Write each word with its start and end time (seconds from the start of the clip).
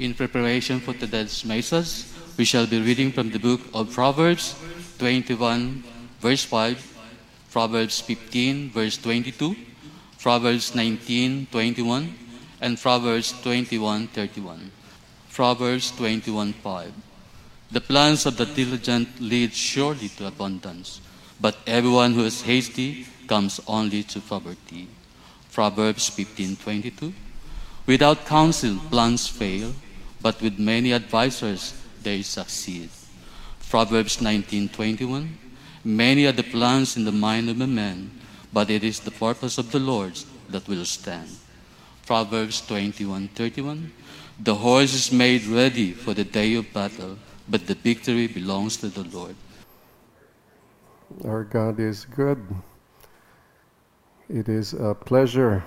In 0.00 0.14
preparation 0.14 0.80
for 0.80 0.94
today's 0.94 1.44
message, 1.44 2.08
we 2.38 2.46
shall 2.46 2.64
be 2.66 2.80
reading 2.80 3.12
from 3.12 3.28
the 3.28 3.38
book 3.38 3.60
of 3.74 3.92
Proverbs 3.92 4.56
21, 4.96 5.84
verse 6.20 6.42
5, 6.42 6.80
Proverbs 7.52 8.00
15, 8.00 8.70
verse 8.70 8.96
22, 8.96 9.54
Proverbs 10.18 10.74
19, 10.74 11.48
21, 11.52 12.14
and 12.62 12.80
Proverbs 12.80 13.34
21, 13.42 14.06
31. 14.06 14.70
Proverbs 15.34 15.90
21, 15.90 16.54
5. 16.54 16.92
The 17.70 17.82
plans 17.82 18.24
of 18.24 18.38
the 18.38 18.46
diligent 18.46 19.20
lead 19.20 19.52
surely 19.52 20.08
to 20.16 20.28
abundance, 20.28 21.02
but 21.38 21.58
everyone 21.66 22.14
who 22.14 22.24
is 22.24 22.40
hasty 22.40 23.04
comes 23.28 23.60
only 23.66 24.02
to 24.04 24.20
poverty. 24.22 24.88
Proverbs 25.52 26.08
15, 26.08 26.56
22. 26.56 27.12
Without 27.84 28.24
counsel, 28.24 28.78
plans 28.88 29.28
fail, 29.28 29.74
but 30.22 30.40
with 30.42 30.58
many 30.58 30.92
advisers, 30.92 31.74
they 32.02 32.22
succeed. 32.22 32.90
Proverbs 33.68 34.20
19:21 34.20 35.38
Many 35.84 36.26
are 36.26 36.32
the 36.32 36.42
plans 36.42 36.96
in 36.96 37.04
the 37.04 37.12
mind 37.12 37.48
of 37.48 37.60
a 37.60 37.66
man, 37.66 38.10
but 38.52 38.68
it 38.68 38.84
is 38.84 39.00
the 39.00 39.10
purpose 39.10 39.56
of 39.56 39.70
the 39.72 39.78
Lord 39.78 40.12
that 40.50 40.68
will 40.68 40.84
stand. 40.84 41.30
Proverbs 42.06 42.60
21:31 42.60 43.92
The 44.38 44.56
horse 44.56 44.92
is 44.92 45.12
made 45.12 45.46
ready 45.46 45.92
for 45.92 46.12
the 46.12 46.24
day 46.24 46.54
of 46.54 46.72
battle, 46.72 47.16
but 47.48 47.66
the 47.66 47.74
victory 47.74 48.26
belongs 48.26 48.76
to 48.78 48.88
the 48.88 49.04
Lord. 49.04 49.36
Our 51.24 51.44
God 51.44 51.80
is 51.80 52.04
good. 52.04 52.42
It 54.28 54.48
is 54.48 54.74
a 54.74 54.94
pleasure 54.94 55.64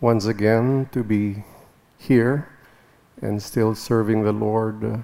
once 0.00 0.26
again 0.26 0.88
to 0.92 1.02
be 1.02 1.44
here 1.98 2.55
and 3.22 3.42
still 3.42 3.74
serving 3.74 4.22
the 4.22 4.32
Lord 4.32 4.84
uh, 4.84 4.98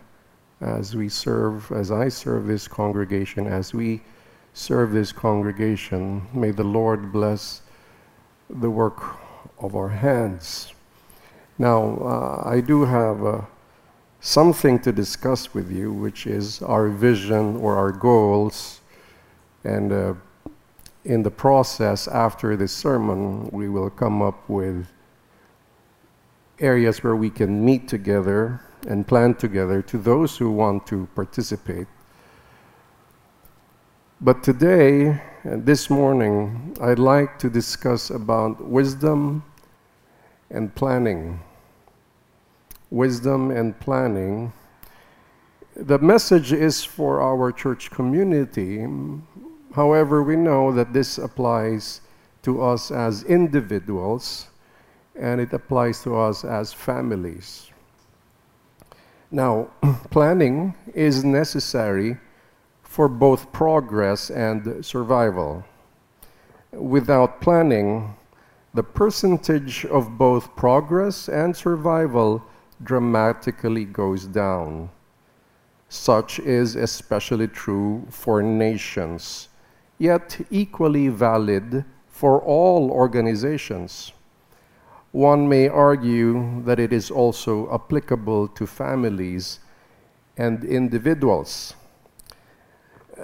as 0.60 0.94
we 0.94 1.08
serve, 1.08 1.70
as 1.72 1.91
I 1.91 2.08
serve 2.08 2.46
this 2.46 2.69
congregation, 2.69 3.46
as 3.46 3.74
we 3.74 4.02
serve 4.54 4.92
this 4.92 5.12
congregation. 5.12 6.27
May 6.32 6.50
the 6.50 6.64
Lord 6.64 7.12
bless 7.12 7.62
the 8.48 8.70
work 8.70 9.16
of 9.58 9.74
our 9.74 9.88
hands. 9.88 10.72
Now, 11.58 11.98
uh, 12.00 12.42
I 12.48 12.60
do 12.60 12.84
have 12.84 13.24
uh, 13.24 13.41
something 14.20 14.78
to 14.80 14.92
discuss 14.92 15.54
with 15.54 15.70
you, 15.70 15.92
which 15.92 16.26
is 16.26 16.62
our 16.62 16.88
vision 16.88 17.56
or 17.56 17.76
our 17.76 17.92
goals. 17.92 18.80
And 19.64 19.92
uh, 19.92 20.14
in 21.04 21.22
the 21.22 21.30
process, 21.30 22.08
after 22.08 22.56
this 22.56 22.72
sermon, 22.72 23.48
we 23.50 23.69
will 23.69 23.91
come 23.91 24.22
up 24.22 24.48
with 24.48 24.86
areas 26.62 27.02
where 27.02 27.16
we 27.16 27.28
can 27.28 27.64
meet 27.64 27.88
together 27.88 28.60
and 28.88 29.06
plan 29.06 29.34
together 29.34 29.82
to 29.82 29.98
those 29.98 30.36
who 30.38 30.50
want 30.50 30.86
to 30.86 31.08
participate. 31.14 31.86
But 34.20 34.42
today, 34.44 35.20
this 35.44 35.91
morning, 35.91 36.77
I'd 36.80 37.00
like 37.00 37.38
to 37.41 37.50
discuss 37.50 38.10
about 38.10 38.64
wisdom 38.64 39.42
and 40.50 40.72
planning. 40.74 41.41
Wisdom 42.91 43.50
and 43.50 43.78
planning. 43.80 44.52
The 45.74 45.98
message 45.98 46.52
is 46.52 46.84
for 46.84 47.20
our 47.20 47.50
church 47.50 47.91
community. 47.91 48.86
However, 49.74 50.22
we 50.22 50.36
know 50.36 50.70
that 50.72 50.92
this 50.92 51.19
applies 51.19 52.02
to 52.42 52.62
us 52.62 52.91
as 52.91 53.24
individuals 53.24 54.47
and 55.18 55.41
it 55.41 55.52
applies 55.52 56.02
to 56.02 56.16
us 56.16 56.44
as 56.44 56.72
families. 56.72 57.70
Now, 59.30 59.69
planning 60.10 60.74
is 60.94 61.24
necessary 61.24 62.19
for 62.82 63.08
both 63.08 63.50
progress 63.52 64.31
and 64.31 64.84
survival. 64.84 65.64
Without 66.72 67.41
planning, 67.41 68.14
the 68.75 68.82
percentage 68.82 69.84
of 69.87 70.16
both 70.19 70.54
progress 70.56 71.28
and 71.28 71.56
survival 71.56 72.42
dramatically 72.82 73.84
goes 73.84 74.26
down. 74.26 74.91
Such 75.88 76.38
is 76.38 76.75
especially 76.75 77.48
true 77.48 78.06
for 78.10 78.42
nations, 78.42 79.48
yet 79.98 80.41
equally 80.50 81.08
valid 81.08 81.84
for 82.08 82.41
all 82.41 82.91
organizations. 82.91 84.12
One 85.12 85.47
may 85.47 85.69
argue 85.69 86.62
that 86.65 86.81
it 86.81 86.91
is 86.91 87.11
also 87.11 87.73
applicable 87.73 88.49
to 88.49 88.67
families 88.67 89.61
and 90.39 90.65
individuals. 90.65 91.75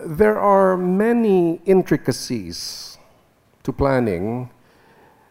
There 0.05 0.39
are 0.39 0.77
many 0.77 1.63
intricacies 1.65 2.99
to 3.63 3.73
planning, 3.73 4.51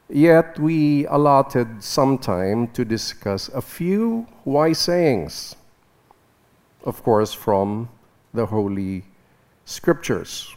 yet 0.09 0.57
we 0.57 1.06
allotted 1.06 1.84
some 1.84 2.18
time 2.18 2.69
to 2.69 2.84
discuss 2.84 3.50
a 3.50 3.62
few 3.62 4.25
wise 4.44 4.79
sayings, 4.79 5.56
of 6.85 7.03
course, 7.03 7.34
from 7.34 7.88
the 8.34 8.47
Holy 8.47 9.03
Scriptures, 9.66 10.56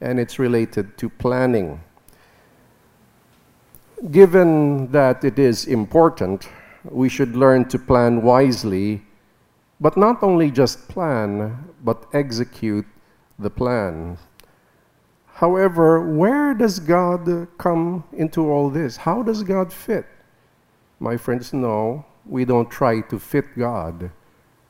and 0.00 0.20
it's 0.20 0.38
related 0.38 0.96
to 0.98 1.08
planning. 1.08 1.80
Given 4.10 4.92
that 4.92 5.24
it 5.24 5.38
is 5.38 5.66
important, 5.66 6.48
we 6.84 7.08
should 7.08 7.34
learn 7.34 7.64
to 7.70 7.78
plan 7.78 8.20
wisely, 8.20 9.02
but 9.80 9.96
not 9.96 10.22
only 10.22 10.50
just 10.50 10.86
plan, 10.88 11.72
but 11.82 12.06
execute 12.12 12.86
the 13.38 13.48
plan. 13.48 14.18
However, 15.26 16.00
where 16.00 16.52
does 16.52 16.78
God 16.78 17.48
come 17.56 18.04
into 18.12 18.50
all 18.50 18.68
this? 18.68 18.98
How 18.98 19.22
does 19.22 19.42
God 19.42 19.72
fit? 19.72 20.06
My 21.00 21.16
friends 21.16 21.52
know 21.52 22.04
we 22.26 22.44
don't 22.44 22.70
try 22.70 23.00
to 23.00 23.18
fit 23.18 23.56
God, 23.56 24.10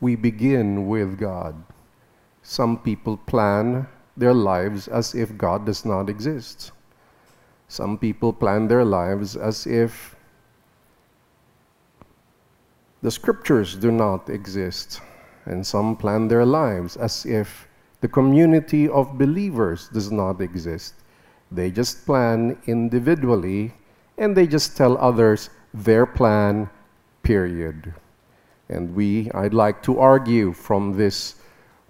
we 0.01 0.15
begin 0.15 0.87
with 0.87 1.19
God. 1.19 1.55
Some 2.43 2.79
people 2.79 3.17
plan 3.17 3.89
their 4.17 4.35
lives 4.35 4.87
as 4.87 5.15
if 5.15 5.37
God 5.37 5.67
does 5.67 5.85
not 5.85 6.09
exist. 6.09 6.71
Some 7.69 7.99
people 7.99 8.33
plan 8.33 8.69
their 8.69 8.85
lives 8.85 9.37
as 9.37 9.67
if 9.67 10.17
the 13.03 13.11
scriptures 13.11 13.77
do 13.77 13.91
not 13.91 14.31
exist, 14.31 15.01
and 15.45 15.67
some 15.67 15.97
plan 15.97 16.29
their 16.29 16.47
lives 16.47 16.97
as 16.97 17.27
if 17.27 17.69
the 18.01 18.09
community 18.09 18.89
of 18.89 19.19
believers 19.19 19.89
does 19.89 20.11
not 20.11 20.41
exist. 20.41 20.95
They 21.51 21.71
just 21.71 22.05
plan 22.07 22.59
individually 22.67 23.73
and 24.19 24.37
they 24.37 24.47
just 24.47 24.77
tell 24.77 24.97
others 24.99 25.51
their 25.75 26.07
plan, 26.07 26.71
period. 27.23 27.95
And 28.69 28.95
we, 28.95 29.31
I'd 29.33 29.55
like 29.55 29.83
to 29.85 29.99
argue 29.99 30.53
from 30.53 30.97
this 30.97 31.37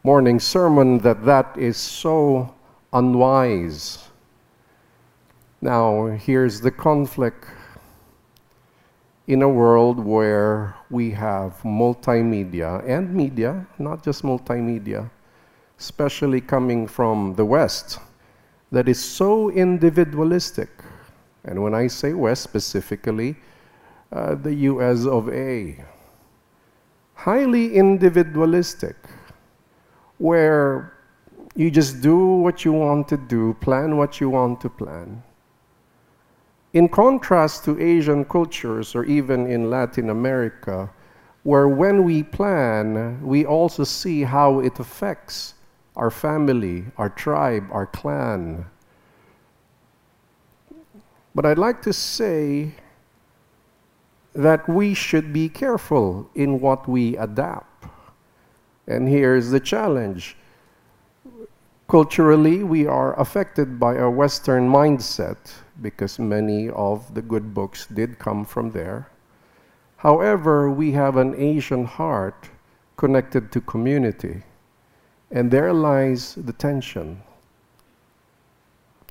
morning 0.03 0.39
sermon 0.39 0.99
that 0.99 1.25
that 1.25 1.57
is 1.57 1.77
so 1.77 2.55
unwise 2.93 4.09
now, 5.67 6.07
here's 6.07 6.61
the 6.61 6.71
conflict 6.71 7.45
in 9.27 9.43
a 9.43 9.49
world 9.49 9.99
where 9.99 10.77
we 10.91 11.11
have 11.11 11.61
multimedia 11.65 12.89
and 12.89 13.13
media, 13.13 13.67
not 13.77 14.05
just 14.05 14.23
multimedia, 14.23 15.11
especially 15.77 16.41
coming 16.41 16.87
from 16.87 17.35
the 17.35 17.45
West, 17.45 17.99
that 18.71 18.89
is 18.89 19.03
so 19.03 19.51
individualistic. 19.51 20.71
And 21.43 21.61
when 21.61 21.75
I 21.75 21.89
say 21.89 22.13
West 22.13 22.45
specifically, 22.45 23.35
uh, 24.13 24.37
the 24.37 24.55
US 24.71 25.05
of 25.05 25.29
A. 25.31 25.85
Highly 27.15 27.75
individualistic, 27.75 28.95
where 30.19 30.93
you 31.57 31.73
just 31.73 32.01
do 32.01 32.17
what 32.17 32.65
you 32.65 32.73
want 32.73 33.09
to 33.09 33.17
do, 33.17 33.55
plan 33.55 33.97
what 33.97 34.21
you 34.21 34.31
want 34.31 34.61
to 34.61 34.71
plan. 34.71 35.25
In 36.77 36.91
contrast 36.91 37.65
to 37.65 37.81
Asian 37.81 38.27
cultures 38.27 38.95
or 38.95 39.03
even 39.05 39.47
in 39.47 39.71
Latin 39.71 40.11
America, 40.11 40.91
where 41.43 41.69
when 41.69 42.05
we 42.05 42.23
plan, 42.23 43.19
we 43.23 43.47
also 43.47 43.83
see 43.83 44.25
how 44.25 44.61
it 44.61 44.79
affects 44.79 45.55
our 45.97 46.11
family, 46.11 46.85
our 46.99 47.09
tribe, 47.09 47.67
our 47.73 47.87
clan. 47.87 48.67
But 51.35 51.47
I'd 51.47 51.57
like 51.57 51.81
to 51.81 51.95
say 51.95 52.73
that 54.35 54.69
we 54.69 54.93
should 54.93 55.33
be 55.33 55.49
careful 55.49 56.29
in 56.35 56.61
what 56.61 56.87
we 56.87 57.17
adapt. 57.17 57.87
And 58.87 59.09
here's 59.09 59.49
the 59.49 59.61
challenge. 59.61 60.37
Culturally, 61.89 62.63
we 62.65 62.87
are 62.87 63.19
affected 63.19 63.81
by 63.81 63.95
a 63.95 64.11
Western 64.11 64.69
mindset 64.69 65.39
because 65.83 66.19
many 66.19 66.71
of 66.71 67.15
the 67.15 67.23
good 67.23 67.55
books 67.55 67.87
did 67.87 68.19
come 68.19 68.45
from 68.45 68.71
there. 68.71 69.09
However, 69.99 70.71
we 70.71 70.93
have 70.93 71.17
an 71.17 71.35
Asian 71.37 71.85
heart 71.85 72.51
connected 72.97 73.51
to 73.53 73.61
community, 73.61 74.43
and 75.31 75.51
there 75.51 75.73
lies 75.73 76.35
the 76.35 76.53
tension. 76.53 77.23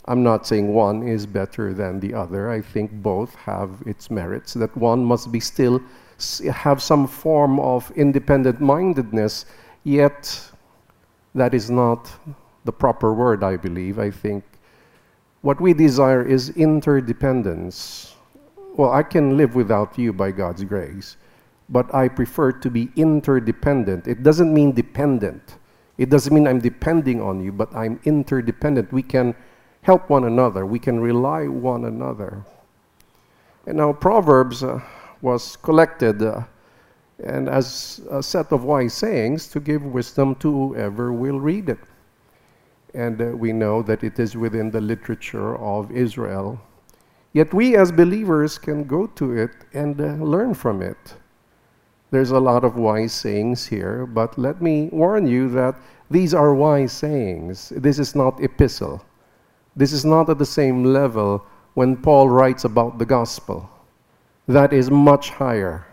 I'm 0.05 0.23
not 0.23 0.45
saying 0.45 0.73
one 0.73 1.07
is 1.07 1.25
better 1.25 1.73
than 1.73 1.99
the 1.99 2.13
other. 2.13 2.51
I 2.51 2.61
think 2.61 2.91
both 2.91 3.33
have 3.35 3.81
its 3.85 4.11
merits, 4.11 4.53
that 4.53 4.75
one 4.77 5.03
must 5.03 5.31
be 5.31 5.39
still 5.39 5.81
have 6.51 6.81
some 6.81 7.07
form 7.07 7.59
of 7.59 7.91
independent 7.91 8.61
mindedness, 8.61 9.45
yet 9.83 10.51
that 11.33 11.53
is 11.53 11.69
not 11.69 12.11
the 12.63 12.71
proper 12.71 13.13
word, 13.13 13.43
I 13.43 13.57
believe. 13.57 13.99
I 13.99 14.11
think 14.11 14.43
what 15.45 15.61
we 15.61 15.75
desire 15.75 16.23
is 16.25 16.49
interdependence. 16.57 18.15
Well, 18.77 18.91
I 18.91 19.03
can 19.03 19.37
live 19.37 19.53
without 19.53 19.95
you 19.95 20.11
by 20.11 20.31
God's 20.31 20.63
grace, 20.63 21.17
but 21.69 21.93
I 21.93 22.07
prefer 22.07 22.51
to 22.51 22.69
be 22.71 22.89
interdependent. 22.95 24.07
It 24.07 24.23
doesn't 24.23 24.51
mean 24.51 24.71
dependent. 24.71 25.57
It 25.99 26.09
doesn't 26.09 26.33
mean 26.33 26.47
I'm 26.47 26.57
depending 26.57 27.21
on 27.21 27.43
you, 27.43 27.51
but 27.51 27.69
I'm 27.75 27.99
interdependent. 28.05 28.91
We 28.91 29.03
can 29.03 29.35
help 29.83 30.09
one 30.09 30.23
another, 30.23 30.65
we 30.65 30.79
can 30.79 30.99
rely 30.99 31.45
one 31.45 31.85
another. 31.85 32.43
And 33.67 33.77
now, 33.77 33.93
Proverbs 33.93 34.63
uh, 34.63 34.81
was 35.21 35.57
collected 35.57 36.23
uh, 36.23 36.41
and 37.23 37.49
as 37.49 38.01
a 38.09 38.23
set 38.23 38.51
of 38.51 38.63
wise 38.63 38.95
sayings 38.95 39.47
to 39.49 39.59
give 39.59 39.85
wisdom 39.85 40.33
to 40.37 40.51
whoever 40.51 41.13
will 41.13 41.39
read 41.39 41.69
it. 41.69 41.79
And 42.95 43.21
uh, 43.21 43.25
we 43.37 43.51
know 43.51 43.81
that 43.83 44.03
it 44.03 44.19
is 44.19 44.37
within 44.37 44.71
the 44.71 44.81
literature 44.81 45.57
of 45.57 45.91
Israel. 45.91 46.59
Yet 47.33 47.53
we 47.53 47.75
as 47.75 47.91
believers 47.91 48.57
can 48.57 48.85
go 48.85 49.07
to 49.07 49.33
it 49.33 49.51
and 49.73 49.99
uh, 49.99 50.13
learn 50.23 50.53
from 50.53 50.81
it. 50.81 51.15
There's 52.11 52.31
a 52.31 52.39
lot 52.39 52.63
of 52.63 52.77
wise 52.77 53.11
sayings 53.11 53.65
here, 53.65 54.05
but 54.05 54.37
let 54.37 54.61
me 54.61 54.89
warn 54.93 55.27
you 55.27 55.49
that 55.49 55.75
these 56.09 56.33
are 56.33 56.55
wise 56.55 56.93
sayings. 56.93 57.73
This 57.75 57.99
is 57.99 58.15
not 58.15 58.41
epistle. 58.41 59.03
This 59.75 59.91
is 59.91 60.05
not 60.05 60.29
at 60.29 60.37
the 60.37 60.45
same 60.45 60.85
level 60.85 61.45
when 61.73 61.97
Paul 61.97 62.29
writes 62.29 62.63
about 62.63 62.99
the 62.99 63.05
gospel. 63.05 63.69
That 64.47 64.71
is 64.71 64.89
much 64.89 65.31
higher. 65.31 65.85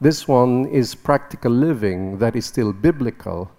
This 0.00 0.28
one 0.28 0.66
is 0.66 0.94
practical 0.94 1.50
living 1.50 2.18
that 2.18 2.36
is 2.36 2.46
still 2.46 2.72
biblical. 2.72 3.50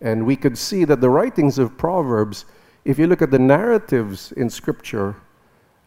And 0.00 0.26
we 0.26 0.36
could 0.36 0.58
see 0.58 0.84
that 0.84 1.00
the 1.00 1.10
writings 1.10 1.58
of 1.58 1.78
Proverbs, 1.78 2.44
if 2.84 2.98
you 2.98 3.06
look 3.06 3.22
at 3.22 3.30
the 3.30 3.38
narratives 3.38 4.32
in 4.32 4.50
Scripture, 4.50 5.16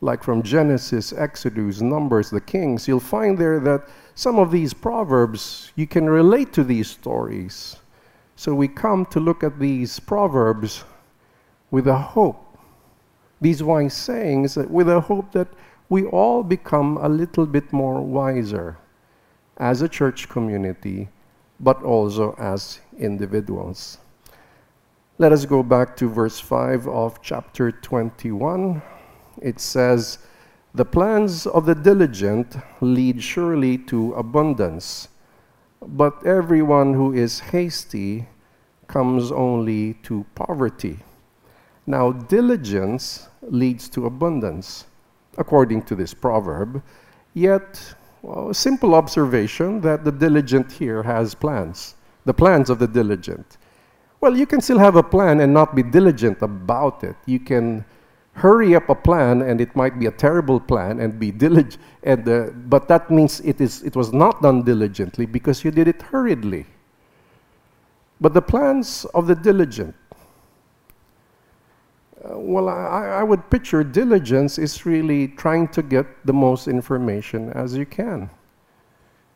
like 0.02 0.24
from 0.24 0.42
Genesis, 0.42 1.14
Exodus, 1.14 1.82
Numbers, 1.82 2.30
the 2.30 2.42
Kings, 2.42 2.88
you'll 2.88 3.00
find 3.00 3.38
there 3.38 3.60
that 3.60 3.88
some 4.16 4.40
of 4.40 4.52
these 4.52 4.74
Proverbs, 4.74 5.72
you 5.76 5.86
can 5.88 6.10
relate 6.10 6.54
to 6.54 6.64
these 6.64 6.90
stories. 6.90 7.78
So 8.36 8.56
we 8.56 8.68
come 8.68 9.06
to 9.08 9.20
look 9.20 9.44
at 9.44 9.60
these 9.60 10.00
Proverbs 10.00 10.84
with 11.72 11.88
a 11.88 11.98
hope, 11.98 12.58
these 13.42 13.62
wise 13.62 13.94
sayings, 13.94 14.56
with 14.56 14.90
a 14.90 15.02
hope 15.02 15.32
that 15.34 15.50
we 15.90 16.06
all 16.06 16.44
become 16.44 16.98
a 16.98 17.10
little 17.10 17.46
bit 17.46 17.72
more 17.74 18.02
wiser 18.02 18.78
as 19.58 19.82
a 19.82 19.90
church 19.90 20.30
community, 20.30 21.10
but 21.60 21.84
also 21.84 22.34
as 22.40 22.80
individuals. 23.00 23.98
Let 25.18 25.32
us 25.32 25.46
go 25.46 25.64
back 25.64 25.98
to 25.98 26.10
verse 26.10 26.40
5 26.40 26.88
of 26.88 27.22
chapter 27.22 27.72
21. 27.72 28.82
It 29.42 29.60
says, 29.60 30.20
The 30.74 30.86
plans 30.86 31.46
of 31.46 31.66
the 31.66 31.76
diligent 31.76 32.56
lead 32.82 33.22
surely 33.24 33.78
to 33.90 34.14
abundance, 34.14 35.10
but 35.82 36.26
everyone 36.26 36.94
who 36.94 37.14
is 37.14 37.40
hasty 37.40 38.28
comes 38.88 39.32
only 39.32 39.96
to 40.04 40.26
poverty. 40.36 41.00
Now, 41.86 42.12
diligence 42.12 43.30
leads 43.42 43.90
to 43.90 44.06
abundance, 44.06 44.86
according 45.38 45.84
to 45.84 45.96
this 45.96 46.14
proverb, 46.14 46.84
yet 47.34 47.96
well, 48.22 48.50
a 48.50 48.54
simple 48.54 48.96
observation 48.96 49.82
that 49.82 50.04
the 50.04 50.12
diligent 50.12 50.72
here 50.72 51.04
has 51.04 51.34
plans, 51.34 51.96
the 52.30 52.34
plans 52.34 52.70
of 52.70 52.78
the 52.78 52.88
diligent. 52.88 53.58
Well, 54.22 54.38
you 54.38 54.46
can 54.46 54.62
still 54.62 54.78
have 54.78 54.96
a 54.96 55.02
plan 55.02 55.40
and 55.40 55.52
not 55.52 55.74
be 55.74 55.82
diligent 55.82 56.44
about 56.44 57.04
it. 57.04 57.16
You 57.26 57.40
can 57.40 57.84
hurry 58.34 58.76
up 58.76 58.88
a 58.88 58.94
plan 58.94 59.42
and 59.42 59.60
it 59.60 59.76
might 59.76 59.98
be 59.98 60.06
a 60.06 60.12
terrible 60.12 60.60
plan 60.60 61.00
and 61.00 61.20
be 61.20 61.32
diligent, 61.32 61.82
and, 62.04 62.30
uh, 62.30 62.52
but 62.74 62.88
that 62.88 63.10
means 63.10 63.40
it, 63.40 63.60
is, 63.60 63.82
it 63.82 63.96
was 63.96 64.14
not 64.14 64.44
done 64.44 64.62
diligently 64.62 65.26
because 65.26 65.64
you 65.64 65.72
did 65.72 65.88
it 65.88 66.04
hurriedly. 66.04 66.68
But 68.22 68.36
the 68.36 68.44
plans 68.44 69.06
of 69.16 69.26
the 69.26 69.34
diligent, 69.34 69.96
uh, 72.24 72.38
well, 72.38 72.70
I, 72.70 73.22
I, 73.22 73.24
would 73.24 73.50
picture 73.50 73.84
diligence 73.84 74.60
is 74.60 74.86
really 74.86 75.30
trying 75.30 75.68
to 75.70 75.82
get 75.82 76.06
the 76.28 76.34
most 76.34 76.68
information 76.68 77.50
as 77.54 77.76
you 77.76 77.88
can. 77.88 78.30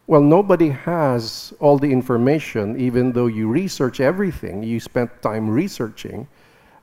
Well, 0.06 0.22
nobody 0.22 0.70
has 0.70 1.54
all 1.62 1.78
the 1.78 1.92
information, 1.92 2.80
even 2.80 3.14
though 3.14 3.28
you 3.28 3.48
research 3.48 4.02
everything, 4.02 4.62
you 4.62 4.80
spent 4.80 5.22
time 5.22 5.50
researching, 5.50 6.28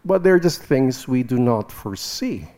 but 0.07 0.23
they're 0.23 0.41
just 0.41 0.63
things 0.63 1.07
we 1.07 1.23
do 1.23 1.39
not 1.39 1.71
foresee. 1.71 2.49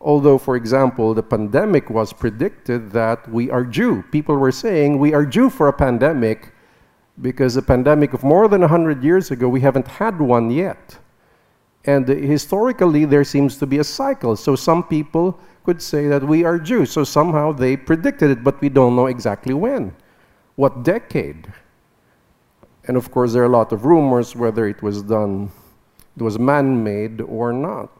Although, 0.00 0.38
for 0.38 0.56
example, 0.56 1.14
the 1.14 1.22
pandemic 1.22 1.88
was 1.88 2.12
predicted 2.12 2.90
that 2.92 3.30
we 3.30 3.50
are 3.50 3.62
due. 3.62 4.02
People 4.10 4.36
were 4.36 4.50
saying 4.50 4.98
we 4.98 5.14
are 5.14 5.26
due 5.26 5.50
for 5.50 5.68
a 5.68 5.72
pandemic 5.72 6.52
because 7.20 7.56
a 7.56 7.62
pandemic 7.62 8.12
of 8.12 8.24
more 8.24 8.48
than 8.48 8.62
100 8.62 9.04
years 9.04 9.30
ago, 9.30 9.48
we 9.48 9.60
haven't 9.60 9.86
had 9.86 10.18
one 10.18 10.50
yet. 10.50 10.98
And 11.84 12.08
historically, 12.08 13.04
there 13.04 13.24
seems 13.24 13.56
to 13.58 13.66
be 13.66 13.78
a 13.78 13.84
cycle. 13.84 14.36
So 14.36 14.56
some 14.56 14.82
people 14.82 15.38
could 15.64 15.82
say 15.82 16.08
that 16.08 16.22
we 16.22 16.44
are 16.44 16.58
Jews. 16.58 16.90
So 16.90 17.04
somehow 17.04 17.52
they 17.52 17.76
predicted 17.76 18.30
it, 18.30 18.44
but 18.44 18.60
we 18.60 18.68
don't 18.68 18.96
know 18.96 19.06
exactly 19.06 19.54
when. 19.54 19.94
What 20.56 20.82
decade? 20.82 21.52
And 22.86 22.96
of 22.96 23.10
course, 23.10 23.32
there 23.32 23.42
are 23.42 23.46
a 23.46 23.48
lot 23.48 23.72
of 23.72 23.84
rumors 23.84 24.34
whether 24.34 24.66
it 24.66 24.82
was 24.82 25.02
done, 25.02 25.50
it 26.16 26.22
was 26.22 26.38
man 26.38 26.82
made 26.82 27.20
or 27.20 27.52
not. 27.52 27.90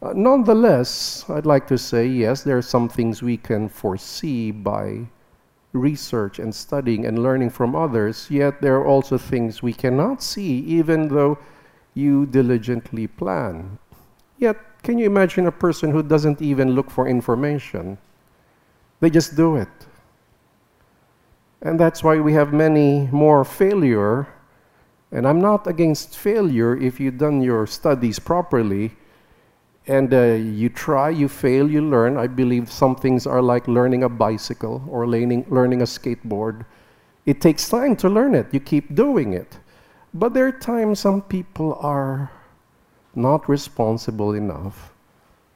Uh, 0.00 0.12
nonetheless, 0.14 1.24
I'd 1.28 1.46
like 1.46 1.66
to 1.68 1.78
say 1.78 2.06
yes, 2.06 2.42
there 2.42 2.58
are 2.58 2.62
some 2.62 2.88
things 2.88 3.22
we 3.22 3.36
can 3.36 3.68
foresee 3.68 4.50
by 4.50 5.06
research 5.72 6.38
and 6.38 6.54
studying 6.54 7.06
and 7.06 7.22
learning 7.22 7.50
from 7.50 7.74
others, 7.74 8.28
yet 8.30 8.60
there 8.60 8.76
are 8.76 8.86
also 8.86 9.18
things 9.18 9.62
we 9.62 9.72
cannot 9.72 10.22
see, 10.22 10.58
even 10.60 11.08
though 11.08 11.38
you 11.94 12.26
diligently 12.26 13.06
plan. 13.06 13.78
Yet, 14.38 14.56
can 14.84 14.98
you 14.98 15.06
imagine 15.06 15.46
a 15.46 15.52
person 15.52 15.90
who 15.90 16.02
doesn't 16.02 16.42
even 16.42 16.72
look 16.74 16.90
for 16.90 17.08
information? 17.08 17.98
They 19.00 19.10
just 19.10 19.34
do 19.34 19.56
it. 19.56 19.68
And 21.62 21.80
that's 21.80 22.04
why 22.04 22.20
we 22.20 22.34
have 22.34 22.52
many 22.52 23.08
more 23.10 23.44
failure. 23.44 24.28
And 25.10 25.26
I'm 25.26 25.40
not 25.40 25.66
against 25.66 26.16
failure 26.16 26.76
if 26.76 27.00
you've 27.00 27.18
done 27.18 27.40
your 27.40 27.66
studies 27.66 28.18
properly 28.18 28.92
and 29.86 30.12
uh, 30.12 30.34
you 30.34 30.68
try, 30.68 31.10
you 31.10 31.28
fail, 31.28 31.70
you 31.70 31.82
learn. 31.82 32.16
I 32.16 32.26
believe 32.26 32.70
some 32.70 32.96
things 32.96 33.26
are 33.26 33.42
like 33.42 33.68
learning 33.68 34.04
a 34.04 34.08
bicycle 34.08 34.82
or 34.88 35.06
learning, 35.06 35.46
learning 35.48 35.82
a 35.82 35.84
skateboard. 35.84 36.64
It 37.26 37.40
takes 37.40 37.68
time 37.68 37.96
to 37.96 38.08
learn 38.08 38.34
it, 38.34 38.52
you 38.52 38.60
keep 38.60 38.94
doing 38.94 39.32
it. 39.32 39.58
But 40.12 40.34
there 40.34 40.46
are 40.46 40.52
times 40.52 41.00
some 41.00 41.22
people 41.22 41.78
are 41.80 42.30
not 43.16 43.48
responsible 43.48 44.34
enough 44.34 44.92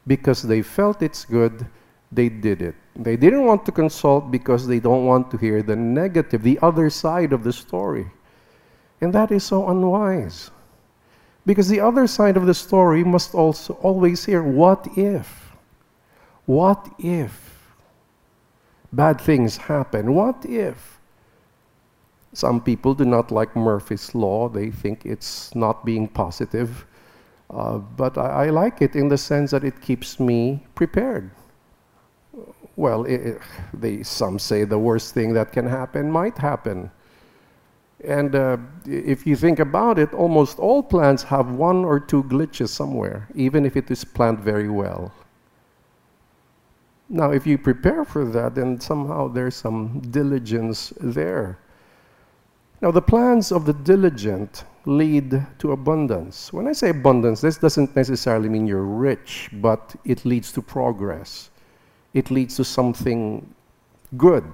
because 0.07 0.43
they 0.43 0.62
felt 0.62 1.03
it's 1.03 1.25
good, 1.25 1.67
they 2.11 2.29
did 2.29 2.62
it. 2.62 2.75
They 2.97 3.17
didn't 3.17 3.45
want 3.45 3.67
to 3.67 3.73
consult 3.73 4.31
because 4.31 4.67
they 4.67 4.81
don't 4.81 5.05
want 5.05 5.31
to 5.31 5.37
hear 5.37 5.62
the 5.62 5.77
negative, 5.77 6.43
the 6.43 6.59
other 6.62 6.91
side 6.91 7.33
of 7.33 7.45
the 7.45 7.53
story. 7.53 8.11
And 9.00 9.12
that 9.12 9.31
is 9.31 9.45
so 9.45 9.69
unwise. 9.69 10.50
Because 11.47 11.69
the 11.69 11.81
other 11.81 12.07
side 12.07 12.37
of 12.37 12.47
the 12.47 12.55
story 12.55 13.05
must 13.05 13.35
also 13.35 13.75
always 13.75 14.25
hear 14.25 14.43
what 14.43 14.87
if? 14.97 15.53
What 16.47 16.88
if 16.99 17.49
bad 18.93 19.21
things 19.21 19.57
happen? 19.57 20.15
What 20.15 20.45
if? 20.45 20.99
Some 22.33 22.61
people 22.61 22.95
do 22.95 23.05
not 23.05 23.31
like 23.31 23.57
Murphy's 23.57 24.15
Law. 24.15 24.49
They 24.49 24.71
think 24.71 25.05
it's 25.05 25.55
not 25.55 25.85
being 25.85 26.09
positive. 26.09 26.87
Uh, 27.50 27.78
but 27.78 28.19
I, 28.19 28.47
I, 28.47 28.50
like 28.50 28.83
it 28.83 28.95
in 28.95 29.09
the 29.09 29.17
sense 29.17 29.50
that 29.52 29.64
it 29.64 29.81
keeps 29.81 30.21
me 30.21 30.67
prepared. 30.75 31.31
Well, 32.76 33.05
it, 33.05 33.40
they, 33.73 34.02
some 34.02 34.38
say 34.38 34.64
the 34.64 34.78
worst 34.78 35.14
thing 35.14 35.33
that 35.33 35.52
can 35.52 35.67
happen 35.67 36.11
might 36.11 36.37
happen. 36.37 36.90
And 38.05 38.35
uh, 38.35 38.59
if 38.87 39.26
you 39.26 39.35
think 39.35 39.59
about 39.59 39.99
it, 39.99 40.12
almost 40.12 40.59
all 40.59 40.83
plants 40.83 41.23
have 41.25 41.50
one 41.50 41.85
or 41.85 41.99
two 41.99 42.23
glitches 42.25 42.69
somewhere, 42.69 43.28
even 43.35 43.64
if 43.64 43.76
it 43.76 43.90
is 43.90 44.05
planned 44.05 44.40
very 44.40 44.69
well. 44.69 45.12
Now, 47.09 47.31
if 47.31 47.47
you 47.47 47.57
prepare 47.57 48.05
for 48.05 48.26
that, 48.26 48.55
then 48.55 48.78
somehow 48.78 49.28
there's 49.28 49.57
some 49.57 50.00
diligence 50.11 50.93
there. 51.00 51.59
Now, 52.83 52.90
the 52.90 53.02
plans 53.02 53.50
of 53.50 53.64
the 53.64 53.73
diligent 53.73 54.64
lead 54.88 55.47
to 55.59 55.73
abundance. 55.73 56.50
When 56.50 56.66
I 56.66 56.73
say 56.73 56.88
abundance, 56.88 57.42
this 57.42 57.59
doesn't 57.59 57.95
necessarily 57.95 58.49
mean 58.49 58.66
you're 58.66 58.83
rich, 58.83 59.50
but 59.52 59.95
it 60.07 60.25
leads 60.25 60.50
to 60.52 60.62
progress. 60.62 61.50
It 62.14 62.30
leads 62.30 62.57
to 62.57 62.64
something 62.64 63.54
good. 64.16 64.45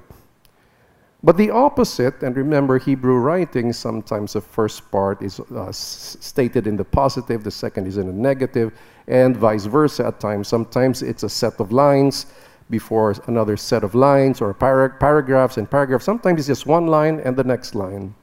But 1.23 1.37
the 1.37 1.51
opposite, 1.51 2.21
and 2.25 2.37
remember 2.37 2.81
Hebrew 2.81 3.17
writing, 3.17 3.73
sometimes 3.73 4.33
the 4.33 4.41
first 4.41 4.91
part 4.91 5.23
is 5.23 5.39
uh, 5.39 5.71
stated 5.71 6.67
in 6.67 6.77
the 6.77 6.85
positive, 6.85 7.45
the 7.45 7.53
second 7.53 7.87
is 7.87 7.97
in 7.97 8.09
the 8.09 8.13
negative, 8.13 8.73
and 9.07 9.37
vice 9.37 9.67
versa 9.67 10.09
at 10.09 10.19
times. 10.19 10.49
Sometimes 10.49 11.01
it's 11.01 11.23
a 11.23 11.29
set 11.29 11.61
of 11.61 11.71
lines 11.71 12.27
before 12.71 13.15
another 13.29 13.57
set 13.57 13.85
of 13.85 13.95
lines 13.95 14.41
or 14.41 14.53
para- 14.53 14.97
paragraphs 14.99 15.59
and 15.59 15.71
paragraphs. 15.71 16.05
Sometimes 16.05 16.41
it's 16.41 16.49
just 16.49 16.67
one 16.67 16.89
line 16.89 17.21
and 17.21 17.37
the 17.37 17.45
next 17.45 17.77
line. 17.77 18.15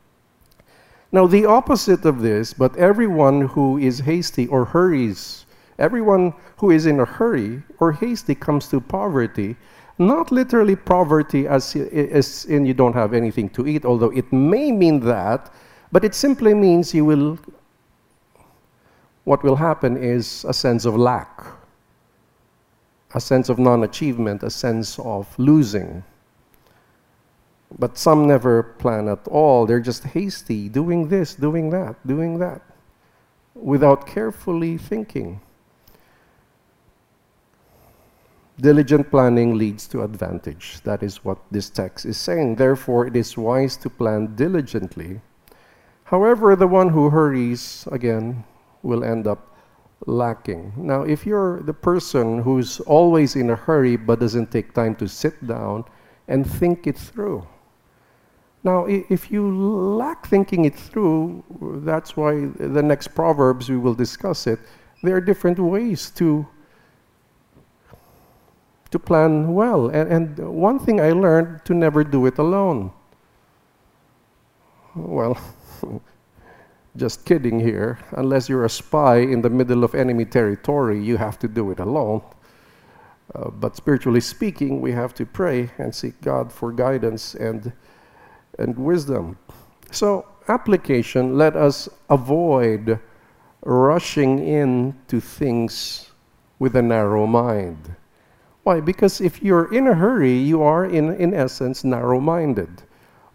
Now, 1.11 1.27
the 1.27 1.45
opposite 1.45 2.05
of 2.05 2.21
this, 2.21 2.53
but 2.53 2.75
everyone 2.77 3.41
who 3.41 3.77
is 3.77 3.99
hasty 3.99 4.47
or 4.47 4.65
hurries, 4.65 5.45
everyone 5.77 6.33
who 6.57 6.71
is 6.71 6.85
in 6.85 6.99
a 6.99 7.05
hurry 7.05 7.63
or 7.79 7.91
hasty 7.91 8.35
comes 8.35 8.67
to 8.69 8.79
poverty 8.79 9.57
not 10.01 10.31
literally 10.31 10.75
poverty 10.75 11.47
as, 11.47 11.75
in 12.45 12.65
you 12.65 12.73
don't 12.73 12.93
have 12.93 13.13
anything 13.13 13.49
to 13.49 13.67
eat, 13.67 13.85
although 13.85 14.09
it 14.09 14.31
may 14.33 14.71
mean 14.71 14.99
that, 15.01 15.53
but 15.91 16.03
it 16.03 16.15
simply 16.15 16.53
means 16.53 16.93
you 16.93 17.05
will, 17.05 17.37
what 19.25 19.43
will 19.43 19.55
happen 19.55 19.97
is 19.97 20.45
a 20.47 20.53
sense 20.53 20.85
of 20.85 20.97
lack, 20.97 21.45
a 23.13 23.21
sense 23.21 23.49
of 23.49 23.59
non 23.59 23.83
achievement, 23.83 24.43
a 24.43 24.49
sense 24.49 24.97
of 24.99 25.27
losing. 25.37 26.03
But 27.79 27.97
some 27.97 28.27
never 28.27 28.63
plan 28.63 29.07
at 29.07 29.27
all. 29.27 29.65
They're 29.65 29.79
just 29.79 30.03
hasty, 30.03 30.69
doing 30.69 31.07
this, 31.07 31.35
doing 31.35 31.69
that, 31.69 31.95
doing 32.05 32.39
that, 32.39 32.61
without 33.55 34.05
carefully 34.05 34.77
thinking. 34.77 35.39
Diligent 38.59 39.09
planning 39.09 39.57
leads 39.57 39.87
to 39.87 40.03
advantage. 40.03 40.81
That 40.83 41.01
is 41.01 41.23
what 41.25 41.39
this 41.49 41.69
text 41.69 42.05
is 42.05 42.17
saying. 42.17 42.55
Therefore, 42.55 43.07
it 43.07 43.15
is 43.15 43.37
wise 43.37 43.77
to 43.77 43.89
plan 43.89 44.35
diligently. 44.35 45.21
However, 46.03 46.55
the 46.55 46.67
one 46.67 46.89
who 46.89 47.09
hurries, 47.09 47.87
again, 47.91 48.43
will 48.83 49.03
end 49.03 49.25
up 49.25 49.55
lacking. 50.05 50.73
Now, 50.75 51.03
if 51.03 51.25
you're 51.25 51.61
the 51.61 51.73
person 51.73 52.43
who's 52.43 52.79
always 52.81 53.35
in 53.35 53.49
a 53.49 53.55
hurry 53.55 53.95
but 53.95 54.19
doesn't 54.19 54.51
take 54.51 54.73
time 54.73 54.95
to 54.95 55.07
sit 55.07 55.47
down 55.47 55.85
and 56.27 56.45
think 56.45 56.85
it 56.85 56.97
through, 56.97 57.47
now, 58.63 58.85
if 58.85 59.31
you 59.31 59.49
lack 59.97 60.27
thinking 60.27 60.65
it 60.65 60.75
through, 60.75 61.43
that's 61.83 62.15
why 62.15 62.45
the 62.59 62.83
next 62.83 63.09
Proverbs 63.09 63.69
we 63.69 63.77
will 63.77 63.95
discuss 63.95 64.45
it. 64.45 64.59
There 65.01 65.15
are 65.15 65.21
different 65.21 65.57
ways 65.57 66.11
to 66.11 66.47
to 68.91 68.99
plan 68.99 69.53
well. 69.53 69.87
And, 69.87 70.11
and 70.11 70.49
one 70.53 70.77
thing 70.77 70.99
I 70.99 71.11
learned 71.11 71.63
to 71.63 71.73
never 71.73 72.03
do 72.03 72.25
it 72.25 72.37
alone. 72.37 72.91
Well, 74.95 75.37
just 76.97 77.25
kidding 77.25 77.59
here. 77.59 77.99
Unless 78.11 78.49
you're 78.49 78.65
a 78.65 78.69
spy 78.69 79.19
in 79.19 79.41
the 79.41 79.49
middle 79.49 79.85
of 79.85 79.95
enemy 79.95 80.25
territory, 80.25 81.01
you 81.01 81.15
have 81.15 81.39
to 81.39 81.47
do 81.47 81.71
it 81.71 81.79
alone. 81.79 82.21
Uh, 83.33 83.49
but 83.49 83.77
spiritually 83.77 84.19
speaking, 84.19 84.81
we 84.81 84.91
have 84.91 85.13
to 85.13 85.25
pray 85.25 85.71
and 85.77 85.95
seek 85.95 86.19
God 86.19 86.51
for 86.51 86.73
guidance 86.73 87.33
and, 87.33 87.71
and 88.59 88.77
wisdom. 88.77 89.37
So, 89.91 90.25
application, 90.47 91.37
let 91.37 91.55
us 91.55 91.89
avoid 92.09 92.99
rushing 93.63 94.39
into 94.39 95.19
things 95.19 96.11
with 96.59 96.75
a 96.75 96.81
narrow 96.81 97.25
mind. 97.27 97.95
Why? 98.63 98.79
Because 98.79 99.21
if 99.21 99.41
you're 99.41 99.73
in 99.73 99.87
a 99.87 99.95
hurry, 99.95 100.37
you 100.37 100.61
are, 100.61 100.85
in, 100.85 101.15
in 101.15 101.33
essence, 101.33 101.83
narrow 101.83 102.19
minded. 102.19 102.83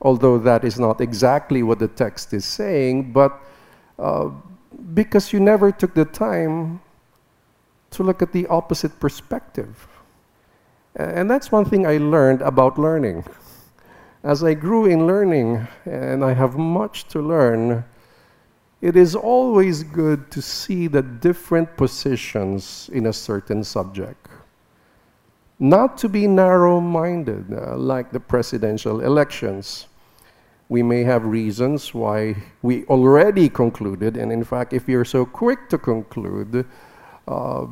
Although 0.01 0.39
that 0.39 0.65
is 0.65 0.79
not 0.79 1.01
exactly 1.01 1.63
what 1.63 1.79
the 1.79 1.89
text 1.89 2.33
is 2.33 2.45
saying, 2.45 3.13
but 3.13 3.41
uh, 3.99 4.31
because 4.95 5.33
you 5.33 5.41
never 5.41 5.73
took 5.73 5.95
the 5.95 6.05
time 6.05 6.81
to 7.91 8.03
look 8.03 8.23
at 8.23 8.33
the 8.33 8.47
opposite 8.49 9.01
perspective. 9.01 9.89
And 10.95 11.31
that's 11.31 11.51
one 11.51 11.65
thing 11.65 11.87
I 11.87 11.99
learned 11.99 12.43
about 12.43 12.79
learning. 12.79 13.25
As 14.27 14.43
I 14.43 14.55
grew 14.55 14.87
in 14.87 15.07
learning, 15.07 15.69
and 15.85 16.25
I 16.25 16.33
have 16.33 16.57
much 16.59 17.07
to 17.09 17.23
learn, 17.23 17.85
it 18.81 18.97
is 18.97 19.15
always 19.15 19.85
good 19.85 20.33
to 20.33 20.43
see 20.43 20.89
the 20.89 21.03
different 21.03 21.77
positions 21.77 22.91
in 22.93 23.07
a 23.07 23.13
certain 23.13 23.63
subject 23.63 24.27
not 25.59 25.97
to 25.99 26.09
be 26.09 26.27
narrow 26.27 26.81
minded 26.81 27.47
uh, 27.53 27.77
like 27.77 28.11
the 28.11 28.21
presidential 28.21 29.01
elections. 29.01 29.87
We 30.69 30.83
may 30.83 31.05
have 31.05 31.25
reasons 31.25 31.95
why 31.95 32.37
we 32.63 32.85
already 32.87 33.49
concluded, 33.49 34.17
and 34.17 34.33
in 34.33 34.45
fact, 34.45 34.73
if 34.73 34.89
you're 34.89 35.05
so 35.05 35.25
quick 35.25 35.69
to 35.71 35.79
conclude 35.79 36.67
uh, 37.29 37.67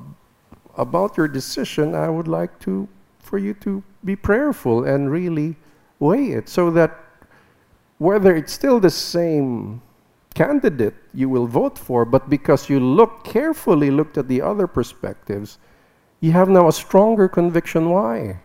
about 0.78 1.16
your 1.16 1.28
decision, 1.28 1.94
I 1.94 2.08
would 2.08 2.28
like 2.28 2.58
to, 2.60 2.88
for 3.18 3.38
you 3.38 3.52
to 3.54 3.82
be 4.04 4.16
prayerful 4.16 4.84
and 4.84 5.10
really 5.10 5.56
weigh 6.04 6.28
it 6.38 6.48
so 6.48 6.70
that 6.70 6.90
whether 7.98 8.36
it's 8.36 8.52
still 8.52 8.78
the 8.80 8.90
same 8.90 9.80
candidate 10.34 10.94
you 11.14 11.28
will 11.28 11.46
vote 11.46 11.78
for, 11.78 12.04
but 12.04 12.28
because 12.28 12.68
you 12.68 12.78
look 12.80 13.24
carefully, 13.24 13.90
looked 13.90 14.18
at 14.18 14.28
the 14.28 14.42
other 14.42 14.66
perspectives, 14.66 15.58
you 16.20 16.32
have 16.32 16.48
now 16.48 16.68
a 16.68 16.72
stronger 16.72 17.28
conviction 17.28 17.90
why. 17.90 18.40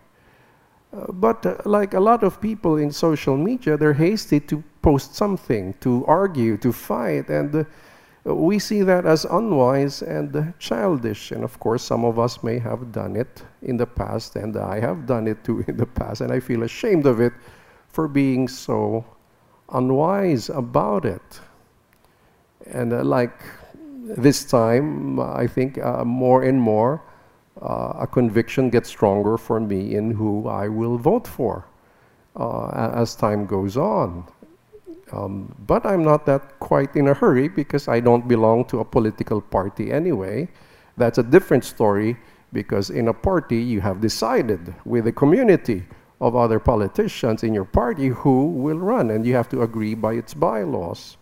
Uh, 0.92 1.12
but 1.12 1.46
uh, 1.46 1.56
like 1.66 1.94
a 1.94 2.00
lot 2.00 2.24
of 2.24 2.42
people 2.42 2.78
in 2.78 2.92
social 2.92 3.38
media, 3.38 3.78
they're 3.78 3.94
hasty 3.94 4.40
to 4.40 4.64
post 4.82 5.16
something, 5.16 5.74
to 5.82 6.06
argue, 6.06 6.58
to 6.58 6.72
fight, 6.72 7.30
and 7.30 7.56
uh, 7.56 7.64
we 8.24 8.60
see 8.60 8.82
that 8.82 9.06
as 9.06 9.26
unwise 9.26 10.02
and 10.02 10.54
childish. 10.60 11.32
And 11.32 11.44
of 11.44 11.60
course, 11.60 11.84
some 11.84 12.04
of 12.04 12.20
us 12.20 12.44
may 12.44 12.60
have 12.60 12.92
done 12.92 13.16
it 13.16 13.44
in 13.62 13.78
the 13.78 13.88
past, 13.88 14.36
and 14.36 14.58
I 14.58 14.80
have 14.80 15.06
done 15.06 15.28
it 15.28 15.44
too 15.44 15.64
in 15.68 15.78
the 15.78 15.86
past, 15.86 16.22
and 16.22 16.32
I 16.32 16.40
feel 16.40 16.64
ashamed 16.64 17.06
of 17.06 17.22
it 17.22 17.34
for 17.88 18.08
being 18.08 18.48
so 18.48 19.06
unwise 19.72 20.50
about 20.50 21.06
it. 21.06 21.40
And 22.72 22.94
uh, 22.94 23.04
like 23.04 23.42
this 24.04 24.44
time, 24.46 25.20
I 25.20 25.48
think 25.48 25.78
uh, 25.78 26.04
more 26.04 26.44
and 26.44 26.60
more, 26.60 27.02
uh, 27.62 27.94
a 28.00 28.08
conviction 28.08 28.70
gets 28.70 28.90
stronger 28.90 29.38
for 29.38 29.60
me 29.60 29.96
in 29.96 30.12
who 30.12 30.48
I 30.48 30.68
will 30.70 30.98
vote 30.98 31.28
for 31.28 31.66
uh, 32.36 32.92
as 32.94 33.16
time 33.16 33.46
goes 33.46 33.76
on. 33.78 34.26
Um, 35.12 35.56
but 35.66 35.86
I'm 35.86 36.04
not 36.04 36.26
that 36.26 36.60
quite 36.60 36.96
in 36.96 37.08
a 37.08 37.14
hurry 37.14 37.48
because 37.48 37.88
I 37.88 38.00
don't 38.00 38.28
belong 38.28 38.66
to 38.66 38.80
a 38.80 38.86
political 38.86 39.42
party 39.42 39.92
anyway. 39.92 40.48
That's 40.98 41.18
a 41.18 41.24
different 41.24 41.66
story 41.66 42.18
because 42.54 42.90
in 42.90 43.08
a 43.08 43.14
party 43.14 43.58
you 43.58 43.82
have 43.82 44.02
decided 44.02 44.74
with 44.86 45.08
a 45.08 45.12
community 45.12 45.86
of 46.22 46.36
other 46.36 46.60
politicians 46.60 47.44
in 47.44 47.54
your 47.54 47.66
party 47.66 48.08
who 48.08 48.48
will 48.48 48.78
run, 48.78 49.12
and 49.12 49.26
you 49.26 49.34
have 49.34 49.48
to 49.50 49.62
agree 49.62 49.96
by 49.96 50.14
its 50.14 50.34
bylaws. 50.34 51.18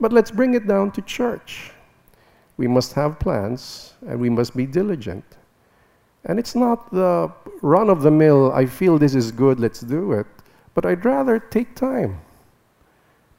But 0.00 0.12
let's 0.12 0.30
bring 0.30 0.54
it 0.54 0.66
down 0.66 0.92
to 0.92 1.02
church. 1.02 1.72
We 2.56 2.66
must 2.66 2.92
have 2.94 3.18
plans 3.18 3.94
and 4.06 4.20
we 4.20 4.28
must 4.28 4.56
be 4.56 4.66
diligent. 4.66 5.24
And 6.24 6.38
it's 6.38 6.54
not 6.54 6.92
the 6.92 7.32
run 7.62 7.88
of 7.88 8.02
the 8.02 8.10
mill, 8.10 8.52
I 8.52 8.66
feel 8.66 8.98
this 8.98 9.14
is 9.14 9.32
good, 9.32 9.58
let's 9.60 9.80
do 9.80 10.12
it. 10.12 10.26
But 10.74 10.84
I'd 10.84 11.04
rather 11.04 11.38
take 11.38 11.74
time 11.74 12.20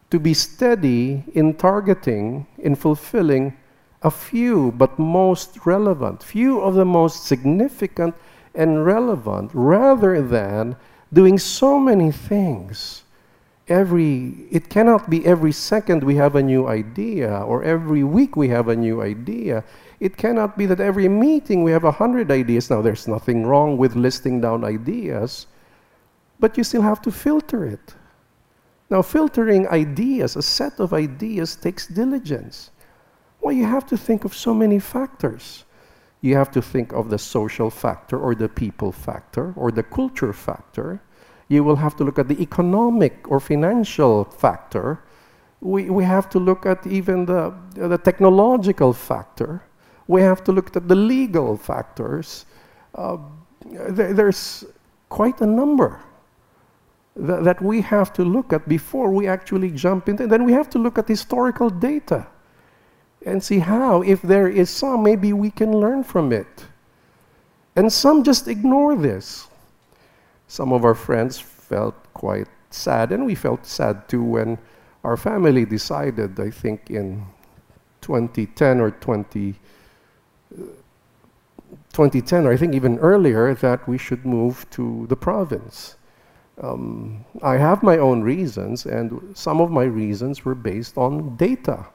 to 0.10 0.20
be 0.20 0.34
steady 0.34 1.24
in 1.34 1.54
targeting, 1.54 2.48
in 2.58 2.76
fulfilling 2.76 3.56
a 4.02 4.10
few 4.10 4.72
but 4.72 4.98
most 4.98 5.66
relevant, 5.66 6.24
few 6.24 6.62
of 6.62 6.76
the 6.76 6.86
most 6.86 7.26
significant 7.26 8.16
and 8.56 8.86
relevant, 8.86 9.52
rather 9.54 10.22
than 10.22 10.76
doing 11.14 11.38
so 11.38 11.80
many 11.80 12.12
things. 12.12 13.04
Every, 13.68 14.48
it 14.50 14.70
cannot 14.70 15.12
be 15.12 15.24
every 15.28 15.52
second 15.52 16.04
we 16.04 16.16
have 16.16 16.36
a 16.36 16.42
new 16.42 16.68
idea, 16.68 17.42
or 17.42 17.64
every 17.64 18.04
week 18.04 18.36
we 18.36 18.48
have 18.50 18.68
a 18.68 18.76
new 18.76 19.02
idea. 19.04 19.64
It 20.00 20.18
cannot 20.18 20.58
be 20.58 20.66
that 20.66 20.80
every 20.80 21.08
meeting 21.08 21.62
we 21.62 21.72
have 21.72 21.84
a 21.84 21.92
hundred 21.92 22.32
ideas. 22.32 22.72
Now, 22.72 22.82
there's 22.82 23.08
nothing 23.08 23.46
wrong 23.46 23.78
with 23.78 23.96
listing 23.96 24.42
down 24.42 24.64
ideas, 24.64 25.46
but 26.40 26.58
you 26.58 26.64
still 26.64 26.82
have 26.82 27.02
to 27.04 27.12
filter 27.12 27.64
it. 27.64 27.94
Now, 28.90 29.04
filtering 29.04 29.68
ideas, 29.68 30.36
a 30.36 30.42
set 30.42 30.80
of 30.80 30.94
ideas, 30.94 31.56
takes 31.56 31.86
diligence. 31.88 32.72
Well, 33.40 33.54
you 33.54 33.66
have 33.66 33.86
to 33.88 33.98
think 33.98 34.26
of 34.26 34.36
so 34.36 34.54
many 34.54 34.80
factors. 34.80 35.66
You 36.22 36.36
have 36.36 36.52
to 36.52 36.62
think 36.62 36.92
of 36.92 37.10
the 37.10 37.18
social 37.18 37.70
factor 37.70 38.20
or 38.20 38.36
the 38.36 38.50
people 38.50 38.92
factor 38.92 39.54
or 39.56 39.72
the 39.72 39.84
culture 39.84 40.34
factor. 40.34 41.02
You 41.48 41.64
will 41.64 41.76
have 41.76 41.96
to 41.98 42.04
look 42.04 42.20
at 42.20 42.28
the 42.28 42.42
economic 42.42 43.30
or 43.32 43.40
financial 43.40 44.26
factor. 44.26 45.04
We, 45.62 45.90
we 45.90 46.04
have 46.04 46.30
to 46.32 46.40
look 46.40 46.66
at 46.66 46.86
even 46.88 47.26
the, 47.26 47.54
the 47.76 47.98
technological 47.98 48.92
factor. 48.92 49.62
We 50.08 50.22
have 50.22 50.44
to 50.46 50.52
look 50.52 50.76
at 50.76 50.88
the 50.88 50.96
legal 50.96 51.58
factors. 51.58 52.46
Uh, 52.96 53.18
there, 53.66 54.14
there's 54.14 54.66
quite 55.10 55.40
a 55.42 55.46
number 55.46 56.02
that, 57.16 57.44
that 57.44 57.62
we 57.62 57.82
have 57.82 58.14
to 58.14 58.24
look 58.24 58.54
at 58.54 58.68
before 58.68 59.10
we 59.12 59.28
actually 59.28 59.72
jump 59.72 60.10
into. 60.10 60.24
it. 60.24 60.30
Then 60.30 60.46
we 60.46 60.54
have 60.54 60.70
to 60.72 60.80
look 60.80 60.98
at 60.98 61.08
historical 61.08 61.70
data 61.70 62.28
and 63.26 63.44
see 63.44 63.60
how, 63.60 64.02
if 64.02 64.22
there 64.22 64.48
is 64.48 64.70
some, 64.70 65.04
maybe 65.04 65.34
we 65.34 65.52
can 65.52 65.72
learn 65.72 66.04
from 66.04 66.32
it. 66.32 66.66
And 67.76 67.92
some 67.92 68.24
just 68.24 68.48
ignore 68.48 68.96
this. 68.96 69.48
Some 70.48 70.74
of 70.74 70.84
our 70.84 70.96
friends 70.96 71.40
felt 71.40 71.96
quite 72.14 72.48
sad, 72.70 73.12
and 73.12 73.26
we 73.26 73.36
felt 73.36 73.66
sad 73.66 74.08
too 74.08 74.24
when 74.24 74.58
our 75.04 75.18
family 75.18 75.66
decided, 75.66 76.40
I 76.40 76.50
think 76.50 76.90
in 76.90 77.26
2010 78.02 78.80
or 78.80 78.92
20, 78.92 79.56
uh, 80.54 80.64
2010, 81.94 82.46
or 82.46 82.52
I 82.52 82.58
think 82.58 82.74
even 82.74 82.98
earlier, 83.00 83.54
that 83.56 83.88
we 83.88 83.98
should 83.98 84.26
move 84.26 84.70
to 84.72 85.06
the 85.08 85.16
province. 85.16 85.96
Um, 86.62 87.26
I 87.42 87.56
have 87.58 87.84
my 87.84 87.98
own 87.98 88.22
reasons, 88.22 88.86
and 88.86 89.36
some 89.36 89.62
of 89.62 89.72
my 89.72 89.86
reasons 89.86 90.44
were 90.44 90.56
based 90.56 90.98
on 90.98 91.38
data 91.38 91.86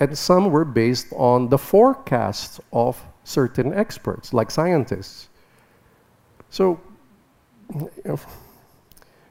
and 0.00 0.16
some 0.16 0.50
were 0.50 0.64
based 0.64 1.12
on 1.12 1.50
the 1.50 1.58
forecasts 1.58 2.58
of 2.72 3.00
certain 3.22 3.72
experts, 3.74 4.32
like 4.32 4.50
scientists. 4.50 5.28
So 6.48 6.80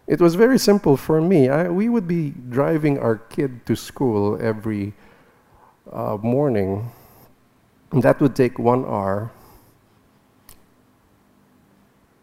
it 0.08 0.22
was 0.22 0.36
very 0.36 0.60
simple 0.60 0.96
for 0.96 1.20
me. 1.20 1.50
I, 1.50 1.68
we 1.68 1.90
would 1.90 2.08
be 2.08 2.36
driving 2.50 3.00
our 3.00 3.18
kid 3.18 3.66
to 3.66 3.76
school 3.76 4.38
every 4.40 4.94
uh, 5.92 6.18
morning. 6.22 6.92
That 7.92 8.22
would 8.22 8.36
take 8.36 8.60
one 8.60 8.86
hour 8.86 9.32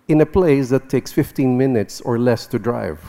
in 0.09 0.21
a 0.21 0.27
place 0.27 0.69
that 0.71 0.89
takes 0.89 1.13
15 1.13 1.57
minutes 1.57 2.01
or 2.01 2.19
less 2.19 2.47
to 2.47 2.59
drive. 2.59 3.01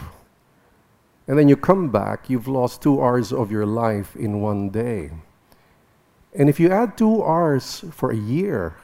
And 1.28 1.38
then 1.38 1.50
you 1.50 1.58
come 1.58 1.90
back, 1.90 2.30
you've 2.30 2.48
lost 2.48 2.82
two 2.82 3.02
hours 3.02 3.34
of 3.34 3.52
your 3.52 3.66
life 3.66 4.16
in 4.16 4.42
one 4.42 4.70
day. 4.70 5.12
And 6.34 6.50
if 6.50 6.60
you 6.60 6.70
add 6.70 6.98
two 6.98 7.24
hours 7.24 7.84
for 7.92 8.12
a 8.12 8.16
year, 8.16 8.78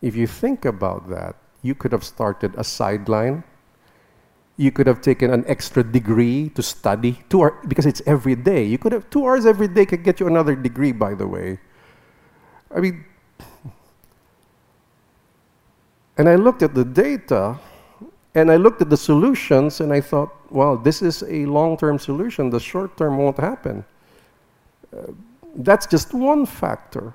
if 0.00 0.14
you 0.14 0.26
think 0.26 0.64
about 0.64 1.08
that, 1.10 1.36
you 1.62 1.74
could 1.74 1.92
have 1.92 2.04
started 2.04 2.54
a 2.56 2.64
sideline. 2.64 3.42
You 4.56 4.70
could 4.70 4.86
have 4.86 5.00
taken 5.00 5.32
an 5.32 5.44
extra 5.48 5.82
degree 5.82 6.50
to 6.50 6.62
study, 6.62 7.18
two 7.28 7.42
hours, 7.42 7.64
because 7.66 7.86
it's 7.86 8.02
every 8.06 8.36
day. 8.36 8.64
You 8.64 8.78
could 8.78 8.92
have 8.92 9.08
two 9.10 9.24
hours 9.24 9.46
every 9.46 9.66
day 9.66 9.84
could 9.84 10.04
get 10.04 10.20
you 10.20 10.28
another 10.28 10.54
degree, 10.54 10.92
by 10.92 11.14
the 11.14 11.26
way. 11.26 11.58
I 12.74 12.80
mean, 12.80 13.04
and 16.16 16.28
I 16.28 16.36
looked 16.36 16.62
at 16.62 16.74
the 16.74 16.84
data 16.84 17.58
and 18.34 18.50
I 18.50 18.56
looked 18.56 18.80
at 18.82 18.90
the 18.90 18.96
solutions 18.96 19.80
and 19.80 19.92
I 19.92 20.00
thought, 20.00 20.30
well, 20.50 20.76
this 20.76 21.02
is 21.02 21.22
a 21.22 21.46
long 21.46 21.76
term 21.76 21.98
solution. 21.98 22.50
The 22.50 22.60
short 22.60 22.96
term 22.96 23.18
won't 23.18 23.38
happen. 23.38 23.84
Uh, 24.96 25.12
that's 25.56 25.86
just 25.86 26.12
one 26.14 26.46
factor. 26.46 27.14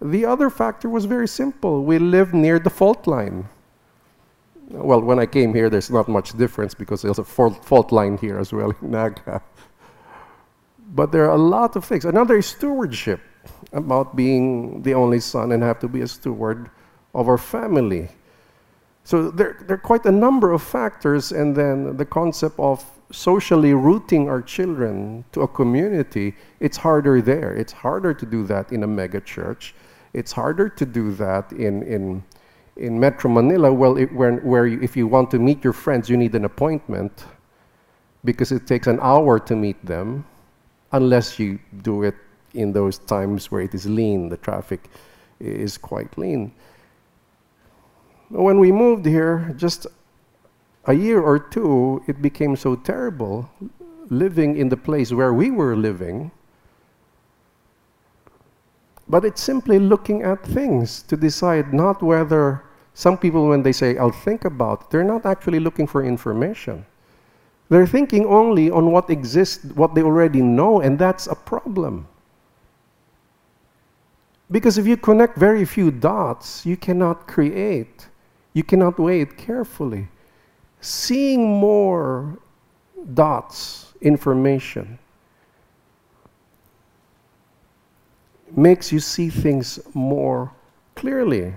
The 0.00 0.24
other 0.24 0.48
factor 0.48 0.88
was 0.88 1.04
very 1.06 1.26
simple. 1.26 1.82
We 1.82 1.98
live 1.98 2.32
near 2.32 2.60
the 2.60 2.70
fault 2.70 3.06
line. 3.06 3.48
Well, 4.70 5.00
when 5.00 5.18
I 5.18 5.26
came 5.26 5.54
here, 5.54 5.70
there's 5.70 5.90
not 5.90 6.08
much 6.08 6.36
difference 6.36 6.74
because 6.74 7.02
there's 7.02 7.18
a 7.18 7.24
fault 7.24 7.90
line 7.90 8.16
here 8.18 8.38
as 8.38 8.52
well 8.52 8.72
in 8.82 8.90
Naga. 8.90 9.42
But 10.94 11.10
there 11.10 11.24
are 11.24 11.34
a 11.34 11.42
lot 11.42 11.74
of 11.74 11.84
things. 11.84 12.04
Another 12.04 12.38
is 12.38 12.46
stewardship 12.46 13.20
about 13.72 14.14
being 14.14 14.82
the 14.82 14.94
only 14.94 15.20
son 15.20 15.52
and 15.52 15.62
have 15.62 15.80
to 15.80 15.88
be 15.88 16.02
a 16.02 16.08
steward 16.08 16.70
of 17.14 17.28
our 17.28 17.38
family. 17.38 18.08
So 19.04 19.30
there, 19.30 19.56
there 19.66 19.76
are 19.76 19.80
quite 19.80 20.04
a 20.04 20.12
number 20.12 20.52
of 20.52 20.62
factors, 20.62 21.32
and 21.32 21.56
then 21.56 21.96
the 21.96 22.04
concept 22.04 22.58
of 22.58 22.84
socially 23.10 23.72
rooting 23.72 24.28
our 24.28 24.42
children 24.42 25.24
to 25.32 25.42
a 25.42 25.48
community, 25.48 26.34
it's 26.60 26.76
harder 26.76 27.22
there. 27.22 27.54
It's 27.54 27.72
harder 27.72 28.12
to 28.12 28.26
do 28.26 28.44
that 28.46 28.70
in 28.70 28.82
a 28.82 28.86
mega 28.86 29.20
church. 29.20 29.74
It's 30.12 30.32
harder 30.32 30.68
to 30.68 30.84
do 30.84 31.12
that 31.14 31.52
in, 31.52 31.82
in, 31.84 32.22
in 32.76 33.00
Metro 33.00 33.30
Manila, 33.30 33.72
well, 33.72 33.96
it, 33.96 34.12
where, 34.12 34.36
where 34.36 34.66
if 34.66 34.96
you 34.96 35.06
want 35.06 35.30
to 35.30 35.38
meet 35.38 35.64
your 35.64 35.72
friends, 35.72 36.08
you 36.08 36.16
need 36.16 36.34
an 36.34 36.44
appointment 36.44 37.24
because 38.24 38.52
it 38.52 38.66
takes 38.66 38.86
an 38.86 38.98
hour 39.00 39.38
to 39.38 39.56
meet 39.56 39.84
them, 39.86 40.24
unless 40.92 41.38
you 41.38 41.58
do 41.82 42.02
it 42.02 42.14
in 42.54 42.72
those 42.72 42.98
times 42.98 43.50
where 43.50 43.62
it 43.62 43.74
is 43.74 43.86
lean, 43.86 44.28
the 44.28 44.36
traffic 44.36 44.88
is 45.40 45.78
quite 45.78 46.16
lean. 46.18 46.52
When 48.30 48.58
we 48.58 48.72
moved 48.72 49.06
here, 49.06 49.54
just 49.56 49.86
a 50.84 50.92
year 50.92 51.20
or 51.20 51.38
two, 51.38 52.02
it 52.06 52.20
became 52.20 52.56
so 52.56 52.76
terrible 52.76 53.48
living 54.10 54.56
in 54.56 54.68
the 54.68 54.76
place 54.76 55.12
where 55.12 55.32
we 55.32 55.50
were 55.50 55.76
living. 55.76 56.30
But 59.08 59.24
it's 59.24 59.40
simply 59.40 59.78
looking 59.78 60.22
at 60.22 60.44
things 60.44 61.02
to 61.04 61.16
decide 61.16 61.72
not 61.72 62.02
whether 62.02 62.64
some 62.94 63.16
people, 63.16 63.48
when 63.48 63.62
they 63.62 63.72
say, 63.72 63.96
I'll 63.96 64.10
think 64.10 64.44
about 64.44 64.82
it, 64.82 64.90
they're 64.90 65.04
not 65.04 65.24
actually 65.24 65.60
looking 65.60 65.86
for 65.86 66.04
information. 66.04 66.84
They're 67.68 67.86
thinking 67.86 68.26
only 68.26 68.70
on 68.70 68.90
what 68.90 69.08
exists, 69.08 69.64
what 69.74 69.94
they 69.94 70.02
already 70.02 70.42
know, 70.42 70.80
and 70.80 70.98
that's 70.98 71.26
a 71.26 71.34
problem. 71.34 72.08
Because 74.50 74.78
if 74.78 74.86
you 74.86 74.96
connect 74.96 75.36
very 75.36 75.64
few 75.64 75.90
dots, 75.90 76.64
you 76.64 76.76
cannot 76.76 77.28
create, 77.28 78.08
you 78.58 78.64
cannot 78.64 78.98
weigh 78.98 79.20
it 79.20 79.38
carefully 79.38 80.08
seeing 80.80 81.42
more 81.48 82.38
dots, 83.14 83.92
information, 84.00 84.98
makes 88.56 88.90
you 88.92 88.98
see 88.98 89.28
things 89.28 89.78
more 89.94 90.52
clearly. 90.96 91.54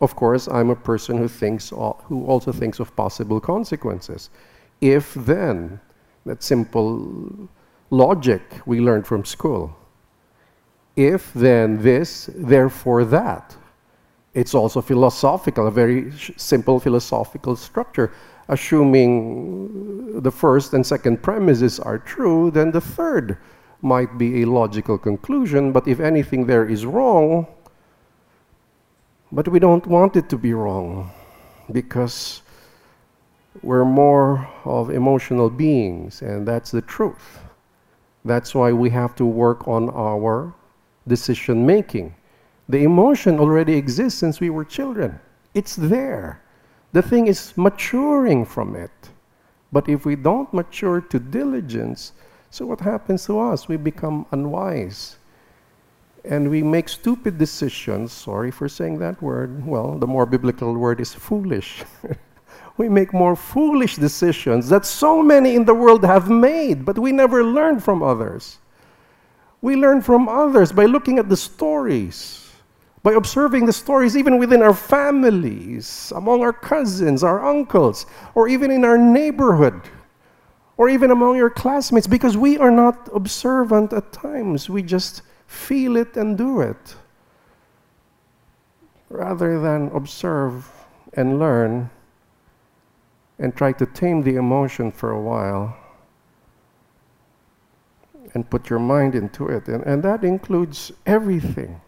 Of 0.00 0.16
course, 0.16 0.48
I'm 0.48 0.70
a 0.70 0.76
person 0.76 1.18
who 1.18 1.28
thinks, 1.28 1.70
who 1.70 2.26
also 2.26 2.52
thinks 2.52 2.80
of 2.80 2.94
possible 2.96 3.40
consequences. 3.40 4.30
If 4.80 5.14
then, 5.14 5.80
that 6.26 6.42
simple 6.42 7.48
logic 7.90 8.42
we 8.66 8.80
learned 8.80 9.06
from 9.06 9.24
school. 9.24 9.76
If 10.96 11.32
then 11.34 11.82
this, 11.82 12.30
therefore 12.34 13.04
that. 13.04 13.56
It's 14.32 14.54
also 14.54 14.80
philosophical, 14.80 15.66
a 15.66 15.70
very 15.70 16.12
simple 16.36 16.78
philosophical 16.78 17.56
structure 17.56 18.12
assuming 18.50 20.20
the 20.22 20.30
first 20.30 20.74
and 20.74 20.84
second 20.84 21.22
premises 21.22 21.78
are 21.78 21.98
true, 21.98 22.50
then 22.50 22.72
the 22.72 22.80
third 22.80 23.38
might 23.80 24.18
be 24.18 24.42
a 24.42 24.46
logical 24.46 24.98
conclusion, 24.98 25.72
but 25.72 25.86
if 25.86 26.00
anything 26.00 26.46
there 26.46 26.68
is 26.68 26.84
wrong, 26.84 27.46
but 29.32 29.46
we 29.46 29.60
don't 29.60 29.86
want 29.86 30.16
it 30.16 30.28
to 30.28 30.36
be 30.36 30.52
wrong 30.52 31.10
because 31.70 32.42
we're 33.62 33.84
more 33.84 34.48
of 34.64 34.90
emotional 34.90 35.48
beings, 35.48 36.22
and 36.22 36.46
that's 36.46 36.72
the 36.72 36.82
truth. 36.82 37.38
That's 38.24 38.54
why 38.54 38.72
we 38.72 38.90
have 38.90 39.14
to 39.14 39.24
work 39.24 39.66
on 39.68 39.90
our 39.90 40.52
decision 41.06 41.64
making. 41.64 42.14
The 42.70 42.84
emotion 42.84 43.40
already 43.40 43.74
exists 43.74 44.20
since 44.20 44.38
we 44.38 44.48
were 44.48 44.64
children, 44.64 45.18
it's 45.54 45.74
there. 45.74 46.40
The 46.92 47.02
thing 47.02 47.26
is 47.26 47.52
maturing 47.56 48.44
from 48.44 48.76
it. 48.76 48.92
But 49.72 49.88
if 49.88 50.04
we 50.04 50.14
don't 50.14 50.52
mature 50.54 51.00
to 51.00 51.18
diligence, 51.18 52.12
so 52.50 52.66
what 52.66 52.78
happens 52.80 53.26
to 53.26 53.40
us? 53.40 53.66
We 53.66 53.76
become 53.76 54.24
unwise. 54.30 55.16
And 56.24 56.48
we 56.48 56.62
make 56.62 56.88
stupid 56.88 57.38
decisions. 57.38 58.12
Sorry 58.12 58.52
for 58.52 58.68
saying 58.68 59.00
that 59.00 59.20
word. 59.20 59.66
Well, 59.66 59.98
the 59.98 60.06
more 60.06 60.26
biblical 60.26 60.72
word 60.74 61.00
is 61.00 61.12
foolish. 61.12 61.82
we 62.76 62.88
make 62.88 63.12
more 63.12 63.34
foolish 63.34 63.96
decisions 63.96 64.68
that 64.68 64.86
so 64.86 65.24
many 65.24 65.56
in 65.56 65.64
the 65.64 65.74
world 65.74 66.04
have 66.04 66.30
made, 66.30 66.84
but 66.84 67.00
we 67.00 67.10
never 67.10 67.42
learn 67.42 67.80
from 67.80 68.00
others. 68.00 68.58
We 69.60 69.74
learn 69.74 70.02
from 70.02 70.28
others 70.28 70.70
by 70.70 70.84
looking 70.84 71.18
at 71.18 71.28
the 71.28 71.36
stories 71.36 72.49
by 73.02 73.12
observing 73.12 73.66
the 73.66 73.72
stories 73.72 74.16
even 74.16 74.38
within 74.38 74.62
our 74.62 74.74
families, 74.74 76.12
among 76.14 76.42
our 76.42 76.52
cousins, 76.52 77.24
our 77.24 77.44
uncles, 77.44 78.06
or 78.34 78.48
even 78.48 78.70
in 78.70 78.84
our 78.84 78.98
neighborhood, 78.98 79.80
or 80.76 80.88
even 80.88 81.10
among 81.10 81.36
your 81.36 81.50
classmates, 81.50 82.06
because 82.06 82.36
we 82.36 82.58
are 82.58 82.70
not 82.70 83.08
observant 83.14 83.92
at 83.92 84.12
times. 84.12 84.68
We 84.68 84.82
just 84.82 85.22
feel 85.46 85.96
it 85.96 86.16
and 86.16 86.36
do 86.36 86.60
it. 86.60 86.94
rather 89.10 89.60
than 89.60 89.88
observe 89.88 90.70
and 91.14 91.38
learn 91.38 91.90
and 93.38 93.54
try 93.56 93.72
to 93.72 93.86
tame 93.86 94.22
the 94.22 94.36
emotion 94.36 94.90
for 94.92 95.10
a 95.10 95.20
while 95.20 95.76
and 98.34 98.48
put 98.48 98.70
your 98.70 98.78
mind 98.78 99.14
into 99.14 99.48
it. 99.48 99.66
And, 99.66 99.82
and 99.84 100.02
that 100.04 100.22
includes 100.22 100.92
everything. 101.04 101.80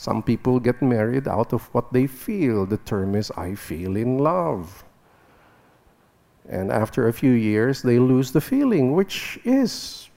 Some 0.00 0.22
people 0.22 0.58
get 0.58 0.80
married 0.80 1.28
out 1.28 1.52
of 1.52 1.68
what 1.74 1.92
they 1.92 2.06
feel. 2.06 2.64
The 2.64 2.78
term 2.78 3.14
is, 3.14 3.30
I 3.32 3.54
feel 3.54 3.96
in 3.96 4.16
love. 4.16 4.82
And 6.48 6.72
after 6.72 7.08
a 7.08 7.12
few 7.12 7.32
years, 7.32 7.82
they 7.82 7.98
lose 7.98 8.32
the 8.32 8.40
feeling, 8.40 8.94
which 8.94 9.38
is, 9.44 10.08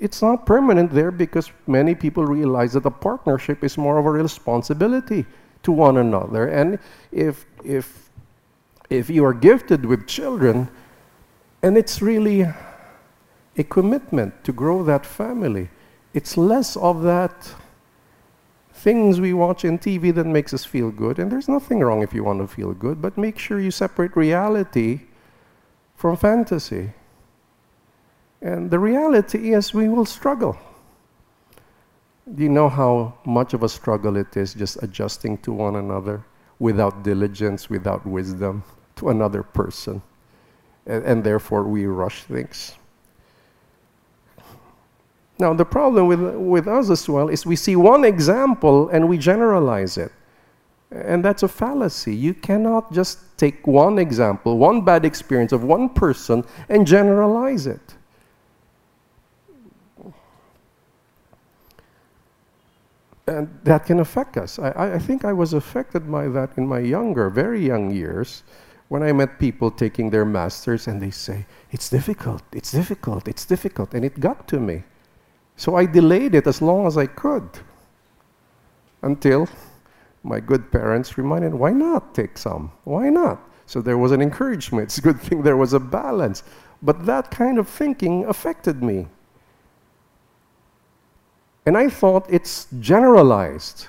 it's 0.00 0.22
not 0.22 0.46
permanent 0.46 0.90
there 0.90 1.10
because 1.10 1.52
many 1.66 1.94
people 1.94 2.24
realize 2.24 2.72
that 2.72 2.86
a 2.86 2.90
partnership 2.90 3.62
is 3.62 3.76
more 3.76 3.98
of 3.98 4.06
a 4.06 4.10
responsibility 4.10 5.26
to 5.64 5.70
one 5.70 5.98
another. 5.98 6.48
And 6.48 6.78
if, 7.12 7.44
if, 7.62 8.08
if 8.88 9.10
you 9.10 9.22
are 9.26 9.34
gifted 9.34 9.84
with 9.84 10.06
children, 10.06 10.66
and 11.62 11.76
it's 11.76 12.00
really 12.00 12.46
a 13.58 13.64
commitment 13.64 14.44
to 14.44 14.52
grow 14.54 14.82
that 14.84 15.04
family, 15.04 15.68
it's 16.14 16.38
less 16.38 16.74
of 16.78 17.02
that 17.02 17.54
things 18.86 19.20
we 19.20 19.34
watch 19.34 19.64
in 19.64 19.80
TV 19.80 20.14
that 20.14 20.26
makes 20.26 20.54
us 20.54 20.64
feel 20.64 20.92
good. 20.92 21.18
And 21.18 21.28
there's 21.28 21.48
nothing 21.48 21.80
wrong 21.80 22.04
if 22.04 22.14
you 22.14 22.22
want 22.22 22.38
to 22.38 22.46
feel 22.46 22.72
good, 22.72 23.02
but 23.02 23.18
make 23.18 23.36
sure 23.36 23.58
you 23.58 23.72
separate 23.72 24.14
reality 24.14 25.00
from 25.96 26.16
fantasy. 26.16 26.92
And 28.40 28.70
the 28.70 28.78
reality 28.78 29.52
is 29.54 29.74
we 29.74 29.88
will 29.88 30.04
struggle. 30.04 30.56
Do 32.32 32.44
you 32.44 32.48
know 32.48 32.68
how 32.68 33.18
much 33.24 33.54
of 33.54 33.64
a 33.64 33.68
struggle 33.68 34.16
it 34.16 34.36
is 34.36 34.54
just 34.54 34.80
adjusting 34.84 35.38
to 35.38 35.50
one 35.52 35.74
another 35.74 36.24
without 36.60 37.02
diligence, 37.02 37.68
without 37.68 38.06
wisdom 38.06 38.62
to 38.98 39.08
another 39.08 39.42
person? 39.42 40.00
And, 40.86 41.04
and 41.04 41.24
therefore 41.24 41.64
we 41.64 41.86
rush 41.86 42.22
things. 42.22 42.76
Now, 45.38 45.52
the 45.52 45.64
problem 45.64 46.06
with, 46.06 46.20
with 46.20 46.66
us 46.66 46.88
as 46.90 47.08
well 47.08 47.28
is 47.28 47.44
we 47.44 47.56
see 47.56 47.76
one 47.76 48.04
example 48.04 48.88
and 48.88 49.08
we 49.08 49.18
generalize 49.18 49.98
it. 49.98 50.12
And 50.90 51.24
that's 51.24 51.42
a 51.42 51.48
fallacy. 51.48 52.14
You 52.14 52.32
cannot 52.32 52.92
just 52.92 53.36
take 53.36 53.66
one 53.66 53.98
example, 53.98 54.56
one 54.56 54.82
bad 54.82 55.04
experience 55.04 55.52
of 55.52 55.64
one 55.64 55.88
person, 55.90 56.44
and 56.68 56.86
generalize 56.86 57.66
it. 57.66 57.94
And 63.26 63.48
that 63.64 63.84
can 63.84 63.98
affect 63.98 64.36
us. 64.36 64.58
I, 64.60 64.94
I 64.94 64.98
think 65.00 65.24
I 65.24 65.32
was 65.32 65.52
affected 65.52 66.10
by 66.10 66.28
that 66.28 66.56
in 66.56 66.66
my 66.66 66.78
younger, 66.78 67.28
very 67.28 67.66
young 67.66 67.90
years 67.90 68.44
when 68.88 69.02
I 69.02 69.12
met 69.12 69.40
people 69.40 69.70
taking 69.72 70.10
their 70.10 70.24
masters 70.24 70.86
and 70.86 71.02
they 71.02 71.10
say, 71.10 71.44
It's 71.72 71.90
difficult, 71.90 72.42
it's 72.52 72.70
difficult, 72.70 73.26
it's 73.26 73.44
difficult. 73.44 73.94
And 73.94 74.04
it 74.04 74.20
got 74.20 74.46
to 74.48 74.60
me. 74.60 74.84
So 75.56 75.74
I 75.74 75.86
delayed 75.86 76.34
it 76.34 76.46
as 76.46 76.60
long 76.60 76.86
as 76.86 76.98
I 76.98 77.06
could 77.06 77.48
until 79.02 79.48
my 80.22 80.40
good 80.40 80.70
parents 80.70 81.16
reminded, 81.16 81.54
why 81.54 81.70
not 81.70 82.14
take 82.14 82.36
some? 82.36 82.72
Why 82.84 83.08
not? 83.08 83.40
So 83.64 83.80
there 83.80 83.98
was 83.98 84.12
an 84.12 84.20
encouragement. 84.20 84.84
It's 84.84 84.98
a 84.98 85.02
good 85.02 85.20
thing 85.20 85.42
there 85.42 85.56
was 85.56 85.72
a 85.72 85.80
balance. 85.80 86.42
But 86.82 87.06
that 87.06 87.30
kind 87.30 87.58
of 87.58 87.68
thinking 87.68 88.26
affected 88.26 88.82
me. 88.82 89.06
And 91.64 91.76
I 91.76 91.88
thought 91.88 92.26
it's 92.28 92.68
generalized. 92.78 93.88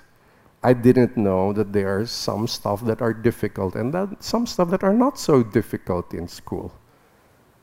I 0.64 0.74
didn't 0.74 1.16
know 1.16 1.54
that 1.54 1.74
there 1.74 2.00
are 2.00 2.06
some 2.08 2.48
stuff 2.48 2.84
that 2.86 3.02
are 3.02 3.14
difficult 3.14 3.76
and 3.76 3.94
that 3.94 4.24
some 4.24 4.48
stuff 4.48 4.70
that 4.72 4.84
are 4.84 4.94
not 4.94 5.20
so 5.20 5.44
difficult 5.44 6.14
in 6.14 6.28
school. 6.28 6.74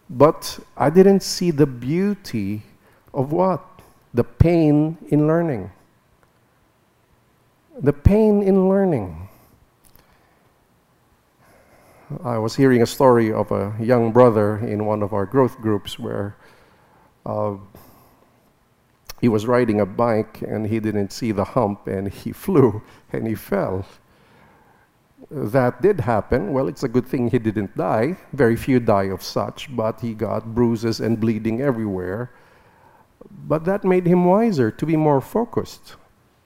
But 0.09 0.61
I 0.77 0.91
didn't 0.91 1.23
see 1.23 1.51
the 1.51 1.67
beauty 1.67 2.63
of 3.13 3.33
what? 3.33 3.74
The 4.15 4.25
pain 4.25 4.97
in 5.09 5.27
learning. 5.27 5.71
The 7.81 7.93
pain 7.93 8.43
in 8.43 8.69
learning. 8.69 9.29
I 12.23 12.39
was 12.39 12.55
hearing 12.55 12.83
a 12.83 12.87
story 12.87 13.33
of 13.33 13.51
a 13.51 13.75
young 13.81 14.13
brother 14.13 14.59
in 14.59 14.87
one 14.87 15.03
of 15.03 15.13
our 15.13 15.27
growth 15.27 15.61
groups 15.61 15.99
where 15.99 16.37
uh, 17.27 17.57
he 19.21 19.29
was 19.29 19.47
riding 19.47 19.81
a 19.81 19.87
bike 19.87 20.43
and 20.43 20.67
he 20.67 20.79
didn't 20.79 21.11
see 21.11 21.33
the 21.33 21.45
hump 21.45 21.89
and 21.89 22.09
he 22.09 22.31
flew 22.45 22.83
and 23.13 23.27
he 23.27 23.35
fell. 23.35 23.85
That 25.31 25.83
did 25.83 26.01
happen. 26.01 26.53
Well, 26.53 26.69
it's 26.69 26.85
a 26.85 26.89
good 26.89 27.07
thing 27.07 27.31
he 27.31 27.39
didn't 27.41 27.77
die. 27.77 28.17
Very 28.33 28.55
few 28.55 28.79
die 28.79 29.09
of 29.11 29.23
such, 29.23 29.75
but 29.75 30.01
he 30.01 30.15
got 30.15 30.55
bruises 30.55 31.01
and 31.01 31.19
bleeding 31.19 31.63
everywhere. 31.63 32.31
But 33.31 33.65
that 33.65 33.85
made 33.85 34.07
him 34.07 34.25
wiser 34.25 34.71
to 34.71 34.87
be 34.87 34.97
more 34.97 35.21
focused. 35.21 35.97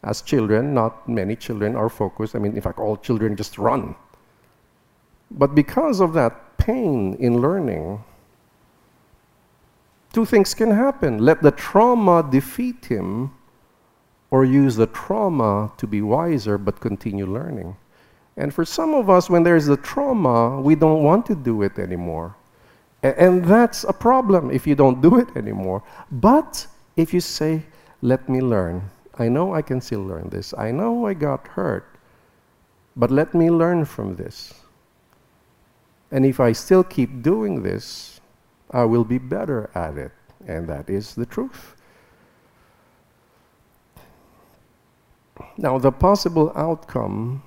As 0.02 0.22
children, 0.22 0.74
not 0.74 1.08
many 1.08 1.36
children 1.36 1.74
are 1.74 1.88
focused. 1.88 2.36
I 2.36 2.38
mean, 2.38 2.54
in 2.54 2.60
fact, 2.60 2.78
all 2.78 2.96
children 2.96 3.36
just 3.36 3.58
run. 3.58 3.94
But 5.30 5.54
because 5.54 6.00
of 6.00 6.12
that 6.14 6.56
pain 6.58 7.14
in 7.20 7.40
learning, 7.40 8.02
two 10.12 10.24
things 10.24 10.54
can 10.54 10.70
happen. 10.70 11.18
Let 11.18 11.42
the 11.42 11.50
trauma 11.50 12.26
defeat 12.28 12.86
him, 12.86 13.32
or 14.30 14.44
use 14.44 14.76
the 14.76 14.86
trauma 14.86 15.72
to 15.78 15.86
be 15.86 16.02
wiser 16.02 16.58
but 16.58 16.80
continue 16.80 17.26
learning. 17.26 17.76
And 18.36 18.54
for 18.54 18.64
some 18.64 18.94
of 18.94 19.10
us, 19.10 19.28
when 19.28 19.42
there's 19.42 19.66
the 19.66 19.76
trauma, 19.76 20.60
we 20.60 20.74
don't 20.74 21.02
want 21.02 21.26
to 21.26 21.34
do 21.34 21.62
it 21.62 21.78
anymore. 21.78 22.36
And 23.02 23.44
that's 23.44 23.84
a 23.84 23.92
problem 23.92 24.50
if 24.50 24.66
you 24.66 24.74
don't 24.74 25.00
do 25.00 25.18
it 25.18 25.36
anymore. 25.36 25.82
But 26.10 26.66
if 26.96 27.14
you 27.14 27.20
say, 27.20 27.62
let 28.02 28.28
me 28.28 28.40
learn, 28.40 28.90
I 29.18 29.28
know 29.28 29.54
I 29.54 29.62
can 29.62 29.80
still 29.80 30.02
learn 30.02 30.28
this. 30.30 30.52
I 30.56 30.70
know 30.70 31.06
I 31.06 31.14
got 31.14 31.46
hurt, 31.48 31.86
but 32.96 33.10
let 33.10 33.34
me 33.34 33.50
learn 33.50 33.84
from 33.84 34.16
this. 34.16 34.54
And 36.10 36.24
if 36.24 36.40
I 36.40 36.52
still 36.52 36.82
keep 36.82 37.22
doing 37.22 37.62
this, 37.62 38.20
I 38.70 38.84
will 38.84 39.04
be 39.04 39.18
better 39.18 39.70
at 39.74 39.96
it. 39.96 40.12
And 40.46 40.66
that 40.68 40.88
is 40.88 41.14
the 41.14 41.26
truth. 41.26 41.76
Now, 45.56 45.78
the 45.78 45.92
possible 45.92 46.52
outcome 46.56 47.42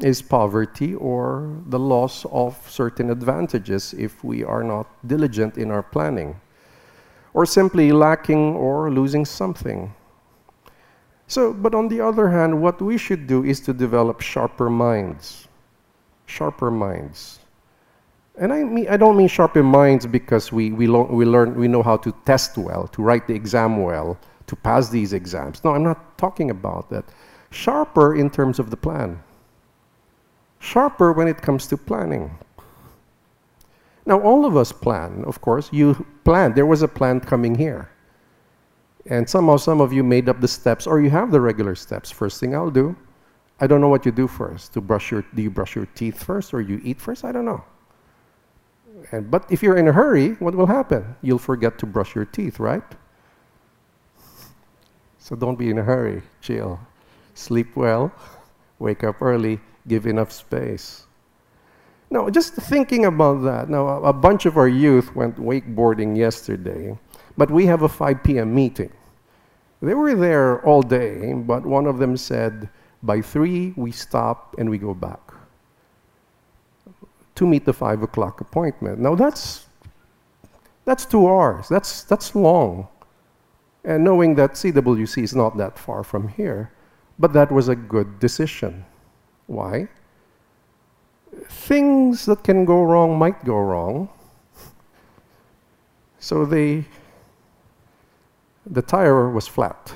is 0.00 0.22
poverty 0.22 0.94
or 0.94 1.50
the 1.66 1.78
loss 1.78 2.24
of 2.30 2.56
certain 2.70 3.10
advantages 3.10 3.94
if 3.94 4.22
we 4.22 4.44
are 4.44 4.62
not 4.62 4.86
diligent 5.06 5.58
in 5.58 5.70
our 5.70 5.82
planning, 5.82 6.40
or 7.34 7.44
simply 7.44 7.90
lacking 7.90 8.54
or 8.54 8.90
losing 8.90 9.24
something. 9.24 9.92
So, 11.26 11.52
but 11.52 11.74
on 11.74 11.88
the 11.88 12.00
other 12.00 12.28
hand, 12.28 12.62
what 12.62 12.80
we 12.80 12.96
should 12.96 13.26
do 13.26 13.44
is 13.44 13.60
to 13.60 13.72
develop 13.72 14.20
sharper 14.20 14.70
minds. 14.70 15.48
Sharper 16.26 16.70
minds. 16.70 17.40
And 18.36 18.52
I, 18.52 18.62
mean, 18.62 18.88
I 18.88 18.96
don't 18.96 19.16
mean 19.16 19.28
sharper 19.28 19.64
minds 19.64 20.06
because 20.06 20.52
we, 20.52 20.70
we, 20.70 20.86
lo- 20.86 21.08
we, 21.10 21.24
learn, 21.24 21.56
we 21.56 21.66
know 21.66 21.82
how 21.82 21.96
to 21.98 22.14
test 22.24 22.56
well, 22.56 22.86
to 22.88 23.02
write 23.02 23.26
the 23.26 23.34
exam 23.34 23.82
well, 23.82 24.16
to 24.46 24.54
pass 24.54 24.88
these 24.88 25.12
exams. 25.12 25.64
No, 25.64 25.74
I'm 25.74 25.82
not 25.82 26.16
talking 26.16 26.50
about 26.50 26.88
that. 26.90 27.04
Sharper 27.50 28.14
in 28.14 28.30
terms 28.30 28.58
of 28.58 28.70
the 28.70 28.76
plan 28.76 29.20
sharper 30.58 31.12
when 31.12 31.28
it 31.28 31.40
comes 31.40 31.66
to 31.68 31.76
planning. 31.76 32.36
Now, 34.06 34.20
all 34.20 34.46
of 34.46 34.56
us 34.56 34.72
plan, 34.72 35.22
of 35.26 35.40
course. 35.40 35.68
You 35.70 36.06
planned. 36.24 36.54
There 36.54 36.66
was 36.66 36.82
a 36.82 36.88
plan 36.88 37.20
coming 37.20 37.54
here. 37.54 37.90
And 39.06 39.28
somehow 39.28 39.56
some 39.56 39.80
of 39.80 39.92
you 39.92 40.02
made 40.02 40.28
up 40.28 40.40
the 40.40 40.48
steps, 40.48 40.86
or 40.86 41.00
you 41.00 41.10
have 41.10 41.30
the 41.30 41.40
regular 41.40 41.74
steps. 41.74 42.10
First 42.10 42.40
thing 42.40 42.54
I'll 42.54 42.70
do, 42.70 42.96
I 43.60 43.66
don't 43.66 43.80
know 43.80 43.88
what 43.88 44.06
you 44.06 44.12
do 44.12 44.26
first. 44.26 44.72
To 44.74 44.80
brush 44.80 45.10
your, 45.10 45.24
do 45.34 45.42
you 45.42 45.50
brush 45.50 45.76
your 45.76 45.86
teeth 45.94 46.22
first, 46.22 46.54
or 46.54 46.60
you 46.60 46.80
eat 46.82 47.00
first? 47.00 47.24
I 47.24 47.32
don't 47.32 47.44
know. 47.44 47.62
And, 49.12 49.30
but 49.30 49.44
if 49.50 49.62
you're 49.62 49.76
in 49.76 49.88
a 49.88 49.92
hurry, 49.92 50.30
what 50.34 50.54
will 50.54 50.66
happen? 50.66 51.14
You'll 51.22 51.38
forget 51.38 51.78
to 51.78 51.86
brush 51.86 52.14
your 52.14 52.24
teeth, 52.24 52.58
right? 52.58 52.82
So 55.18 55.36
don't 55.36 55.58
be 55.58 55.68
in 55.68 55.78
a 55.78 55.84
hurry. 55.84 56.22
Chill. 56.40 56.80
Sleep 57.34 57.76
well. 57.76 58.10
Wake 58.78 59.04
up 59.04 59.20
early 59.20 59.60
give 59.88 60.06
enough 60.06 60.30
space. 60.30 61.06
Now, 62.10 62.30
just 62.30 62.54
thinking 62.54 63.04
about 63.04 63.42
that, 63.42 63.68
now 63.68 64.02
a 64.02 64.12
bunch 64.12 64.46
of 64.46 64.56
our 64.56 64.68
youth 64.68 65.14
went 65.14 65.36
wakeboarding 65.36 66.16
yesterday, 66.16 66.96
but 67.36 67.50
we 67.50 67.66
have 67.66 67.82
a 67.82 67.88
5 67.88 68.22
p.m. 68.22 68.54
meeting. 68.54 68.92
They 69.82 69.94
were 69.94 70.14
there 70.14 70.64
all 70.64 70.82
day, 70.82 71.32
but 71.34 71.66
one 71.66 71.86
of 71.86 71.98
them 71.98 72.16
said, 72.16 72.68
by 73.02 73.20
3, 73.20 73.74
we 73.76 73.92
stop 73.92 74.56
and 74.58 74.70
we 74.70 74.78
go 74.78 74.94
back 74.94 75.20
to 77.34 77.46
meet 77.46 77.64
the 77.64 77.72
5 77.72 78.02
o'clock 78.02 78.40
appointment. 78.40 78.98
Now, 78.98 79.14
that's, 79.14 79.66
that's 80.84 81.04
two 81.04 81.28
hours. 81.28 81.68
That's, 81.68 82.02
that's 82.02 82.34
long. 82.34 82.88
And 83.84 84.02
knowing 84.02 84.34
that 84.34 84.54
CWC 84.54 85.22
is 85.22 85.36
not 85.36 85.56
that 85.58 85.78
far 85.78 86.02
from 86.02 86.28
here, 86.28 86.72
but 87.18 87.32
that 87.34 87.52
was 87.52 87.68
a 87.68 87.76
good 87.76 88.18
decision 88.18 88.84
Why? 89.48 89.88
Things 91.48 92.26
that 92.26 92.44
can 92.44 92.64
go 92.64 92.84
wrong 92.84 93.18
might 93.18 93.44
go 93.44 93.56
wrong. 93.56 94.08
So 96.20 96.44
they, 96.44 96.84
the 98.66 98.82
tire 98.82 99.30
was 99.30 99.48
flat. 99.48 99.92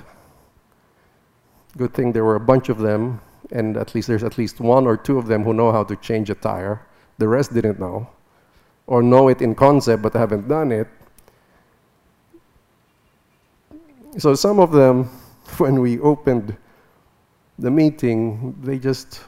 Good 1.77 1.95
thing 1.95 2.12
there 2.12 2.25
were 2.25 2.37
a 2.37 2.41
bunch 2.41 2.71
of 2.71 2.79
them, 2.79 3.21
and 3.51 3.77
at 3.77 3.95
least 3.95 4.09
there's 4.09 4.25
at 4.25 4.38
least 4.38 4.59
one 4.59 4.87
or 4.87 4.97
two 4.97 5.19
of 5.19 5.27
them 5.27 5.45
who 5.45 5.53
know 5.53 5.71
how 5.71 5.85
to 5.85 5.97
change 5.97 6.31
a 6.31 6.35
tire. 6.35 6.87
The 7.19 7.29
rest 7.29 7.53
didn't 7.53 7.79
know, 7.79 8.09
or 8.87 9.03
know 9.03 9.29
it 9.29 9.43
in 9.43 9.55
concept 9.55 10.03
but 10.03 10.15
haven't 10.15 10.49
done 10.49 10.73
it. 10.73 10.88
So 14.17 14.35
some 14.35 14.61
of 14.61 14.73
them, 14.73 15.05
when 15.59 15.81
we 15.81 15.99
opened 16.01 16.57
the 17.59 17.71
meeting, 17.71 18.55
they 18.62 18.79
just, 18.79 19.21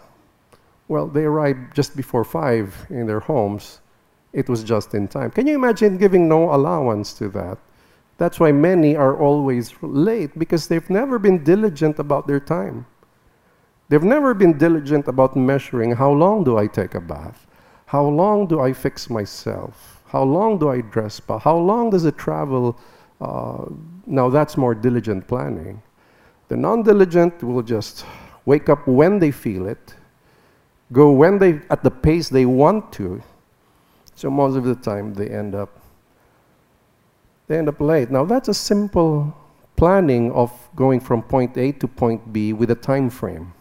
well, 0.89 1.07
they 1.07 1.25
arrived 1.25 1.75
just 1.75 1.97
before 1.97 2.25
five 2.25 2.87
in 2.91 3.07
their 3.07 3.21
homes. 3.21 3.81
It 4.33 4.49
was 4.49 4.63
just 4.63 4.95
in 4.95 5.09
time. 5.09 5.31
Can 5.31 5.47
you 5.47 5.55
imagine 5.55 5.97
giving 5.97 6.29
no 6.29 6.55
allowance 6.55 7.15
to 7.15 7.29
that? 7.31 7.59
That's 8.19 8.39
why 8.39 8.53
many 8.53 8.97
are 8.97 9.17
always 9.17 9.75
late 9.81 10.39
because 10.39 10.69
they've 10.69 10.91
never 10.91 11.19
been 11.19 11.43
diligent 11.43 11.99
about 11.99 12.27
their 12.27 12.41
time. 12.41 12.87
They've 13.89 14.03
never 14.03 14.35
been 14.35 14.57
diligent 14.57 15.09
about 15.09 15.37
measuring 15.37 15.93
how 15.93 16.11
long 16.11 16.45
do 16.45 16.59
I 16.59 16.67
take 16.67 16.95
a 16.95 17.01
bath? 17.01 17.47
How 17.87 18.05
long 18.05 18.47
do 18.47 18.61
I 18.61 18.73
fix 18.73 19.11
myself? 19.11 20.03
How 20.07 20.23
long 20.23 20.59
do 20.59 20.69
I 20.69 20.81
dress? 20.81 21.21
How 21.41 21.57
long 21.57 21.91
does 21.91 22.05
it 22.05 22.17
travel? 22.17 22.79
Uh, 23.21 23.67
now 24.07 24.31
that's 24.31 24.57
more 24.57 24.75
diligent 24.75 25.27
planning. 25.27 25.83
The 26.49 26.57
non 26.57 26.83
diligent 26.83 27.43
will 27.43 27.63
just 27.63 28.05
wake 28.47 28.69
up 28.69 28.87
when 28.87 29.19
they 29.19 29.31
feel 29.31 29.67
it, 29.67 29.95
go 30.95 31.11
when 31.11 31.39
they, 31.39 31.61
at 31.69 31.83
the 31.83 31.91
pace 31.91 32.29
they 32.31 32.47
want 32.47 32.93
to. 32.95 33.23
So 34.15 34.31
most 34.31 34.57
of 34.57 34.65
the 34.65 34.77
time 34.77 35.13
they 35.15 35.29
end 35.29 35.55
up 35.55 35.81
they 37.47 37.59
end 37.59 37.69
up 37.69 37.81
late. 37.81 38.11
Now 38.11 38.25
that's 38.25 38.49
a 38.49 38.55
simple 38.55 39.37
planning 39.77 40.33
of 40.33 40.51
going 40.75 41.01
from 41.01 41.23
point 41.23 41.59
A 41.59 41.73
to 41.73 41.89
point 41.89 42.33
B 42.33 42.53
with 42.55 42.71
a 42.71 42.75
time 42.75 43.11
frame. 43.11 43.53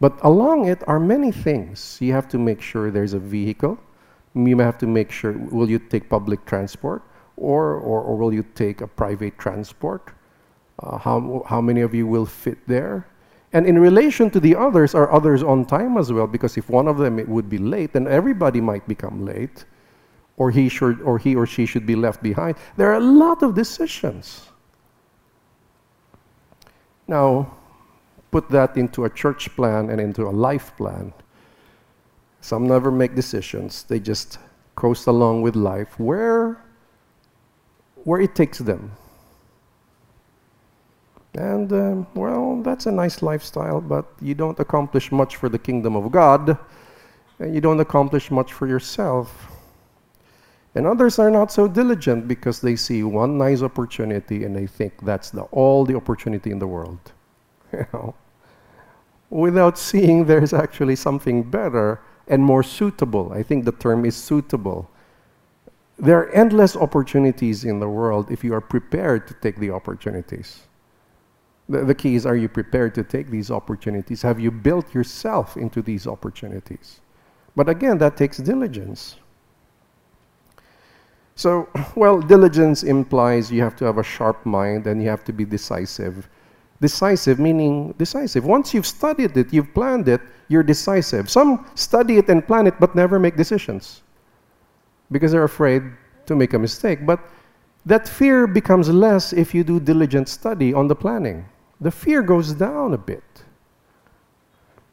But 0.00 0.18
along 0.22 0.66
it 0.66 0.82
are 0.86 0.98
many 0.98 1.32
things. 1.32 1.98
You 2.00 2.14
have 2.14 2.28
to 2.28 2.38
make 2.38 2.62
sure 2.62 2.90
there's 2.90 3.12
a 3.12 3.18
vehicle. 3.18 3.78
You 4.34 4.56
may 4.56 4.64
have 4.64 4.78
to 4.78 4.86
make 4.86 5.10
sure 5.10 5.32
will 5.32 5.68
you 5.68 5.78
take 5.78 6.08
public 6.08 6.46
transport 6.46 7.02
or, 7.36 7.74
or, 7.74 8.00
or 8.00 8.16
will 8.16 8.32
you 8.32 8.44
take 8.54 8.80
a 8.80 8.86
private 8.86 9.36
transport? 9.36 10.14
Uh, 10.78 10.96
how, 10.96 11.44
how 11.46 11.60
many 11.60 11.82
of 11.82 11.92
you 11.92 12.06
will 12.06 12.24
fit 12.24 12.56
there? 12.66 13.09
And 13.52 13.66
in 13.66 13.78
relation 13.78 14.30
to 14.30 14.40
the 14.40 14.54
others, 14.54 14.94
are 14.94 15.10
others 15.10 15.42
on 15.42 15.64
time 15.64 15.98
as 15.98 16.12
well? 16.12 16.26
Because 16.26 16.56
if 16.56 16.70
one 16.70 16.86
of 16.86 16.98
them 16.98 17.24
would 17.28 17.48
be 17.48 17.58
late, 17.58 17.92
then 17.92 18.06
everybody 18.06 18.60
might 18.60 18.86
become 18.86 19.24
late 19.24 19.64
or 20.36 20.50
he 20.50 20.68
should 20.68 21.00
or 21.02 21.18
he 21.18 21.34
or 21.34 21.46
she 21.46 21.66
should 21.66 21.84
be 21.84 21.96
left 21.96 22.22
behind. 22.22 22.56
There 22.76 22.90
are 22.90 22.94
a 22.98 23.06
lot 23.24 23.42
of 23.42 23.54
decisions. 23.54 24.48
Now, 27.08 27.56
put 28.30 28.48
that 28.50 28.76
into 28.76 29.04
a 29.04 29.10
church 29.10 29.54
plan 29.56 29.90
and 29.90 30.00
into 30.00 30.28
a 30.28 30.30
life 30.30 30.76
plan. 30.76 31.12
Some 32.40 32.68
never 32.68 32.90
make 32.90 33.14
decisions. 33.14 33.82
They 33.82 33.98
just 33.98 34.38
coast 34.76 35.08
along 35.08 35.42
with 35.42 35.56
life 35.56 35.98
where 35.98 36.64
where 38.04 38.20
it 38.20 38.34
takes 38.34 38.58
them. 38.58 38.92
And 41.34 41.72
um, 41.72 42.06
well, 42.14 42.60
that's 42.62 42.86
a 42.86 42.92
nice 42.92 43.22
lifestyle, 43.22 43.80
but 43.80 44.06
you 44.20 44.34
don't 44.34 44.58
accomplish 44.58 45.12
much 45.12 45.36
for 45.36 45.48
the 45.48 45.58
kingdom 45.58 45.94
of 45.94 46.10
God, 46.10 46.58
and 47.38 47.54
you 47.54 47.60
don't 47.60 47.80
accomplish 47.80 48.30
much 48.30 48.52
for 48.52 48.66
yourself. 48.66 49.50
And 50.74 50.86
others 50.86 51.18
are 51.18 51.30
not 51.30 51.50
so 51.50 51.66
diligent 51.66 52.28
because 52.28 52.60
they 52.60 52.76
see 52.76 53.02
one 53.02 53.36
nice 53.36 53.62
opportunity 53.62 54.44
and 54.44 54.54
they 54.54 54.66
think 54.66 54.92
that's 55.02 55.30
the, 55.30 55.42
all 55.50 55.84
the 55.84 55.96
opportunity 55.96 56.50
in 56.50 56.58
the 56.58 56.66
world. 56.66 57.12
You 57.72 57.86
know? 57.92 58.14
Without 59.30 59.78
seeing 59.78 60.24
there's 60.24 60.52
actually 60.52 60.96
something 60.96 61.44
better 61.44 62.00
and 62.26 62.42
more 62.42 62.64
suitable. 62.64 63.32
I 63.32 63.44
think 63.44 63.64
the 63.64 63.72
term 63.72 64.04
is 64.04 64.16
suitable. 64.16 64.90
There 65.96 66.18
are 66.18 66.30
endless 66.30 66.74
opportunities 66.74 67.64
in 67.64 67.78
the 67.78 67.88
world 67.88 68.30
if 68.32 68.42
you 68.42 68.54
are 68.54 68.60
prepared 68.60 69.28
to 69.28 69.34
take 69.34 69.60
the 69.60 69.70
opportunities. 69.70 70.62
The, 71.70 71.84
the 71.84 71.94
key 71.94 72.16
is 72.16 72.26
are 72.26 72.36
you 72.36 72.48
prepared 72.48 72.94
to 72.96 73.04
take 73.04 73.30
these 73.30 73.50
opportunities? 73.50 74.22
Have 74.22 74.40
you 74.40 74.50
built 74.50 74.92
yourself 74.92 75.56
into 75.56 75.80
these 75.80 76.06
opportunities? 76.06 77.00
But 77.54 77.68
again, 77.68 77.96
that 77.98 78.16
takes 78.16 78.38
diligence. 78.38 79.16
So, 81.36 81.68
well, 81.94 82.20
diligence 82.20 82.82
implies 82.82 83.52
you 83.52 83.62
have 83.62 83.76
to 83.76 83.84
have 83.84 83.98
a 83.98 84.02
sharp 84.02 84.44
mind 84.44 84.86
and 84.88 85.00
you 85.00 85.08
have 85.08 85.24
to 85.24 85.32
be 85.32 85.44
decisive. 85.44 86.28
Decisive 86.80 87.38
meaning 87.38 87.94
decisive. 87.98 88.44
Once 88.44 88.74
you've 88.74 88.86
studied 88.86 89.36
it, 89.36 89.52
you've 89.52 89.72
planned 89.72 90.08
it, 90.08 90.20
you're 90.48 90.64
decisive. 90.64 91.30
Some 91.30 91.66
study 91.76 92.18
it 92.18 92.28
and 92.28 92.44
plan 92.44 92.66
it 92.66 92.74
but 92.80 92.96
never 92.96 93.20
make 93.20 93.36
decisions 93.36 94.02
because 95.12 95.30
they're 95.30 95.44
afraid 95.44 95.82
to 96.26 96.34
make 96.34 96.52
a 96.54 96.58
mistake. 96.58 97.06
But 97.06 97.20
that 97.86 98.08
fear 98.08 98.46
becomes 98.46 98.88
less 98.88 99.32
if 99.32 99.54
you 99.54 99.62
do 99.62 99.78
diligent 99.78 100.28
study 100.28 100.74
on 100.74 100.88
the 100.88 100.96
planning. 100.96 101.44
The 101.80 101.90
fear 101.90 102.22
goes 102.22 102.52
down 102.52 102.94
a 102.94 102.98
bit. 102.98 103.24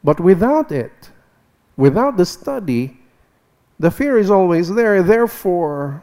But 0.02 0.20
without 0.20 0.72
it, 0.72 1.10
without 1.76 2.16
the 2.16 2.24
study, 2.24 2.98
the 3.78 3.90
fear 3.90 4.18
is 4.18 4.30
always 4.30 4.72
there. 4.72 5.02
Therefore, 5.02 6.02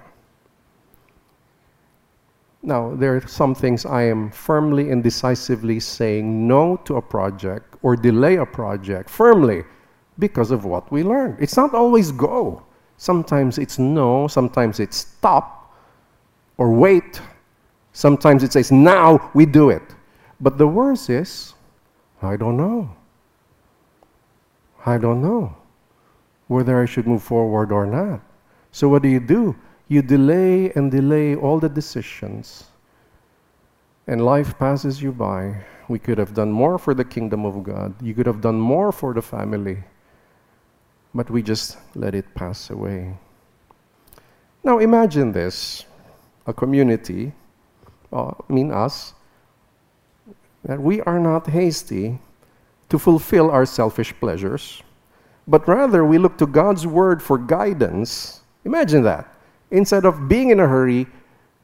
now, 2.65 2.95
there 2.95 3.17
are 3.17 3.27
some 3.27 3.53
things 3.53 3.85
I 3.85 4.03
am 4.03 4.31
firmly 4.31 4.89
and 4.89 5.03
decisively 5.03 5.79
saying 5.79 6.47
no 6.47 6.77
to 6.85 6.95
a 6.95 7.01
project 7.01 7.75
or 7.83 7.95
delay 7.95 8.37
a 8.37 8.45
project 8.45 9.07
firmly 9.07 9.63
because 10.17 10.49
of 10.49 10.65
what 10.65 10.91
we 10.91 11.03
learned. 11.03 11.37
It's 11.39 11.55
not 11.55 11.75
always 11.75 12.11
go. 12.11 12.63
Sometimes 12.97 13.59
it's 13.59 13.77
no, 13.77 14.27
sometimes 14.27 14.79
it's 14.79 14.97
stop 14.97 15.77
or 16.57 16.73
wait. 16.73 17.21
Sometimes 17.93 18.41
it 18.41 18.51
says 18.51 18.71
now 18.71 19.29
we 19.35 19.45
do 19.45 19.69
it. 19.69 19.94
But 20.45 20.59
the 20.61 20.69
worst 20.69 21.09
is 21.09 21.57
I 22.21 22.37
don't 22.37 22.57
know. 22.57 22.93
I 24.85 24.99
don't 25.01 25.21
know 25.25 25.57
whether 26.47 26.77
I 26.81 26.85
should 26.85 27.07
move 27.07 27.23
forward 27.23 27.71
or 27.71 27.85
not. 27.89 28.21
So 28.71 28.87
what 28.87 29.01
do 29.01 29.09
you 29.09 29.19
do? 29.19 29.55
you 29.87 30.01
delay 30.01 30.71
and 30.73 30.91
delay 30.91 31.35
all 31.35 31.59
the 31.59 31.69
decisions, 31.69 32.65
and 34.07 34.25
life 34.25 34.57
passes 34.57 35.01
you 35.01 35.11
by. 35.11 35.63
We 35.87 35.99
could 35.99 36.17
have 36.17 36.33
done 36.33 36.51
more 36.51 36.79
for 36.79 36.95
the 36.95 37.05
kingdom 37.05 37.45
of 37.45 37.61
God. 37.63 37.93
You 38.01 38.15
could 38.15 38.25
have 38.25 38.41
done 38.41 38.59
more 38.59 38.91
for 38.91 39.13
the 39.13 39.21
family, 39.21 39.83
but 41.13 41.29
we 41.29 41.43
just 41.43 41.77
let 41.93 42.15
it 42.15 42.33
pass 42.33 42.71
away. 42.71 43.17
Now 44.63 44.79
imagine 44.79 45.31
this 45.31 45.85
a 46.47 46.53
community, 46.53 47.33
uh, 48.11 48.33
I 48.49 48.53
mean 48.53 48.71
us, 48.71 49.13
that 50.65 50.81
we 50.81 51.01
are 51.01 51.19
not 51.19 51.47
hasty 51.47 52.19
to 52.89 52.99
fulfill 52.99 53.49
our 53.49 53.65
selfish 53.65 54.13
pleasures, 54.19 54.81
but 55.47 55.67
rather 55.67 56.03
we 56.03 56.17
look 56.17 56.37
to 56.37 56.47
God's 56.47 56.85
word 56.87 57.21
for 57.21 57.37
guidance. 57.37 58.41
Imagine 58.65 59.03
that. 59.03 59.31
Instead 59.71 60.05
of 60.05 60.27
being 60.27 60.49
in 60.49 60.59
a 60.59 60.67
hurry, 60.67 61.07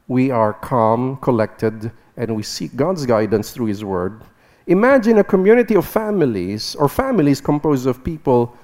we 0.06 0.30
are 0.30 0.52
calm, 0.52 1.16
collected, 1.16 1.90
and 2.16 2.36
we 2.36 2.42
seek 2.42 2.76
God's 2.76 3.06
guidance 3.06 3.52
through 3.52 3.66
His 3.66 3.84
Word. 3.84 4.22
Imagine 4.66 5.18
a 5.18 5.24
community 5.24 5.74
of 5.74 5.86
families, 5.86 6.74
or 6.76 6.88
families 6.88 7.40
composed 7.40 7.86
of 7.86 8.04
people 8.04 8.56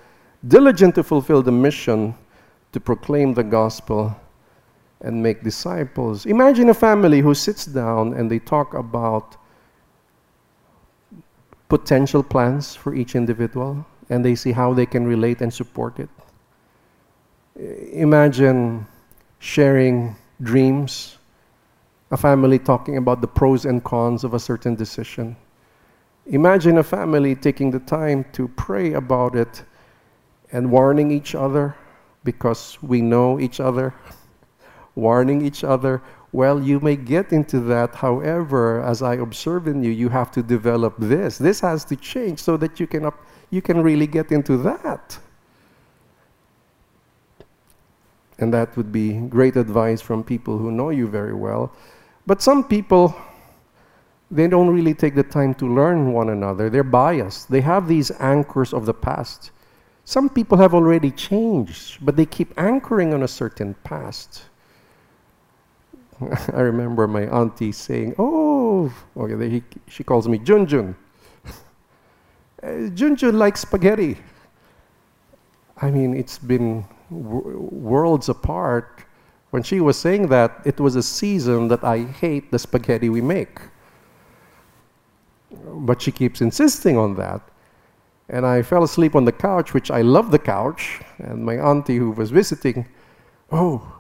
diligent 0.47 0.95
to 0.95 1.03
fulfill 1.03 1.43
the 1.43 1.51
mission 1.51 2.15
to 2.73 2.79
proclaim 2.79 3.35
the 3.35 3.43
gospel 3.43 4.15
and 5.01 5.21
make 5.23 5.43
disciples. 5.43 6.27
Imagine 6.27 6.69
a 6.69 6.75
family 6.75 7.21
who 7.21 7.35
sits 7.35 7.65
down 7.65 8.15
and 8.15 8.31
they 8.31 8.39
talk 8.39 8.75
about 8.75 9.38
potential 11.69 12.23
plans 12.23 12.75
for 12.75 12.95
each 12.95 13.15
individual 13.15 13.85
and 14.11 14.25
they 14.25 14.35
see 14.35 14.53
how 14.53 14.73
they 14.73 14.87
can 14.87 15.07
relate 15.07 15.41
and 15.41 15.53
support 15.53 15.99
it. 15.99 16.09
Imagine 17.93 18.87
sharing 19.39 20.17
dreams, 20.43 21.19
a 22.11 22.17
family 22.17 22.59
talking 22.59 22.97
about 22.97 23.21
the 23.21 23.27
pros 23.27 23.65
and 23.65 23.83
cons 23.85 24.25
of 24.25 24.35
a 24.35 24.39
certain 24.39 24.75
decision. 24.75 25.37
Imagine 26.27 26.79
a 26.79 26.83
family 26.83 27.35
taking 27.35 27.71
the 27.71 27.81
time 27.81 28.25
to 28.33 28.49
pray 28.49 28.93
about 28.95 29.35
it 29.35 29.65
and 30.53 30.71
warning 30.71 31.11
each 31.11 31.35
other 31.35 31.75
because 32.25 32.79
we 32.83 33.01
know 33.03 33.41
each 33.41 33.61
other, 33.61 33.95
warning 34.95 35.45
each 35.45 35.65
other. 35.65 36.03
Well, 36.33 36.63
you 36.63 36.79
may 36.81 36.97
get 36.97 37.33
into 37.33 37.61
that. 37.61 37.95
However, 37.95 38.83
as 38.83 39.03
I 39.03 39.15
observe 39.15 39.67
in 39.67 39.83
you, 39.83 39.91
you 39.91 40.11
have 40.11 40.31
to 40.33 40.43
develop 40.43 40.95
this. 40.99 41.39
This 41.39 41.61
has 41.61 41.85
to 41.87 41.97
change 41.97 42.41
so 42.41 42.57
that 42.59 42.79
you 42.79 42.87
can, 42.87 43.07
up, 43.07 43.25
you 43.51 43.63
can 43.63 43.83
really 43.83 44.07
get 44.07 44.31
into 44.31 44.59
that. 44.59 45.19
And 48.39 48.53
that 48.53 48.77
would 48.77 48.93
be 48.93 49.15
great 49.15 49.57
advice 49.57 50.01
from 50.01 50.23
people 50.23 50.59
who 50.59 50.71
know 50.71 50.91
you 50.91 51.09
very 51.09 51.35
well. 51.35 51.73
But 52.27 52.43
some 52.43 52.63
people, 52.63 53.17
they 54.31 54.47
don't 54.47 54.69
really 54.69 54.95
take 54.95 55.15
the 55.15 55.23
time 55.23 55.55
to 55.55 55.67
learn 55.67 56.13
one 56.13 56.29
another. 56.29 56.69
They're 56.69 56.85
biased. 56.85 57.51
They 57.51 57.63
have 57.63 57.89
these 57.89 58.11
anchors 58.21 58.75
of 58.75 58.85
the 58.85 58.95
past. 58.95 59.51
Some 60.05 60.29
people 60.29 60.59
have 60.59 60.75
already 60.75 61.11
changed, 61.11 62.05
but 62.05 62.17
they 62.17 62.27
keep 62.27 62.53
anchoring 62.59 63.15
on 63.15 63.23
a 63.23 63.29
certain 63.29 63.75
past. 63.83 64.43
I 66.53 66.61
remember 66.61 67.07
my 67.07 67.27
auntie 67.27 67.73
saying, 67.73 68.15
Oh, 68.19 68.93
okay, 69.17 69.49
he, 69.49 69.63
she 69.89 70.05
calls 70.05 70.29
me 70.29 70.39
Junjun. 70.39 70.95
Eh, 72.61 72.91
Junjun 72.91 73.35
likes 73.35 73.61
spaghetti. 73.61 74.17
I 75.81 75.93
mean, 75.93 76.13
it's 76.13 76.39
been 76.39 76.85
worlds 77.09 78.29
apart. 78.29 79.05
When 79.51 79.63
she 79.63 79.81
was 79.81 79.97
saying 79.97 80.27
that, 80.29 80.61
it 80.65 80.81
was 80.81 80.97
a 80.97 81.03
season 81.03 81.69
that 81.69 81.85
I 81.85 82.03
hate 82.03 82.51
the 82.51 82.59
spaghetti 82.59 83.09
we 83.11 83.21
make. 83.21 83.61
But 85.51 86.03
she 86.03 86.11
keeps 86.11 86.41
insisting 86.41 86.99
on 86.99 87.15
that. 87.15 87.41
And 88.29 88.45
I 88.45 88.63
fell 88.63 88.83
asleep 88.83 89.15
on 89.15 89.25
the 89.25 89.33
couch, 89.33 89.73
which 89.73 89.93
I 89.93 90.03
love 90.03 90.33
the 90.33 90.39
couch. 90.39 91.01
And 91.19 91.47
my 91.47 91.59
auntie, 91.59 91.97
who 91.97 92.11
was 92.11 92.31
visiting, 92.31 92.89
oh, 93.53 93.98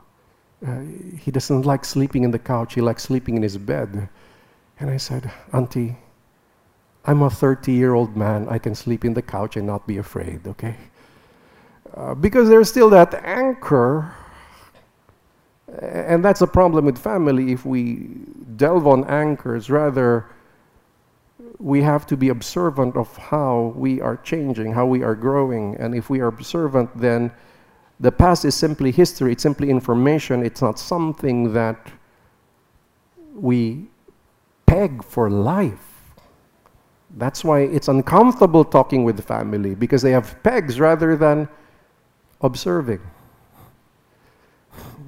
uh, 0.66 0.80
he 1.18 1.30
doesn't 1.30 1.62
like 1.62 1.84
sleeping 1.84 2.24
in 2.24 2.30
the 2.30 2.38
couch, 2.38 2.74
he 2.74 2.80
likes 2.80 3.04
sleeping 3.04 3.36
in 3.36 3.42
his 3.42 3.56
bed. 3.56 4.08
And 4.80 4.90
I 4.90 4.96
said, 4.96 5.30
Auntie, 5.52 5.96
I'm 7.04 7.22
a 7.22 7.30
30 7.30 7.72
year 7.72 7.94
old 7.94 8.16
man. 8.16 8.48
I 8.48 8.58
can 8.58 8.74
sleep 8.74 9.04
in 9.04 9.14
the 9.14 9.22
couch 9.22 9.56
and 9.56 9.66
not 9.66 9.86
be 9.86 9.98
afraid, 9.98 10.46
okay? 10.46 10.76
Uh, 11.94 12.14
because 12.14 12.48
there's 12.48 12.68
still 12.68 12.90
that 12.90 13.14
anchor, 13.24 14.12
and 15.80 16.24
that's 16.24 16.42
a 16.42 16.46
problem 16.46 16.84
with 16.84 16.98
family 16.98 17.52
if 17.52 17.64
we 17.64 18.08
delve 18.56 18.86
on 18.86 19.04
anchors. 19.04 19.70
Rather, 19.70 20.26
we 21.58 21.82
have 21.82 22.06
to 22.06 22.16
be 22.16 22.28
observant 22.28 22.96
of 22.96 23.16
how 23.16 23.72
we 23.74 24.00
are 24.00 24.16
changing, 24.18 24.72
how 24.72 24.86
we 24.86 25.02
are 25.02 25.14
growing. 25.14 25.76
And 25.76 25.94
if 25.94 26.10
we 26.10 26.20
are 26.20 26.28
observant, 26.28 26.90
then 26.98 27.32
the 28.00 28.12
past 28.12 28.44
is 28.44 28.54
simply 28.54 28.90
history, 28.90 29.32
it's 29.32 29.42
simply 29.42 29.70
information, 29.70 30.44
it's 30.44 30.62
not 30.62 30.78
something 30.78 31.52
that 31.52 31.90
we 33.34 33.88
peg 34.66 35.02
for 35.02 35.30
life. 35.30 35.84
That's 37.16 37.42
why 37.42 37.61
it's 37.61 37.88
uncomfortable 37.88 38.64
talking 38.64 39.02
with 39.02 39.16
the 39.16 39.22
family 39.22 39.74
because 39.74 40.02
they 40.02 40.12
have 40.12 40.40
pegs 40.42 40.78
rather 40.78 41.16
than 41.16 41.48
observing. 42.40 43.00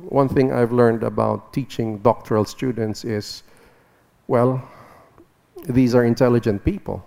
One 0.09 0.29
thing 0.29 0.53
I've 0.53 0.73
learned 0.73 1.05
about 1.05 1.53
teaching 1.53 1.99
doctoral 1.99 2.45
students 2.45 3.05
is 3.05 3.45
well, 4.27 4.63
these 5.69 5.95
are 5.95 6.05
intelligent 6.05 6.65
people. 6.65 7.05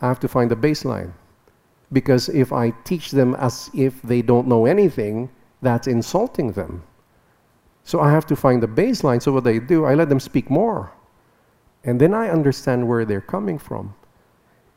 I 0.00 0.08
have 0.08 0.18
to 0.20 0.28
find 0.28 0.50
a 0.50 0.56
baseline. 0.56 1.12
Because 1.92 2.28
if 2.28 2.52
I 2.52 2.70
teach 2.84 3.10
them 3.10 3.34
as 3.34 3.70
if 3.74 4.00
they 4.02 4.22
don't 4.22 4.48
know 4.48 4.66
anything, 4.66 5.28
that's 5.60 5.86
insulting 5.86 6.52
them. 6.52 6.82
So 7.84 8.00
I 8.00 8.10
have 8.10 8.26
to 8.26 8.36
find 8.36 8.62
the 8.62 8.68
baseline. 8.68 9.20
So 9.20 9.32
what 9.32 9.44
they 9.44 9.58
do, 9.58 9.84
I 9.84 9.94
let 9.94 10.08
them 10.08 10.20
speak 10.20 10.50
more. 10.50 10.92
And 11.84 12.00
then 12.00 12.14
I 12.14 12.30
understand 12.30 12.86
where 12.86 13.04
they're 13.04 13.20
coming 13.20 13.58
from. 13.58 13.94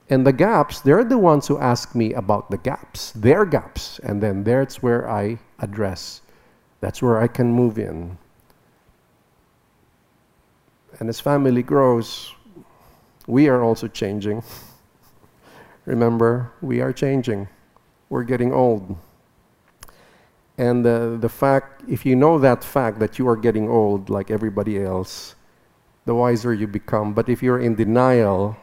And 0.09 0.25
the 0.25 0.33
gaps, 0.33 0.81
they're 0.81 1.03
the 1.03 1.17
ones 1.17 1.47
who 1.47 1.57
ask 1.57 1.95
me 1.95 2.13
about 2.13 2.51
the 2.51 2.57
gaps, 2.57 3.11
their 3.11 3.45
gaps. 3.45 3.99
And 3.99 4.21
then 4.21 4.43
that's 4.43 4.83
where 4.83 5.09
I 5.09 5.39
address. 5.59 6.21
That's 6.81 7.01
where 7.01 7.19
I 7.19 7.27
can 7.27 7.51
move 7.51 7.79
in. 7.79 8.17
And 10.99 11.09
as 11.09 11.19
family 11.19 11.63
grows, 11.63 12.33
we 13.27 13.47
are 13.49 13.63
also 13.63 13.87
changing. 13.87 14.43
Remember, 15.85 16.51
we 16.61 16.81
are 16.81 16.91
changing. 16.91 17.47
We're 18.09 18.23
getting 18.23 18.51
old. 18.53 18.97
And 20.57 20.85
uh, 20.85 21.17
the 21.17 21.29
fact, 21.29 21.83
if 21.87 22.05
you 22.05 22.15
know 22.15 22.39
that 22.39 22.63
fact 22.63 22.99
that 22.99 23.19
you 23.19 23.27
are 23.27 23.35
getting 23.35 23.69
old 23.69 24.09
like 24.09 24.31
everybody 24.31 24.81
else, 24.81 25.35
the 26.05 26.15
wiser 26.15 26.53
you 26.53 26.67
become. 26.67 27.13
But 27.13 27.29
if 27.29 27.43
you're 27.43 27.59
in 27.59 27.75
denial, 27.75 28.55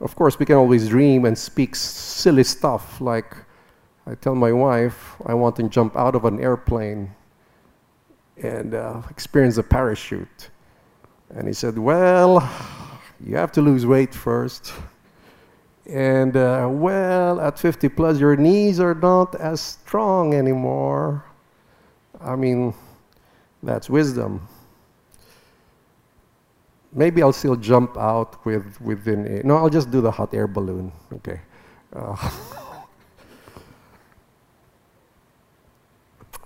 of 0.00 0.14
course, 0.14 0.38
we 0.38 0.46
can 0.46 0.56
always 0.56 0.88
dream 0.88 1.24
and 1.24 1.36
speak 1.36 1.74
silly 1.74 2.44
stuff 2.44 3.00
like 3.00 3.36
I 4.06 4.14
tell 4.14 4.34
my 4.34 4.52
wife 4.52 5.16
I 5.26 5.34
want 5.34 5.56
to 5.56 5.68
jump 5.68 5.96
out 5.96 6.14
of 6.14 6.24
an 6.24 6.40
airplane 6.40 7.14
and 8.36 8.74
uh, 8.74 9.02
experience 9.10 9.58
a 9.58 9.62
parachute. 9.62 10.50
And 11.30 11.46
he 11.46 11.52
said, 11.52 11.78
Well, 11.78 12.48
you 13.24 13.36
have 13.36 13.52
to 13.52 13.62
lose 13.62 13.84
weight 13.86 14.14
first. 14.14 14.72
And 15.88 16.36
uh, 16.36 16.68
well, 16.70 17.40
at 17.40 17.58
50 17.58 17.88
plus, 17.88 18.20
your 18.20 18.36
knees 18.36 18.78
are 18.78 18.94
not 18.94 19.34
as 19.36 19.60
strong 19.60 20.34
anymore. 20.34 21.24
I 22.20 22.36
mean, 22.36 22.74
that's 23.62 23.88
wisdom. 23.88 24.46
Maybe 26.92 27.22
I'll 27.22 27.32
still 27.32 27.56
jump 27.56 27.96
out 27.96 28.44
with 28.44 28.80
within 28.80 29.26
a, 29.26 29.42
no, 29.46 29.56
I'll 29.56 29.70
just 29.70 29.90
do 29.90 30.00
the 30.00 30.10
hot 30.10 30.34
air 30.34 30.46
balloon. 30.46 30.92
Okay. 31.12 31.40
Uh, 31.94 32.16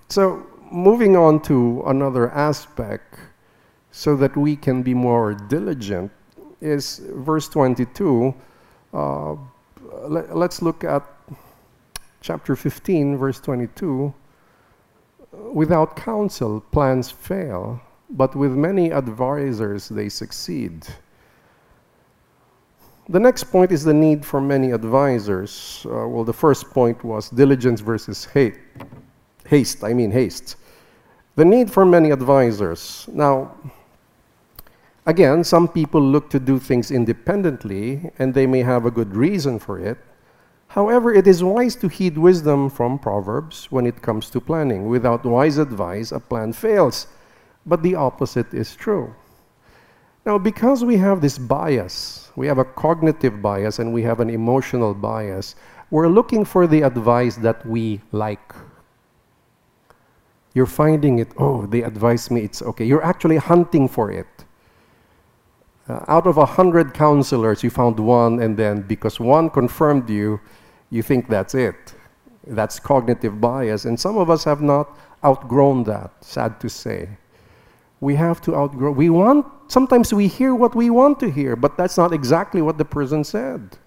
so 0.09 0.45
moving 0.71 1.17
on 1.17 1.41
to 1.41 1.83
another 1.85 2.31
aspect 2.31 3.15
so 3.91 4.15
that 4.15 4.35
we 4.37 4.55
can 4.55 4.83
be 4.83 4.93
more 4.93 5.33
diligent 5.33 6.11
is 6.61 7.01
verse 7.13 7.49
22. 7.49 8.33
Uh, 8.93 9.35
let, 10.07 10.29
us 10.29 10.61
look 10.61 10.83
at 10.83 11.03
chapter 12.21 12.55
15, 12.55 13.17
verse 13.17 13.39
22. 13.39 14.13
Without 15.51 15.95
counsel, 15.95 16.61
plans 16.71 17.09
fail, 17.09 17.81
but 18.11 18.35
with 18.35 18.51
many 18.51 18.91
advisers, 18.91 19.89
they 19.89 20.09
succeed. 20.09 20.85
The 23.09 23.19
next 23.19 23.45
point 23.45 23.71
is 23.71 23.83
the 23.83 23.93
need 23.93 24.25
for 24.25 24.39
many 24.39 24.71
advisors. 24.71 25.85
Uh, 25.85 26.07
well, 26.07 26.23
the 26.23 26.33
first 26.33 26.69
point 26.69 27.03
was 27.03 27.29
diligence 27.29 27.81
versus 27.81 28.25
hate. 28.25 28.59
Haste, 29.45 29.83
I 29.83 29.93
mean 29.93 30.11
haste. 30.11 30.55
The 31.35 31.43
need 31.43 31.71
for 31.71 31.83
many 31.83 32.11
advisors. 32.11 33.09
Now, 33.11 33.57
Again, 35.05 35.43
some 35.43 35.67
people 35.67 36.01
look 36.01 36.29
to 36.29 36.39
do 36.39 36.59
things 36.59 36.89
independently, 36.89 38.11
and 38.17 38.33
they 38.33 38.47
may 38.47 38.61
have 38.61 38.85
a 38.85 38.91
good 38.91 39.15
reason 39.15 39.59
for 39.59 39.77
it. 39.77 39.97
However, 40.67 41.13
it 41.13 41.27
is 41.27 41.43
wise 41.43 41.75
to 41.77 41.87
heed 41.87 42.17
wisdom 42.17 42.69
from 42.69 42.97
Proverbs 42.97 43.67
when 43.69 43.85
it 43.85 44.01
comes 44.01 44.29
to 44.31 44.39
planning. 44.39 44.87
Without 44.87 45.25
wise 45.25 45.57
advice, 45.57 46.11
a 46.11 46.19
plan 46.19 46.53
fails. 46.53 47.07
But 47.65 47.83
the 47.83 47.95
opposite 47.95 48.53
is 48.53 48.75
true. 48.75 49.13
Now, 50.25 50.37
because 50.37 50.85
we 50.85 50.97
have 50.97 51.19
this 51.19 51.37
bias, 51.37 52.31
we 52.35 52.47
have 52.47 52.57
a 52.57 52.65
cognitive 52.65 53.41
bias 53.41 53.79
and 53.79 53.93
we 53.93 54.03
have 54.03 54.21
an 54.21 54.29
emotional 54.29 54.93
bias, 54.93 55.55
we're 55.91 56.07
looking 56.07 56.45
for 56.45 56.65
the 56.65 56.81
advice 56.81 57.35
that 57.35 57.65
we 57.67 57.99
like. 58.13 58.55
You're 60.53 60.65
finding 60.65 61.19
it, 61.19 61.31
oh, 61.37 61.65
they 61.65 61.83
advise 61.83 62.31
me, 62.31 62.41
it's 62.41 62.61
okay. 62.61 62.85
You're 62.85 63.03
actually 63.03 63.37
hunting 63.37 63.87
for 63.89 64.11
it. 64.11 64.27
Uh, 65.87 65.99
out 66.07 66.25
of 66.27 66.37
a 66.37 66.45
hundred 66.45 66.93
counselors, 66.93 67.61
you 67.61 67.69
found 67.69 67.99
one, 67.99 68.41
and 68.41 68.55
then 68.55 68.81
because 68.83 69.19
one 69.19 69.49
confirmed 69.49 70.09
you, 70.09 70.39
you 70.89 71.03
think 71.03 71.27
that's 71.27 71.55
it. 71.55 71.93
That's 72.47 72.79
cognitive 72.79 73.41
bias. 73.41 73.83
And 73.85 73.99
some 73.99 74.17
of 74.17 74.29
us 74.29 74.45
have 74.45 74.61
not 74.61 74.97
outgrown 75.25 75.83
that, 75.85 76.11
sad 76.21 76.59
to 76.61 76.69
say. 76.69 77.09
We 77.99 78.15
have 78.15 78.41
to 78.41 78.55
outgrow. 78.55 78.91
We 78.91 79.09
want, 79.09 79.45
sometimes 79.67 80.13
we 80.13 80.27
hear 80.27 80.55
what 80.55 80.73
we 80.73 80.89
want 80.89 81.19
to 81.21 81.29
hear, 81.29 81.55
but 81.55 81.77
that's 81.77 81.97
not 81.97 82.13
exactly 82.13 82.61
what 82.61 82.77
the 82.77 82.85
person 82.85 83.23
said. 83.23 83.77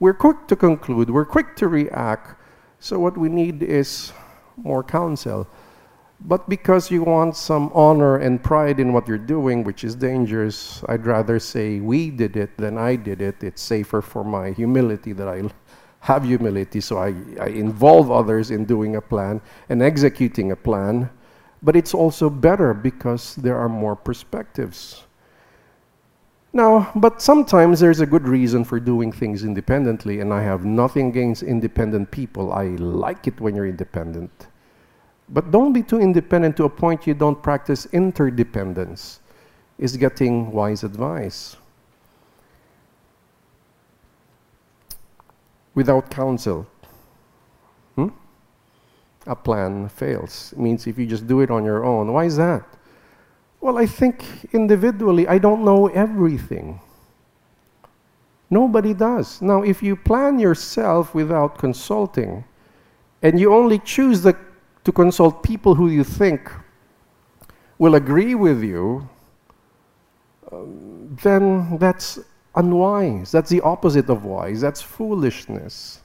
We're 0.00 0.14
quick 0.14 0.46
to 0.48 0.56
conclude, 0.56 1.10
we're 1.10 1.24
quick 1.24 1.56
to 1.56 1.68
react. 1.68 2.40
So, 2.80 2.98
what 2.98 3.16
we 3.16 3.28
need 3.28 3.62
is 3.62 4.12
more 4.56 4.82
counsel 4.82 5.48
but 6.20 6.48
because 6.48 6.90
you 6.90 7.02
want 7.02 7.36
some 7.36 7.70
honor 7.74 8.16
and 8.16 8.42
pride 8.42 8.80
in 8.80 8.92
what 8.92 9.06
you're 9.08 9.18
doing, 9.18 9.64
which 9.64 9.84
is 9.84 9.94
dangerous, 9.94 10.82
I'd 10.88 11.06
rather 11.06 11.38
say 11.38 11.80
we 11.80 12.10
did 12.10 12.36
it 12.36 12.56
than 12.56 12.78
I 12.78 12.96
did 12.96 13.20
it. 13.20 13.42
It's 13.42 13.60
safer 13.60 14.00
for 14.00 14.24
my 14.24 14.52
humility 14.52 15.12
that 15.12 15.28
I 15.28 15.42
have 16.00 16.24
humility, 16.24 16.80
so 16.80 16.98
I, 16.98 17.14
I 17.40 17.48
involve 17.48 18.10
others 18.10 18.50
in 18.50 18.64
doing 18.64 18.96
a 18.96 19.00
plan 19.00 19.40
and 19.68 19.82
executing 19.82 20.52
a 20.52 20.56
plan. 20.56 21.10
But 21.62 21.76
it's 21.76 21.94
also 21.94 22.28
better 22.28 22.74
because 22.74 23.36
there 23.36 23.56
are 23.56 23.70
more 23.70 23.96
perspectives. 23.96 25.04
Now, 26.52 26.92
but 26.94 27.20
sometimes 27.20 27.80
there's 27.80 28.00
a 28.00 28.06
good 28.06 28.28
reason 28.28 28.64
for 28.64 28.78
doing 28.78 29.10
things 29.10 29.44
independently, 29.44 30.20
and 30.20 30.32
I 30.32 30.42
have 30.42 30.64
nothing 30.64 31.08
against 31.08 31.42
independent 31.42 32.10
people. 32.10 32.52
I 32.52 32.66
like 32.76 33.26
it 33.26 33.40
when 33.40 33.56
you're 33.56 33.66
independent. 33.66 34.46
But 35.28 35.50
don't 35.50 35.72
be 35.72 35.82
too 35.82 36.00
independent 36.00 36.56
to 36.58 36.64
a 36.64 36.68
point 36.68 37.06
you 37.06 37.14
don't 37.14 37.42
practice 37.42 37.86
interdependence, 37.92 39.20
is 39.78 39.96
getting 39.96 40.52
wise 40.52 40.84
advice. 40.84 41.56
Without 45.74 46.10
counsel, 46.10 46.66
hmm? 47.96 48.08
a 49.26 49.34
plan 49.34 49.88
fails. 49.88 50.52
It 50.52 50.58
means 50.58 50.86
if 50.86 50.98
you 50.98 51.06
just 51.06 51.26
do 51.26 51.40
it 51.40 51.50
on 51.50 51.64
your 51.64 51.84
own. 51.84 52.12
Why 52.12 52.26
is 52.26 52.36
that? 52.36 52.64
Well, 53.60 53.78
I 53.78 53.86
think 53.86 54.24
individually, 54.52 55.26
I 55.26 55.38
don't 55.38 55.64
know 55.64 55.88
everything. 55.88 56.80
Nobody 58.50 58.94
does. 58.94 59.40
Now, 59.40 59.62
if 59.62 59.82
you 59.82 59.96
plan 59.96 60.38
yourself 60.38 61.14
without 61.14 61.58
consulting, 61.58 62.44
and 63.22 63.40
you 63.40 63.54
only 63.54 63.78
choose 63.78 64.20
the, 64.20 64.36
to 64.84 64.92
consult 64.92 65.42
people 65.42 65.74
who 65.74 65.88
you 65.88 66.04
think 66.04 66.50
will 67.78 67.94
agree 67.94 68.34
with 68.34 68.62
you, 68.62 69.08
um, 70.52 71.16
then 71.22 71.78
that's 71.78 72.18
unwise. 72.54 73.32
That's 73.32 73.50
the 73.50 73.60
opposite 73.62 74.08
of 74.08 74.24
wise. 74.24 74.60
That's 74.60 74.80
foolishness. 74.80 76.00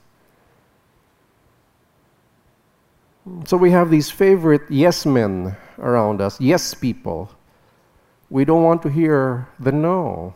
So 3.46 3.58
we 3.58 3.70
have 3.72 3.92
these 3.92 4.10
favorite 4.10 4.64
yes 4.70 5.06
men 5.06 5.56
around 5.78 6.20
us, 6.22 6.42
yes 6.42 6.74
people 6.74 7.30
we 8.30 8.46
don't 8.46 8.64
want 8.64 8.82
to 8.84 8.90
hear 8.90 9.48
the 9.60 9.72
no. 9.72 10.36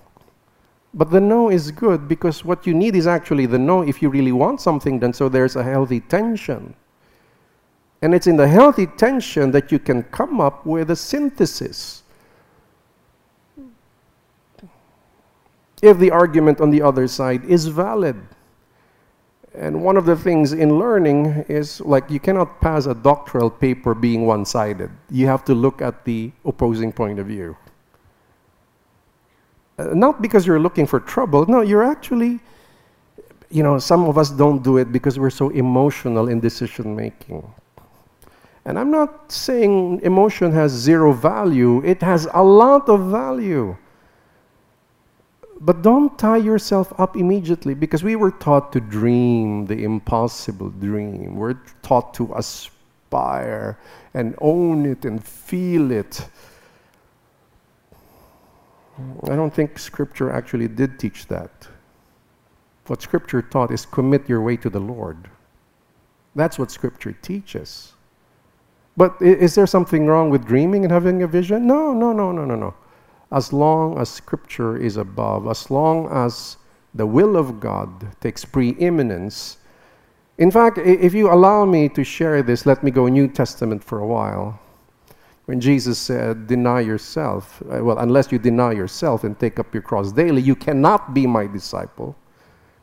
But 0.94 1.10
the 1.10 1.22
no 1.22 1.50
is 1.50 1.72
good 1.72 2.08
because 2.08 2.46
what 2.46 2.68
you 2.68 2.74
need 2.74 2.96
is 2.96 3.08
actually 3.08 3.46
the 3.46 3.58
no 3.58 3.82
if 3.82 4.02
you 4.02 4.10
really 4.10 4.32
want 4.32 4.62
something 4.62 5.00
then 5.00 5.14
so 5.14 5.30
there's 5.30 5.56
a 5.56 5.64
healthy 5.64 6.00
tension. 6.00 6.76
And 8.04 8.14
it's 8.14 8.28
in 8.28 8.36
the 8.36 8.49
healthy 8.49 8.86
tension 8.86 9.51
that 9.51 9.72
you 9.72 9.80
can 9.80 10.04
come 10.04 10.41
up 10.41 10.66
with 10.66 10.91
a 10.91 10.95
synthesis. 10.95 12.04
If 15.82 15.99
the 15.99 16.12
argument 16.12 16.60
on 16.60 16.70
the 16.70 16.82
other 16.82 17.08
side 17.08 17.45
is 17.45 17.68
valid. 17.68 18.18
And 19.56 19.86
one 19.86 19.95
of 19.95 20.06
the 20.06 20.18
things 20.18 20.51
in 20.51 20.78
learning 20.78 21.45
is 21.47 21.80
like 21.80 22.12
you 22.12 22.20
cannot 22.20 22.60
pass 22.60 22.88
a 22.88 22.93
doctoral 22.93 23.49
paper 23.49 23.95
being 23.95 24.26
one 24.26 24.43
sided. 24.43 24.91
You 25.10 25.28
have 25.28 25.45
to 25.45 25.54
look 25.54 25.82
at 25.82 26.04
the 26.04 26.34
opposing 26.43 26.91
point 26.91 27.20
of 27.20 27.28
view. 27.28 27.56
Uh, 29.80 29.93
not 29.93 30.22
because 30.22 30.45
you're 30.45 30.60
looking 30.60 30.86
for 30.86 30.99
trouble. 30.99 31.45
No, 31.45 31.62
you're 31.62 31.86
actually, 31.86 32.41
you 33.49 33.64
know, 33.64 33.80
some 33.80 34.04
of 34.04 34.18
us 34.18 34.30
don't 34.30 34.62
do 34.62 34.76
it 34.76 34.91
because 34.91 35.18
we're 35.18 35.30
so 35.30 35.51
emotional 35.51 36.28
in 36.28 36.41
decision 36.41 36.93
making. 36.93 37.49
And 38.66 38.80
I'm 38.80 38.91
not 38.91 39.32
saying 39.32 40.01
emotion 40.03 40.51
has 40.53 40.72
zero 40.72 41.11
value, 41.11 41.84
it 41.84 42.01
has 42.01 42.28
a 42.34 42.43
lot 42.43 42.88
of 42.88 43.11
value. 43.11 43.78
But 45.59 45.82
don't 45.82 46.18
tie 46.20 46.38
yourself 46.38 46.91
up 46.99 47.16
immediately 47.16 47.74
because 47.74 48.03
we 48.03 48.16
were 48.16 48.32
taught 48.32 48.74
to 48.74 48.82
dream 48.82 49.66
the 49.66 49.84
impossible 49.84 50.70
dream. 50.70 51.36
We're 51.36 51.59
taught 51.82 52.14
to 52.16 52.34
aspire 52.36 53.80
and 54.14 54.36
own 54.39 54.86
it 54.86 55.05
and 55.05 55.24
feel 55.24 55.91
it. 55.91 56.28
I 59.24 59.36
don't 59.36 59.53
think 59.53 59.80
Scripture 59.80 60.32
actually 60.32 60.68
did 60.68 60.99
teach 60.99 61.28
that. 61.28 61.68
What 62.88 63.01
Scripture 63.01 63.41
taught 63.41 63.72
is 63.72 63.86
commit 63.86 64.28
your 64.28 64.41
way 64.41 64.57
to 64.57 64.70
the 64.70 64.80
Lord. 64.80 65.30
That's 66.36 66.59
what 66.59 66.72
Scripture 66.72 67.14
teaches. 67.14 67.93
But 68.96 69.20
is 69.22 69.56
there 69.56 69.68
something 69.68 70.06
wrong 70.06 70.30
with 70.30 70.46
dreaming 70.46 70.84
and 70.84 70.91
having 70.91 71.24
a 71.24 71.28
vision? 71.28 71.66
No, 71.66 71.94
no, 71.94 72.14
no, 72.14 72.32
no, 72.32 72.46
no, 72.46 72.56
no. 72.56 72.74
As 73.32 73.52
long 73.52 73.98
as 73.98 74.10
Scripture 74.10 74.78
is 74.78 74.98
above, 74.98 75.48
as 75.48 75.72
long 75.72 76.08
as 76.12 76.58
the 76.94 77.06
will 77.06 77.36
of 77.36 77.60
God 77.60 78.16
takes 78.22 78.46
preeminence. 78.46 79.58
In 80.38 80.52
fact, 80.52 80.78
if 80.78 81.14
you 81.14 81.32
allow 81.32 81.66
me 81.66 81.89
to 81.89 82.04
share 82.04 82.44
this, 82.44 82.66
let 82.66 82.84
me 82.84 82.91
go 82.91 83.08
New 83.08 83.28
Testament 83.28 83.84
for 83.84 84.00
a 84.00 84.06
while 84.06 84.60
when 85.46 85.60
Jesus 85.60 86.00
said, 86.00 86.48
Deny 86.48 86.82
yourself, 86.82 87.62
uh, 87.70 87.84
well, 87.84 87.98
unless 87.98 88.32
you 88.32 88.39
deny 88.39 88.72
yourself 88.72 89.24
and 89.24 89.38
take 89.39 89.60
up 89.60 89.74
your 89.74 89.84
cross 89.84 90.12
daily, 90.12 90.41
you 90.41 90.56
cannot 90.56 91.14
be 91.14 91.28
my 91.28 91.48
disciple. 91.48 92.16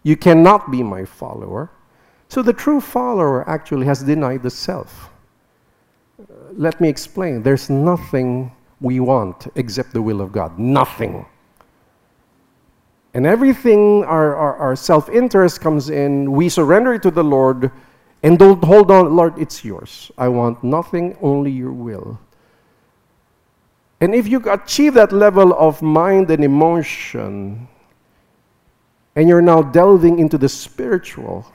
You 0.03 0.17
cannot 0.17 0.71
be 0.71 0.83
my 0.83 1.05
follower. 1.05 1.71
So 2.29 2.43
the 2.43 2.53
true 2.53 2.81
follower 2.81 3.49
actually 3.49 3.87
has 3.87 4.03
denied 4.03 4.43
the 4.43 4.51
self. 4.51 5.10
Let 6.53 6.81
me 6.81 6.89
explain. 6.89 7.43
There's 7.43 7.71
nothing 7.71 8.53
we 8.81 9.01
want 9.01 9.47
except 9.55 9.93
the 9.93 10.03
will 10.03 10.21
of 10.21 10.33
God. 10.33 10.59
Nothing. 10.59 11.27
And 13.15 13.27
everything, 13.27 14.05
our, 14.05 14.37
our, 14.37 14.57
our 14.57 14.77
self 14.77 15.09
interest 15.09 15.61
comes 15.61 15.91
in, 15.91 16.33
we 16.33 16.49
surrender 16.49 16.95
it 16.95 17.03
to 17.03 17.11
the 17.11 17.25
Lord 17.25 17.71
and 18.23 18.39
don't 18.39 18.63
hold 18.63 18.91
on, 18.91 19.17
Lord, 19.17 19.39
it's 19.39 19.65
yours. 19.65 20.11
I 20.19 20.29
want 20.29 20.63
nothing, 20.63 21.17
only 21.23 21.51
your 21.51 21.73
will. 21.73 22.19
And 24.01 24.15
if 24.15 24.29
you 24.29 24.41
achieve 24.51 24.95
that 24.95 25.13
level 25.13 25.55
of 25.55 25.81
mind 25.81 26.31
and 26.31 26.45
emotion, 26.45 27.69
and 29.17 29.29
you're 29.29 29.43
now 29.43 29.63
delving 29.63 30.19
into 30.19 30.39
the 30.39 30.49
spiritual, 30.49 31.51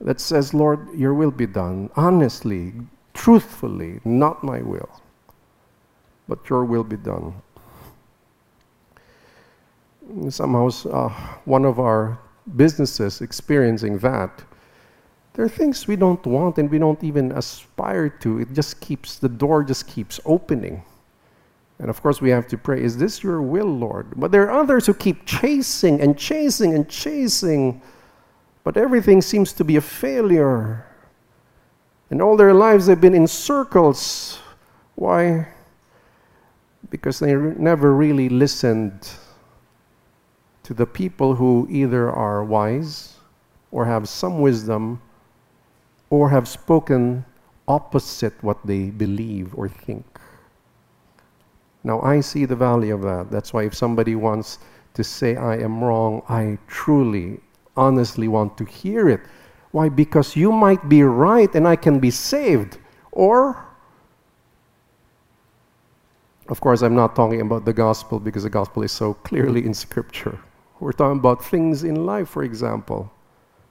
that 0.00 0.18
says, 0.18 0.52
Lord, 0.52 0.88
your 0.94 1.14
will 1.14 1.30
be 1.30 1.46
done, 1.46 1.90
honestly, 1.94 2.72
truthfully, 3.22 4.00
not 4.04 4.42
my 4.42 4.60
will, 4.60 5.00
but 6.26 6.50
your 6.50 6.64
will 6.64 6.82
be 6.82 6.96
done. 6.96 7.32
Somehow, 10.28 10.70
uh, 10.90 11.08
one 11.44 11.64
of 11.64 11.78
our 11.78 12.18
businesses 12.56 13.20
experiencing 13.20 13.96
that 13.98 14.42
there 15.34 15.44
are 15.44 15.48
things 15.48 15.86
we 15.86 15.94
don't 15.94 16.26
want 16.26 16.58
and 16.58 16.68
we 16.68 16.80
don't 16.80 17.02
even 17.04 17.30
aspire 17.30 18.08
to. 18.08 18.40
It 18.40 18.52
just 18.54 18.80
keeps, 18.80 19.20
the 19.20 19.28
door 19.28 19.62
just 19.62 19.86
keeps 19.86 20.18
opening. 20.24 20.82
And 21.78 21.88
of 21.88 22.02
course, 22.02 22.20
we 22.20 22.30
have 22.30 22.48
to 22.48 22.58
pray, 22.58 22.82
Is 22.82 22.98
this 22.98 23.22
your 23.22 23.40
will, 23.40 23.72
Lord? 23.72 24.08
But 24.16 24.32
there 24.32 24.50
are 24.50 24.60
others 24.60 24.84
who 24.86 24.94
keep 24.94 25.26
chasing 25.26 26.00
and 26.00 26.18
chasing 26.18 26.74
and 26.74 26.88
chasing, 26.88 27.82
but 28.64 28.76
everything 28.76 29.22
seems 29.22 29.52
to 29.52 29.62
be 29.62 29.76
a 29.76 29.80
failure. 29.80 30.86
And 32.12 32.20
all 32.20 32.36
their 32.36 32.52
lives 32.52 32.84
they've 32.84 33.00
been 33.00 33.14
in 33.14 33.26
circles. 33.26 34.38
Why? 34.96 35.48
Because 36.90 37.18
they 37.18 37.34
never 37.34 37.94
really 37.94 38.28
listened 38.28 39.08
to 40.64 40.74
the 40.74 40.84
people 40.84 41.36
who 41.36 41.66
either 41.70 42.10
are 42.10 42.44
wise 42.44 43.14
or 43.70 43.86
have 43.86 44.10
some 44.10 44.42
wisdom 44.42 45.00
or 46.10 46.28
have 46.28 46.46
spoken 46.46 47.24
opposite 47.66 48.34
what 48.44 48.58
they 48.66 48.90
believe 48.90 49.54
or 49.54 49.70
think. 49.70 50.04
Now, 51.82 52.02
I 52.02 52.20
see 52.20 52.44
the 52.44 52.56
value 52.56 52.94
of 52.94 53.00
that. 53.00 53.30
That's 53.30 53.54
why 53.54 53.62
if 53.62 53.74
somebody 53.74 54.16
wants 54.16 54.58
to 54.92 55.02
say 55.02 55.36
I 55.36 55.56
am 55.56 55.82
wrong, 55.82 56.20
I 56.28 56.58
truly, 56.66 57.40
honestly 57.74 58.28
want 58.28 58.58
to 58.58 58.66
hear 58.66 59.08
it. 59.08 59.22
Why? 59.72 59.88
Because 59.88 60.36
you 60.36 60.52
might 60.52 60.88
be 60.88 61.02
right 61.02 61.52
and 61.54 61.66
I 61.66 61.76
can 61.76 61.98
be 61.98 62.10
saved. 62.10 62.78
Or, 63.10 63.66
of 66.48 66.60
course, 66.60 66.82
I'm 66.82 66.94
not 66.94 67.16
talking 67.16 67.40
about 67.40 67.64
the 67.64 67.72
gospel 67.72 68.20
because 68.20 68.44
the 68.44 68.50
gospel 68.50 68.82
is 68.82 68.92
so 68.92 69.14
clearly 69.14 69.66
in 69.66 69.74
Scripture. 69.74 70.38
We're 70.80 70.92
talking 70.92 71.18
about 71.18 71.44
things 71.44 71.84
in 71.84 72.06
life, 72.06 72.28
for 72.28 72.44
example 72.44 73.10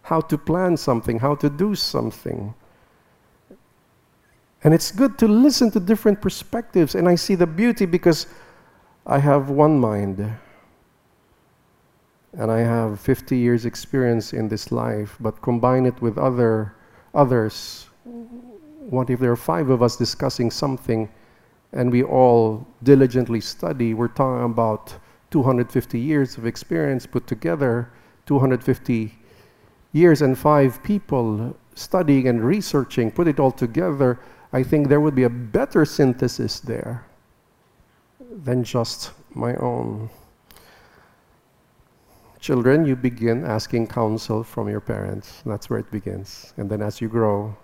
how 0.04 0.22
to 0.22 0.38
plan 0.38 0.78
something, 0.78 1.20
how 1.20 1.36
to 1.36 1.49
do 1.49 1.76
something. 1.76 2.54
And 4.64 4.74
it's 4.74 4.91
good 4.91 5.18
to 5.20 5.28
listen 5.28 5.72
to 5.72 5.80
different 5.80 6.22
perspectives. 6.22 6.95
And 6.95 7.08
I 7.08 7.16
see 7.16 7.36
the 7.36 7.47
beauty 7.47 7.86
because 7.86 8.28
I 9.06 9.20
have 9.20 9.49
one 9.49 9.80
mind. 9.80 10.32
And 12.34 12.50
I 12.50 12.60
have 12.60 13.00
50 13.00 13.38
years 13.38 13.66
experience 13.66 14.34
in 14.34 14.48
this 14.48 14.72
life, 14.72 15.18
but 15.20 15.42
combine 15.42 15.86
it 15.86 16.02
with 16.02 16.18
other 16.18 16.74
others. 17.14 17.88
What 18.90 19.10
if 19.10 19.20
there 19.20 19.32
are 19.32 19.36
five 19.36 19.70
of 19.70 19.84
us 19.84 19.98
discussing 19.98 20.50
something 20.50 21.10
and 21.74 21.92
we 21.92 22.04
all 22.04 22.66
diligently 22.84 23.42
study? 23.42 23.94
We're 23.94 24.08
talking 24.08 24.46
about 24.46 24.96
250 25.32 26.00
years 26.00 26.38
of 26.38 26.46
experience 26.46 27.06
put 27.06 27.28
together, 27.28 27.92
250 28.26 29.14
years 29.94 30.22
and 30.22 30.38
five 30.38 30.82
people 30.84 31.56
studying 31.76 32.28
and 32.28 32.44
researching, 32.44 33.12
put 33.12 33.28
it 33.28 33.40
all 33.40 33.52
together, 33.52 34.20
I 34.54 34.64
think 34.64 34.90
there 34.90 35.00
would 35.00 35.16
be 35.16 35.24
a 35.24 35.30
better 35.30 35.86
synthesis 35.86 36.60
there 36.60 37.06
than 38.44 38.64
just 38.64 39.12
my 39.34 39.56
own. 39.56 40.10
Children, 42.42 42.88
you 42.88 42.96
begin 42.96 43.46
asking 43.46 43.86
counsel 43.86 44.44
from 44.44 44.68
your 44.68 44.80
parents. 44.80 45.44
That's 45.46 45.70
where 45.70 45.78
it 45.78 45.92
begins. 45.92 46.56
And 46.58 46.68
then 46.72 46.82
as 46.82 47.00
you 47.00 47.08
grow, 47.08 47.56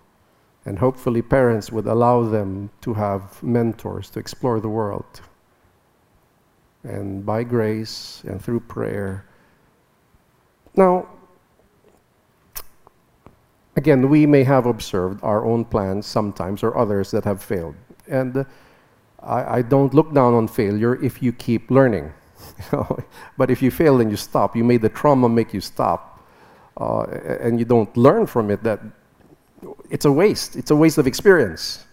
and 0.65 0.77
hopefully 0.77 1.23
parents 1.23 1.71
would 1.71 1.87
allow 1.87 2.21
them 2.21 2.69
to 2.81 2.93
have 2.93 3.41
mentors 3.41 4.11
to 4.11 4.19
explore 4.19 4.59
the 4.59 4.69
world. 4.69 5.21
And 6.83 7.25
by 7.25 7.43
grace 7.43 8.21
and 8.27 8.39
through 8.39 8.59
prayer. 8.59 9.25
Now, 10.75 11.07
again, 13.75 14.07
we 14.09 14.27
may 14.27 14.43
have 14.43 14.67
observed 14.67 15.23
our 15.23 15.43
own 15.43 15.65
plans 15.65 16.05
sometimes 16.05 16.61
or 16.61 16.77
others 16.77 17.09
that 17.09 17.23
have 17.23 17.41
failed. 17.41 17.75
And 18.07 18.45
I, 19.23 19.57
I, 19.57 19.61
don't 19.63 19.95
look 19.95 20.13
down 20.13 20.35
on 20.35 20.47
failure 20.47 21.03
if 21.03 21.23
you 21.23 21.33
keep 21.33 21.71
learning. 21.71 22.13
but 23.37 23.49
if 23.49 23.61
you 23.61 23.71
fail 23.71 24.01
and 24.01 24.11
you 24.11 24.17
stop, 24.17 24.55
you 24.55 24.63
made 24.63 24.81
the 24.81 24.89
trauma 24.89 25.29
make 25.29 25.53
you 25.53 25.61
stop, 25.61 26.23
uh, 26.79 27.03
and 27.41 27.59
you 27.59 27.65
don't 27.65 27.95
learn 27.97 28.25
from 28.25 28.51
it, 28.51 28.63
that 28.63 28.79
it's 29.89 30.05
a 30.05 30.11
waste. 30.11 30.55
It's 30.55 30.71
a 30.71 30.75
waste 30.75 30.97
of 30.97 31.07
experience. 31.07 31.85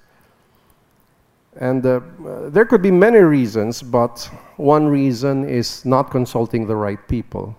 And 1.57 1.87
uh, 1.87 2.01
there 2.49 2.65
could 2.65 2.83
be 2.83 2.91
many 2.91 3.19
reasons, 3.19 3.83
but 3.83 4.29
one 4.57 4.87
reason 4.89 5.49
is 5.49 5.85
not 5.85 6.11
consulting 6.11 6.67
the 6.67 6.75
right 6.75 6.99
people. 7.09 7.57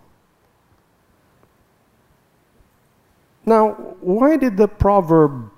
Now, 3.45 3.73
why 4.01 4.38
did 4.38 4.57
the 4.57 4.67
proverb 4.67 5.49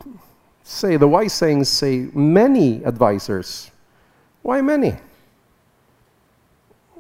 say, 0.64 0.98
the 0.98 1.08
wise 1.08 1.34
sayings 1.34 1.70
say, 1.70 2.10
many 2.14 2.84
advisors? 2.84 3.72
Why 4.42 4.62
many? 4.62 4.98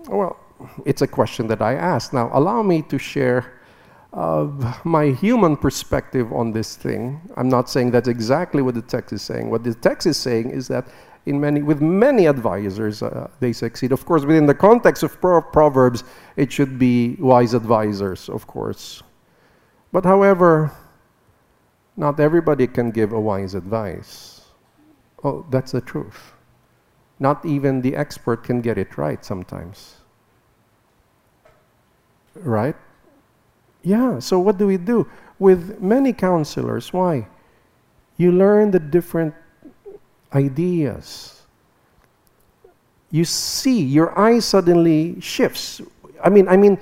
Well, 0.08 0.38
it's 0.86 1.02
a 1.02 1.08
question 1.08 1.48
that 1.48 1.62
I 1.62 1.74
ask. 1.74 2.14
Now, 2.14 2.30
allow 2.34 2.64
me 2.64 2.82
to 2.84 2.98
share 2.98 3.60
uh, 4.14 4.48
my 4.84 5.12
human 5.12 5.58
perspective 5.58 6.32
on 6.34 6.52
this 6.52 6.76
thing. 6.76 7.22
I'm 7.36 7.50
not 7.50 7.70
saying 7.70 7.92
that's 7.92 8.08
exactly 8.08 8.62
what 8.62 8.76
the 8.76 8.82
text 8.82 9.14
is 9.14 9.22
saying. 9.22 9.50
What 9.50 9.64
the 9.64 9.76
text 9.76 10.08
is 10.08 10.18
saying 10.18 10.50
is 10.50 10.68
that 10.70 10.88
in 11.26 11.42
many, 11.42 11.62
with 11.62 11.82
many 11.82 12.26
advisors, 12.26 13.04
uh, 13.04 13.30
they 13.42 13.52
succeed. 13.52 13.92
Of 13.92 14.06
course, 14.06 14.24
within 14.24 14.46
the 14.46 14.56
context 14.56 15.04
of 15.04 15.20
pro 15.20 15.42
Proverbs, 15.42 16.06
it 16.38 16.52
should 16.52 16.80
be 16.80 17.18
wise 17.20 17.54
advisors, 17.54 18.30
of 18.30 18.48
course. 18.48 19.04
But 19.92 20.06
however, 20.06 20.72
not 21.98 22.20
everybody 22.20 22.66
can 22.66 22.92
give 22.92 23.12
a 23.12 23.20
wise 23.20 23.56
advice. 23.56 24.42
Oh, 25.24 25.46
that's 25.50 25.74
the 25.74 25.82
truth. 25.82 26.32
Not 27.20 27.46
even 27.46 27.82
the 27.82 27.96
expert 27.96 28.44
can 28.44 28.62
get 28.62 28.78
it 28.78 28.98
right 28.98 29.24
sometimes. 29.26 29.97
Right? 32.44 32.76
Yeah, 33.84 34.20
so 34.20 34.40
what 34.40 34.58
do 34.58 34.68
we 34.68 34.78
do? 34.78 35.08
With 35.40 35.80
many 35.82 36.14
counselors, 36.14 36.92
why? 36.92 37.28
You 38.18 38.32
learn 38.32 38.72
the 38.72 38.80
different 38.80 39.34
ideas. 40.34 41.44
You 43.12 43.24
see, 43.24 43.82
your 43.82 44.18
eye 44.20 44.40
suddenly 44.40 45.22
shifts. 45.22 45.82
I 46.24 46.30
mean, 46.30 46.48
I 46.48 46.58
mean, 46.58 46.78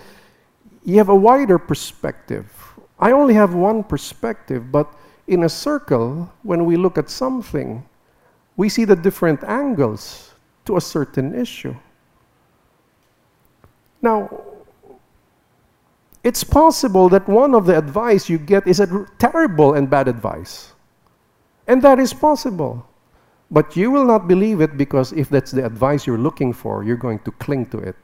you 0.84 0.98
have 0.98 1.10
a 1.10 1.16
wider 1.16 1.60
perspective. 1.60 2.52
I 3.00 3.12
only 3.12 3.34
have 3.34 3.54
one 3.54 3.84
perspective, 3.84 4.72
but 4.72 4.92
in 5.28 5.44
a 5.44 5.50
circle, 5.50 6.32
when 6.44 6.66
we 6.66 6.78
look 6.78 6.98
at 6.98 7.10
something, 7.10 7.84
we 8.56 8.70
see 8.70 8.86
the 8.86 8.96
different 8.96 9.44
angles 9.44 10.34
to 10.66 10.78
a 10.78 10.82
certain 10.82 11.36
issue. 11.36 11.76
Now, 14.02 14.45
it's 16.26 16.44
possible 16.44 17.08
that 17.10 17.30
one 17.30 17.54
of 17.54 17.68
the 17.68 17.78
advice 17.78 18.28
you 18.28 18.40
get 18.40 18.68
is 18.68 18.80
a 18.80 19.06
terrible 19.20 19.76
and 19.76 19.88
bad 19.88 20.08
advice. 20.08 20.74
And 21.68 21.84
that 21.84 22.00
is 22.00 22.14
possible. 22.14 22.84
But 23.52 23.76
you 23.76 23.92
will 23.92 24.06
not 24.06 24.28
believe 24.28 24.60
it 24.60 24.76
because 24.76 25.14
if 25.14 25.30
that's 25.30 25.52
the 25.52 25.64
advice 25.64 26.08
you're 26.08 26.18
looking 26.18 26.52
for, 26.52 26.84
you're 26.84 26.98
going 26.98 27.20
to 27.20 27.32
cling 27.32 27.68
to 27.68 27.78
it. 27.78 27.96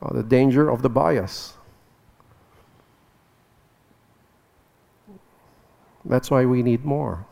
Oh, 0.00 0.14
the 0.14 0.22
danger 0.22 0.70
of 0.70 0.80
the 0.80 0.88
bias. 0.88 1.52
That's 6.06 6.30
why 6.30 6.46
we 6.46 6.62
need 6.62 6.86
more. 6.86 7.26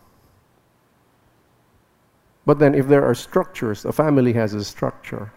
But 2.44 2.58
then, 2.58 2.74
if 2.74 2.88
there 2.88 3.04
are 3.04 3.14
structures, 3.14 3.86
a 3.86 3.92
family 3.92 4.34
has 4.34 4.52
a 4.52 4.62
structure. 4.62 5.32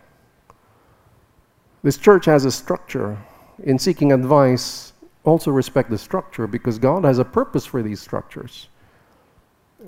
This 1.84 1.98
church 1.98 2.26
has 2.26 2.44
a 2.44 2.52
structure. 2.52 3.18
In 3.64 3.78
seeking 3.78 4.12
advice, 4.12 4.94
also 5.24 5.52
respect 5.52 5.90
the 5.90 5.98
structure 5.98 6.48
because 6.48 6.80
God 6.80 7.04
has 7.04 7.20
a 7.20 7.26
purpose 7.26 7.66
for 7.66 7.84
these 7.84 8.00
structures. 8.00 8.70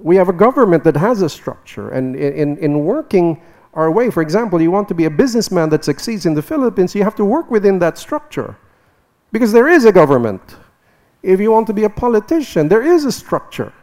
We 0.02 0.16
have 0.16 0.30
a 0.30 0.34
government 0.34 0.84
that 0.84 0.96
has 0.96 1.22
a 1.22 1.30
structure, 1.30 1.90
and 1.90 2.16
in, 2.16 2.58
in 2.58 2.84
working 2.84 3.42
our 3.74 3.92
way, 3.92 4.12
for 4.12 4.22
example, 4.22 4.62
you 4.62 4.72
want 4.72 4.88
to 4.90 4.94
be 4.94 5.06
a 5.06 5.10
businessman 5.10 5.70
that 5.70 5.84
succeeds 5.84 6.26
in 6.26 6.34
the 6.34 6.42
Philippines, 6.42 6.94
you 6.94 7.04
have 7.04 7.16
to 7.16 7.26
work 7.26 7.50
within 7.50 7.80
that 7.80 7.98
structure 7.98 8.56
because 9.32 9.52
there 9.52 9.68
is 9.68 9.86
a 9.86 9.92
government. 9.92 10.58
If 11.24 11.40
you 11.40 11.52
want 11.52 11.68
to 11.68 11.74
be 11.74 11.86
a 11.86 11.90
politician, 11.90 12.68
there 12.68 12.84
is 12.84 13.06
a 13.06 13.12
structure. 13.12 13.74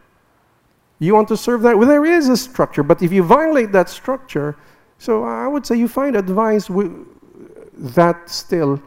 You 1.01 1.14
want 1.14 1.28
to 1.28 1.36
serve 1.36 1.62
that? 1.62 1.76
Well, 1.76 1.88
there 1.88 2.05
is 2.05 2.28
a 2.28 2.36
structure, 2.36 2.82
but 2.82 3.03
if 3.03 3.12
you 3.12 3.22
violate 3.22 3.72
that 3.72 3.88
structure, 3.88 4.57
so 4.99 5.24
I 5.24 5.49
would 5.49 5.66
say 5.66 5.76
you 5.76 5.88
find 5.88 6.14
advice 6.14 6.70
that 7.74 8.30
still 8.30 8.80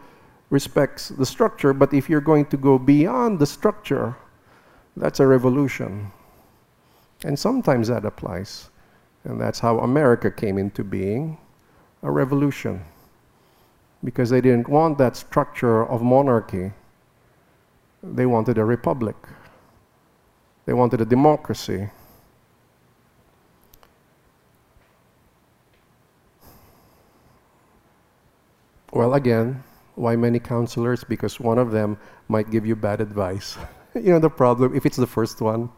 respects 0.54 1.10
the 1.10 1.26
structure, 1.26 1.74
but 1.74 1.92
if 1.94 2.08
you're 2.08 2.22
going 2.22 2.46
to 2.46 2.58
go 2.58 2.78
beyond 2.78 3.40
the 3.40 3.46
structure, 3.46 4.16
that's 4.96 5.20
a 5.20 5.26
revolution. 5.26 6.12
And 7.26 7.40
sometimes 7.40 7.88
that 7.88 8.06
applies. 8.06 8.70
And 9.24 9.42
that's 9.42 9.60
how 9.60 9.80
America 9.80 10.30
came 10.30 10.60
into 10.60 10.84
being 10.84 11.40
a 12.04 12.12
revolution. 12.12 12.86
Because 14.04 14.30
they 14.30 14.42
didn't 14.42 14.70
want 14.70 15.00
that 15.00 15.16
structure 15.16 15.84
of 15.88 16.04
monarchy 16.04 16.72
they 18.04 18.26
wanted 18.26 18.58
a 18.58 18.66
republic. 18.66 19.16
They 20.66 20.74
wanted 20.74 21.00
a 21.00 21.06
democracy. 21.06 21.90
Well, 28.92 29.14
again, 29.14 29.64
why 29.96 30.16
many 30.16 30.40
counselors? 30.40 31.04
Because 31.04 31.40
one 31.40 31.58
of 31.58 31.72
them 31.72 31.98
might 32.28 32.50
give 32.50 32.66
you 32.66 32.76
bad 32.76 33.02
advice. 33.02 33.58
you 33.96 34.12
know 34.12 34.20
the 34.20 34.30
problem 34.30 34.76
if 34.76 34.86
it's 34.86 34.98
the 34.98 35.08
first 35.08 35.42
one? 35.42 35.70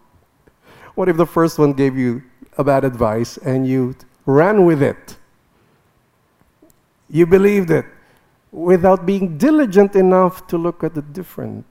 What 0.96 1.10
if 1.10 1.18
the 1.18 1.26
first 1.26 1.60
one 1.60 1.74
gave 1.74 1.98
you 1.98 2.24
a 2.58 2.64
bad 2.64 2.86
advice 2.86 3.38
and 3.38 3.68
you 3.68 3.96
ran 4.26 4.66
with 4.66 4.82
it? 4.82 5.18
You 7.10 7.26
believed 7.26 7.70
it 7.70 7.86
without 8.52 9.06
being 9.06 9.38
diligent 9.38 9.96
enough 9.96 10.48
to 10.48 10.58
look 10.58 10.84
at 10.84 10.94
the 10.94 11.02
different 11.02 11.66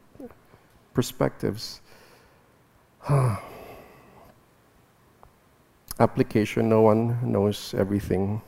perspectives. 0.92 1.80
Application 5.98 6.68
no 6.68 6.82
one 6.82 7.18
knows 7.22 7.74
everything. 7.76 8.42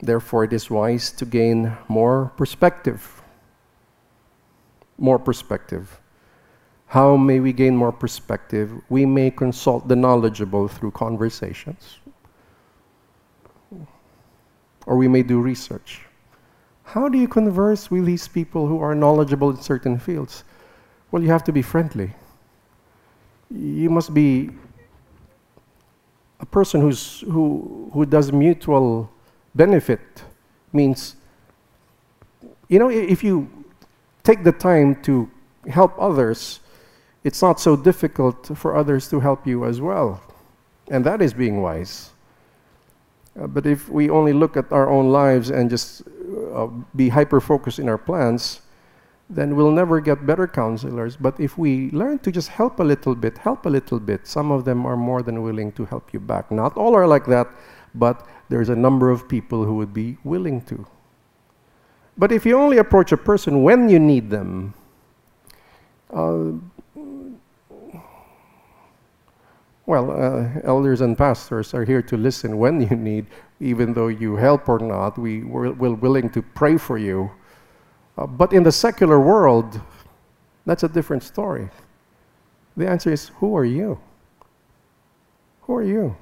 Therefore, 0.00 0.44
it 0.44 0.52
is 0.52 0.70
wise 0.70 1.10
to 1.12 1.24
gain 1.24 1.76
more 1.88 2.32
perspective. 2.36 3.22
More 4.98 5.18
perspective. 5.18 6.00
How 6.86 7.16
may 7.16 7.40
we 7.40 7.52
gain 7.52 7.74
more 7.74 7.92
perspective? 7.92 8.72
We 8.88 9.06
may 9.06 9.30
consult 9.30 9.88
the 9.88 9.96
knowledgeable 9.96 10.68
through 10.68 10.92
conversations, 10.92 11.98
or 14.86 14.96
we 14.96 15.08
may 15.08 15.22
do 15.22 15.40
research. 15.40 16.02
How 16.84 17.08
do 17.08 17.18
you 17.18 17.26
converse 17.26 17.90
with 17.90 18.06
these 18.06 18.28
people 18.28 18.68
who 18.68 18.80
are 18.80 18.94
knowledgeable 18.94 19.50
in 19.50 19.56
certain 19.56 19.98
fields? 19.98 20.44
Well, 21.10 21.22
you 21.22 21.30
have 21.30 21.42
to 21.44 21.52
be 21.52 21.62
friendly. 21.62 22.14
You 23.50 23.90
must 23.90 24.14
be 24.14 24.50
a 26.38 26.46
person 26.46 26.80
who's, 26.80 27.20
who, 27.22 27.90
who 27.92 28.06
does 28.06 28.30
mutual 28.30 29.10
benefit. 29.56 30.24
Means, 30.72 31.16
you 32.68 32.78
know, 32.78 32.90
if 32.90 33.24
you 33.24 33.48
take 34.22 34.44
the 34.44 34.52
time 34.52 35.00
to 35.02 35.30
help 35.68 35.94
others, 35.98 36.60
it's 37.24 37.42
not 37.42 37.60
so 37.60 37.76
difficult 37.76 38.56
for 38.56 38.76
others 38.76 39.08
to 39.08 39.20
help 39.20 39.46
you 39.46 39.64
as 39.64 39.80
well. 39.80 40.20
And 40.88 41.04
that 41.04 41.22
is 41.22 41.34
being 41.34 41.62
wise. 41.62 42.10
Uh, 43.38 43.46
but 43.46 43.66
if 43.66 43.88
we 43.88 44.08
only 44.10 44.32
look 44.32 44.56
at 44.56 44.70
our 44.72 44.88
own 44.88 45.10
lives 45.10 45.50
and 45.50 45.68
just 45.68 46.02
uh, 46.54 46.68
be 46.94 47.08
hyper 47.08 47.40
focused 47.40 47.78
in 47.78 47.88
our 47.88 47.98
plans, 47.98 48.60
then 49.28 49.56
we'll 49.56 49.72
never 49.72 50.00
get 50.00 50.24
better 50.24 50.46
counselors. 50.46 51.16
But 51.16 51.40
if 51.40 51.58
we 51.58 51.90
learn 51.90 52.20
to 52.20 52.30
just 52.30 52.48
help 52.48 52.78
a 52.78 52.84
little 52.84 53.14
bit, 53.14 53.38
help 53.38 53.66
a 53.66 53.68
little 53.68 53.98
bit, 53.98 54.26
some 54.26 54.52
of 54.52 54.64
them 54.64 54.86
are 54.86 54.96
more 54.96 55.22
than 55.22 55.42
willing 55.42 55.72
to 55.72 55.84
help 55.84 56.12
you 56.12 56.20
back. 56.20 56.50
Not 56.50 56.76
all 56.76 56.94
are 56.94 57.06
like 57.06 57.26
that, 57.26 57.48
but 57.94 58.26
there's 58.48 58.68
a 58.68 58.76
number 58.76 59.10
of 59.10 59.28
people 59.28 59.64
who 59.64 59.74
would 59.76 59.92
be 59.92 60.16
willing 60.24 60.60
to. 60.62 60.86
But 62.18 62.32
if 62.32 62.46
you 62.46 62.58
only 62.58 62.78
approach 62.78 63.12
a 63.12 63.16
person 63.16 63.62
when 63.62 63.88
you 63.88 63.98
need 63.98 64.30
them, 64.30 64.74
uh, 66.12 66.52
well, 69.86 70.10
uh, 70.10 70.60
elders 70.64 71.00
and 71.00 71.16
pastors 71.16 71.72
are 71.74 71.84
here 71.84 72.02
to 72.02 72.16
listen 72.16 72.58
when 72.58 72.80
you 72.80 72.96
need, 72.96 73.26
even 73.60 73.92
though 73.92 74.08
you 74.08 74.34
help 74.34 74.68
or 74.68 74.78
not. 74.78 75.16
We, 75.16 75.44
we're, 75.44 75.72
we're 75.72 75.94
willing 75.94 76.28
to 76.30 76.42
pray 76.42 76.76
for 76.76 76.98
you. 76.98 77.30
Uh, 78.18 78.26
but 78.26 78.52
in 78.52 78.62
the 78.62 78.72
secular 78.72 79.20
world, 79.20 79.80
that's 80.64 80.82
a 80.82 80.88
different 80.88 81.22
story. 81.22 81.68
The 82.76 82.88
answer 82.88 83.12
is 83.12 83.28
who 83.36 83.56
are 83.56 83.64
you? 83.64 84.00
Who 85.62 85.76
are 85.76 85.84
you? 85.84 86.16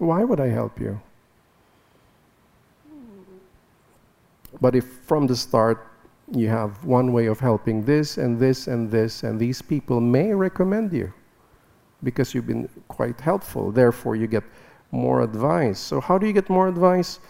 Why 0.00 0.24
would 0.24 0.40
I 0.40 0.48
help 0.48 0.80
you? 0.80 0.98
But 4.58 4.74
if 4.74 4.86
from 5.04 5.26
the 5.26 5.36
start 5.36 5.86
you 6.32 6.48
have 6.48 6.82
one 6.86 7.12
way 7.12 7.26
of 7.26 7.38
helping 7.38 7.84
this 7.84 8.16
and 8.16 8.40
this 8.40 8.66
and 8.66 8.90
this, 8.90 9.24
and 9.24 9.38
these 9.38 9.60
people 9.60 10.00
may 10.00 10.32
recommend 10.32 10.94
you 10.94 11.12
because 12.02 12.34
you've 12.34 12.46
been 12.46 12.66
quite 12.88 13.20
helpful, 13.20 13.70
therefore 13.70 14.16
you 14.16 14.26
get 14.26 14.42
more 14.90 15.20
advice. 15.20 15.78
So, 15.78 16.00
how 16.00 16.16
do 16.16 16.26
you 16.26 16.32
get 16.32 16.48
more 16.48 16.66
advice? 16.66 17.20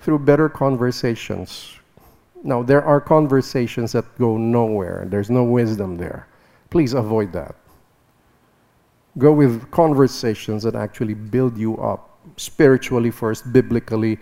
Through 0.00 0.20
better 0.20 0.48
conversations. 0.48 1.76
Now, 2.42 2.62
there 2.62 2.82
are 2.82 3.02
conversations 3.02 3.92
that 3.92 4.06
go 4.18 4.38
nowhere, 4.38 5.04
there's 5.10 5.28
no 5.28 5.44
wisdom 5.44 5.98
there. 5.98 6.26
Please 6.70 6.94
avoid 6.94 7.34
that. 7.34 7.54
Go 9.18 9.30
with 9.30 9.70
conversations 9.70 10.62
that 10.62 10.74
actually 10.74 11.14
build 11.14 11.58
you 11.58 11.76
up 11.76 12.13
spiritually 12.36 13.10
first, 13.10 13.52
biblically, 13.52 14.18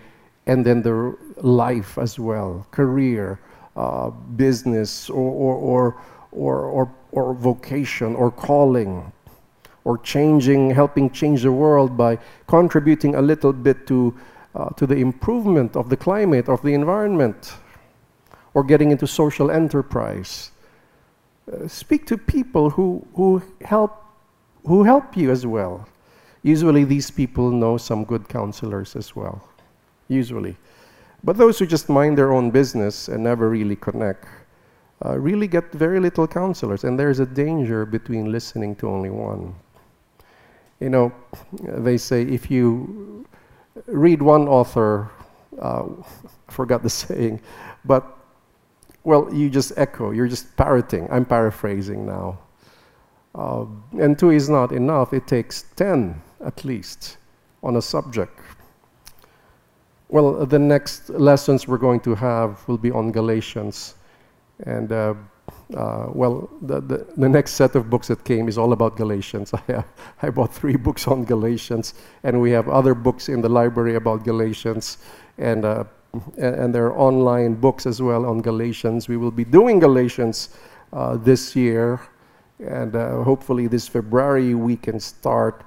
and 0.46 0.64
then 0.64 0.82
the 0.82 1.16
life 1.36 1.98
as 1.98 2.18
well 2.18 2.66
career, 2.70 3.38
uh, 3.76 4.10
business, 4.36 5.08
or, 5.08 5.16
or, 5.16 5.96
or, 6.32 6.64
or, 6.66 6.94
or, 7.12 7.34
vocation, 7.34 8.14
or 8.16 8.30
calling, 8.30 9.12
or 9.84 9.98
changing, 9.98 10.70
helping 10.70 11.10
change 11.10 11.42
the 11.42 11.52
world 11.52 11.96
by 11.96 12.18
contributing 12.46 13.14
a 13.14 13.22
little 13.22 13.52
bit 13.52 13.86
to, 13.86 14.14
uh, 14.54 14.68
to 14.70 14.86
the 14.86 14.96
improvement 14.96 15.76
of 15.76 15.88
the 15.88 15.96
climate, 15.96 16.48
of 16.48 16.60
the 16.62 16.74
environment 16.74 17.54
or 18.54 18.62
getting 18.62 18.90
into 18.90 19.06
social 19.06 19.50
enterprise. 19.50 20.50
Uh, 21.50 21.66
speak 21.66 22.06
to 22.06 22.18
people 22.18 22.70
who, 22.70 23.06
who, 23.14 23.42
help, 23.62 24.04
who 24.66 24.84
help 24.84 25.16
you 25.16 25.30
as 25.30 25.46
well. 25.46 25.86
Usually, 26.42 26.84
these 26.84 27.10
people 27.10 27.50
know 27.50 27.76
some 27.76 28.04
good 28.04 28.28
counselors 28.28 28.96
as 28.96 29.14
well. 29.14 29.48
Usually. 30.08 30.56
But 31.24 31.36
those 31.36 31.58
who 31.58 31.66
just 31.66 31.88
mind 31.88 32.18
their 32.18 32.32
own 32.32 32.50
business 32.50 33.08
and 33.08 33.22
never 33.22 33.48
really 33.48 33.76
connect 33.76 34.26
uh, 35.04 35.18
really 35.18 35.48
get 35.48 35.72
very 35.72 36.00
little 36.00 36.26
counselors. 36.26 36.84
And 36.84 36.98
there's 36.98 37.18
a 37.20 37.26
danger 37.26 37.84
between 37.84 38.30
listening 38.30 38.76
to 38.76 38.88
only 38.88 39.10
one. 39.10 39.54
You 40.80 40.90
know, 40.90 41.12
they 41.62 41.96
say 41.96 42.22
if 42.22 42.50
you 42.50 43.26
read 43.86 44.22
one 44.22 44.48
author, 44.48 45.10
uh, 45.60 45.84
forgot 46.48 46.82
the 46.82 46.90
saying, 46.90 47.40
but 47.84 48.18
well, 49.04 49.32
you 49.34 49.50
just 49.50 49.72
echo, 49.76 50.12
you're 50.12 50.28
just 50.28 50.56
parroting. 50.56 51.08
I'm 51.10 51.24
paraphrasing 51.24 52.06
now. 52.06 52.38
Uh, 53.34 53.64
and 53.98 54.18
two 54.18 54.30
is 54.30 54.48
not 54.48 54.72
enough, 54.72 55.12
it 55.12 55.26
takes 55.26 55.62
10 55.76 56.20
at 56.44 56.64
least 56.64 57.18
on 57.62 57.76
a 57.76 57.82
subject. 57.82 58.38
Well, 60.08 60.44
the 60.44 60.58
next 60.58 61.08
lessons 61.10 61.66
we're 61.66 61.78
going 61.78 62.00
to 62.00 62.14
have 62.14 62.66
will 62.68 62.78
be 62.78 62.90
on 62.90 63.12
Galatians. 63.12 63.94
And, 64.64 64.92
uh, 64.92 65.14
uh, 65.74 66.06
well, 66.12 66.50
the, 66.60 66.80
the, 66.80 67.06
the, 67.16 67.28
next 67.28 67.52
set 67.52 67.74
of 67.74 67.88
books 67.88 68.08
that 68.08 68.22
came 68.24 68.46
is 68.46 68.58
all 68.58 68.72
about 68.72 68.96
Galatians. 68.96 69.54
I, 69.54 69.62
have, 69.68 69.86
I 70.20 70.30
bought 70.30 70.52
three 70.52 70.76
books 70.76 71.08
on 71.08 71.24
Galatians, 71.24 71.94
and 72.24 72.40
we 72.40 72.50
have 72.50 72.68
other 72.68 72.94
books 72.94 73.28
in 73.28 73.40
the 73.40 73.48
library 73.48 73.94
about 73.94 74.24
Galatians. 74.24 74.98
And 75.38 75.64
uh, 75.64 75.84
and 76.36 76.74
there 76.74 76.86
are 76.86 76.98
online 76.98 77.54
books 77.54 77.86
as 77.86 78.02
well 78.02 78.26
on 78.26 78.42
Galatians. 78.42 79.08
We 79.08 79.16
will 79.16 79.30
be 79.30 79.44
doing 79.44 79.78
Galatians 79.78 80.50
uh, 80.92 81.16
this 81.16 81.56
year, 81.56 82.00
and 82.60 82.94
uh, 82.94 83.22
hopefully 83.22 83.66
this 83.66 83.88
February 83.88 84.54
we 84.54 84.76
can 84.76 85.00
start. 85.00 85.64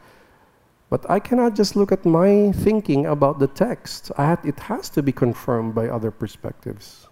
But 0.96 1.12
I 1.12 1.20
cannot 1.20 1.56
just 1.56 1.76
look 1.76 1.92
at 1.92 2.06
my 2.06 2.54
thinking 2.54 3.06
about 3.06 3.38
the 3.38 3.48
text. 3.48 4.14
Had, 4.16 4.40
it 4.46 4.58
has 4.72 4.88
to 4.92 5.04
be 5.04 5.12
confirmed 5.12 5.76
by 5.76 5.90
other 5.90 6.10
perspectives. 6.10 7.10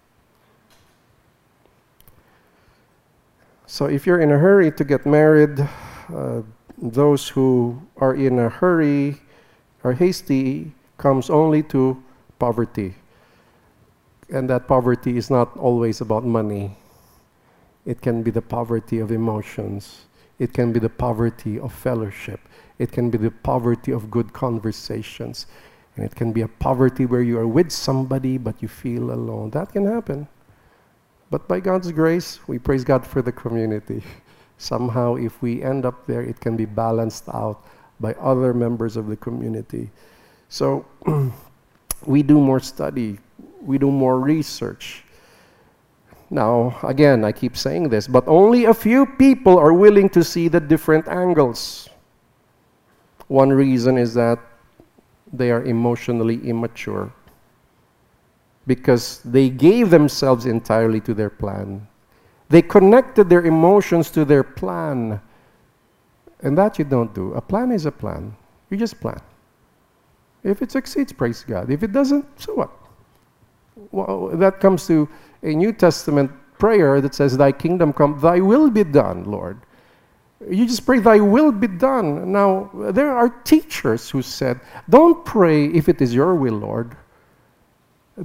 So 3.66 3.88
if 3.88 4.08
you're 4.08 4.22
in 4.22 4.32
a 4.32 4.40
hurry 4.40 4.72
to 4.72 4.86
get 4.86 5.06
married, 5.06 5.60
uh, 5.60 6.44
those 6.78 7.28
who 7.28 7.82
are 7.98 8.16
in 8.16 8.40
a 8.40 8.48
hurry 8.48 9.20
or 9.84 9.92
hasty 9.92 10.72
comes 10.98 11.30
only 11.30 11.62
to 11.64 12.02
poverty 12.40 12.96
and 14.30 14.50
that 14.50 14.66
poverty 14.66 15.18
is 15.18 15.30
not 15.30 15.58
always 15.58 16.00
about 16.00 16.24
money. 16.24 16.78
It 17.86 18.00
can 18.00 18.24
be 18.24 18.32
the 18.32 18.42
poverty 18.42 19.00
of 19.00 19.12
emotions. 19.12 20.06
It 20.40 20.54
can 20.54 20.72
be 20.72 20.80
the 20.80 20.88
poverty 20.88 21.60
of 21.60 21.74
fellowship. 21.74 22.40
It 22.84 22.92
can 22.92 23.10
be 23.10 23.18
the 23.18 23.32
poverty 23.32 23.92
of 23.92 24.12
good 24.12 24.34
conversations. 24.34 25.48
And 25.96 26.06
it 26.06 26.16
can 26.16 26.32
be 26.34 26.42
a 26.42 26.48
poverty 26.48 27.06
where 27.06 27.22
you 27.22 27.38
are 27.40 27.48
with 27.48 27.72
somebody 27.72 28.38
but 28.38 28.62
you 28.62 28.68
feel 28.68 29.12
alone. 29.12 29.52
That 29.52 29.72
can 29.72 29.86
happen. 29.86 30.28
But 31.30 31.48
by 31.48 31.60
God's 31.60 31.92
grace, 31.92 32.40
we 32.48 32.60
praise 32.60 32.84
God 32.84 33.06
for 33.06 33.22
the 33.22 33.32
community. 33.32 34.04
Somehow, 34.58 35.16
if 35.16 35.42
we 35.42 35.64
end 35.64 35.86
up 35.86 36.06
there, 36.06 36.22
it 36.22 36.40
can 36.40 36.56
be 36.56 36.66
balanced 36.66 37.28
out 37.30 37.66
by 38.00 38.14
other 38.14 38.54
members 38.54 38.98
of 38.98 39.08
the 39.08 39.18
community. 39.18 39.90
So, 40.50 40.86
we 42.06 42.22
do 42.22 42.40
more 42.40 42.60
study 42.60 43.18
we 43.66 43.78
do 43.78 43.92
more 43.92 44.20
research. 44.20 45.04
Now, 46.30 46.78
again, 46.84 47.24
I 47.24 47.32
keep 47.32 47.56
saying 47.56 47.90
this, 47.90 48.08
but 48.08 48.28
only 48.28 48.66
a 48.66 48.74
few 48.74 49.06
people 49.06 49.58
are 49.58 49.74
willing 49.74 50.10
to 50.10 50.24
see 50.24 50.48
the 50.48 50.60
different 50.60 51.08
angles. 51.08 51.90
One 53.34 53.50
reason 53.50 53.98
is 53.98 54.14
that 54.14 54.38
they 55.34 55.50
are 55.50 55.64
emotionally 55.64 56.38
immature 56.48 57.12
because 58.68 59.22
they 59.26 59.50
gave 59.50 59.90
themselves 59.90 60.46
entirely 60.46 61.02
to 61.02 61.16
their 61.16 61.32
plan. 61.32 61.88
They 62.50 62.62
connected 62.62 63.30
their 63.30 63.44
emotions 63.44 64.12
to 64.12 64.24
their 64.24 64.44
plan. 64.44 65.20
And 66.44 66.56
that 66.60 66.78
you 66.78 66.86
don't 66.86 67.12
do. 67.16 67.34
A 67.34 67.42
plan 67.42 67.72
is 67.72 67.88
a 67.88 67.92
plan. 67.92 68.36
You 68.70 68.78
just 68.78 69.02
plan. 69.02 69.20
If 70.44 70.62
it 70.62 70.72
succeeds, 70.72 71.12
praise 71.12 71.44
God. 71.44 71.72
If 71.72 71.82
it 71.82 71.92
doesn't, 71.92 72.40
so 72.40 72.54
what? 72.54 72.70
well, 73.92 74.30
that 74.38 74.60
comes 74.60 74.86
to 74.86 75.10
a 75.42 75.56
New 75.56 75.74
Testament 75.74 76.30
prayer 76.60 77.02
that 77.02 77.16
says, 77.16 77.36
Thy 77.36 77.52
kingdom 77.52 77.94
come, 77.94 78.20
Thy 78.20 78.40
will 78.42 78.70
be 78.70 78.84
done, 78.84 79.24
Lord. 79.24 79.60
You 80.50 80.66
just 80.66 80.86
pray, 80.86 81.00
Thy 81.00 81.20
will 81.20 81.52
be 81.52 81.68
done. 81.68 82.32
Now, 82.32 82.70
there 82.74 83.16
are 83.16 83.30
teachers 83.30 84.10
who 84.10 84.22
said, 84.22 84.60
Don't 84.90 85.24
pray 85.26 85.68
if 85.68 85.90
it 85.90 86.02
is 86.02 86.14
your 86.14 86.36
will, 86.36 86.56
Lord, 86.56 86.96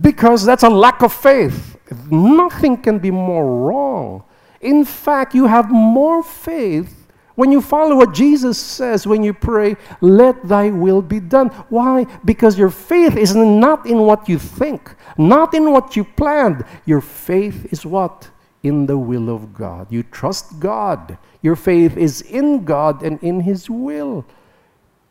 because 0.00 0.44
that's 0.44 0.62
a 0.62 0.68
lack 0.68 1.02
of 1.02 1.12
faith. 1.12 1.76
Nothing 2.10 2.76
can 2.76 2.98
be 2.98 3.10
more 3.10 3.66
wrong. 3.66 4.24
In 4.60 4.84
fact, 4.84 5.34
you 5.34 5.46
have 5.46 5.70
more 5.70 6.22
faith 6.22 7.08
when 7.38 7.52
you 7.52 7.62
follow 7.62 7.94
what 7.94 8.14
Jesus 8.14 8.58
says 8.58 9.06
when 9.06 9.22
you 9.22 9.32
pray, 9.32 9.76
let 10.00 10.42
thy 10.48 10.70
will 10.70 11.00
be 11.00 11.20
done. 11.20 11.50
Why? 11.68 12.04
Because 12.24 12.58
your 12.58 12.68
faith 12.68 13.16
is 13.16 13.36
not 13.36 13.86
in 13.86 13.98
what 13.98 14.28
you 14.28 14.40
think, 14.40 14.92
not 15.16 15.54
in 15.54 15.70
what 15.70 15.94
you 15.94 16.02
planned. 16.02 16.64
Your 16.84 17.00
faith 17.00 17.72
is 17.72 17.86
what? 17.86 18.28
In 18.62 18.86
the 18.86 18.98
will 18.98 19.28
of 19.28 19.54
God. 19.54 19.86
You 19.90 20.02
trust 20.02 20.58
God. 20.58 21.16
Your 21.42 21.56
faith 21.56 21.96
is 21.96 22.22
in 22.22 22.64
God 22.64 23.02
and 23.02 23.22
in 23.22 23.40
His 23.40 23.70
will. 23.70 24.24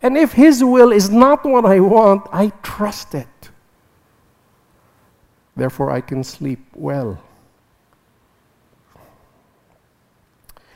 And 0.01 0.17
if 0.17 0.33
His 0.33 0.63
will 0.63 0.91
is 0.91 1.09
not 1.09 1.45
what 1.45 1.65
I 1.65 1.79
want, 1.79 2.27
I 2.31 2.49
trust 2.61 3.15
it. 3.15 3.27
Therefore, 5.55 5.89
I 5.89 6.01
can 6.01 6.23
sleep 6.23 6.59
well. 6.75 7.19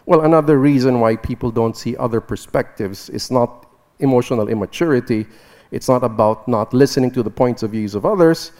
Well, 0.05 0.21
another 0.21 0.59
reason 0.59 0.99
why 0.99 1.15
people 1.15 1.51
don't 1.51 1.77
see 1.77 1.95
other 1.97 2.19
perspectives 2.19 3.09
is 3.09 3.29
not 3.29 3.67
emotional 3.99 4.49
immaturity. 4.49 5.27
It's 5.69 5.87
not 5.87 6.03
about 6.03 6.47
not 6.47 6.73
listening 6.73 7.11
to 7.11 7.23
the 7.23 7.29
points 7.29 7.63
of 7.63 7.71
views 7.71 7.95
of 7.95 8.05
others. 8.05 8.51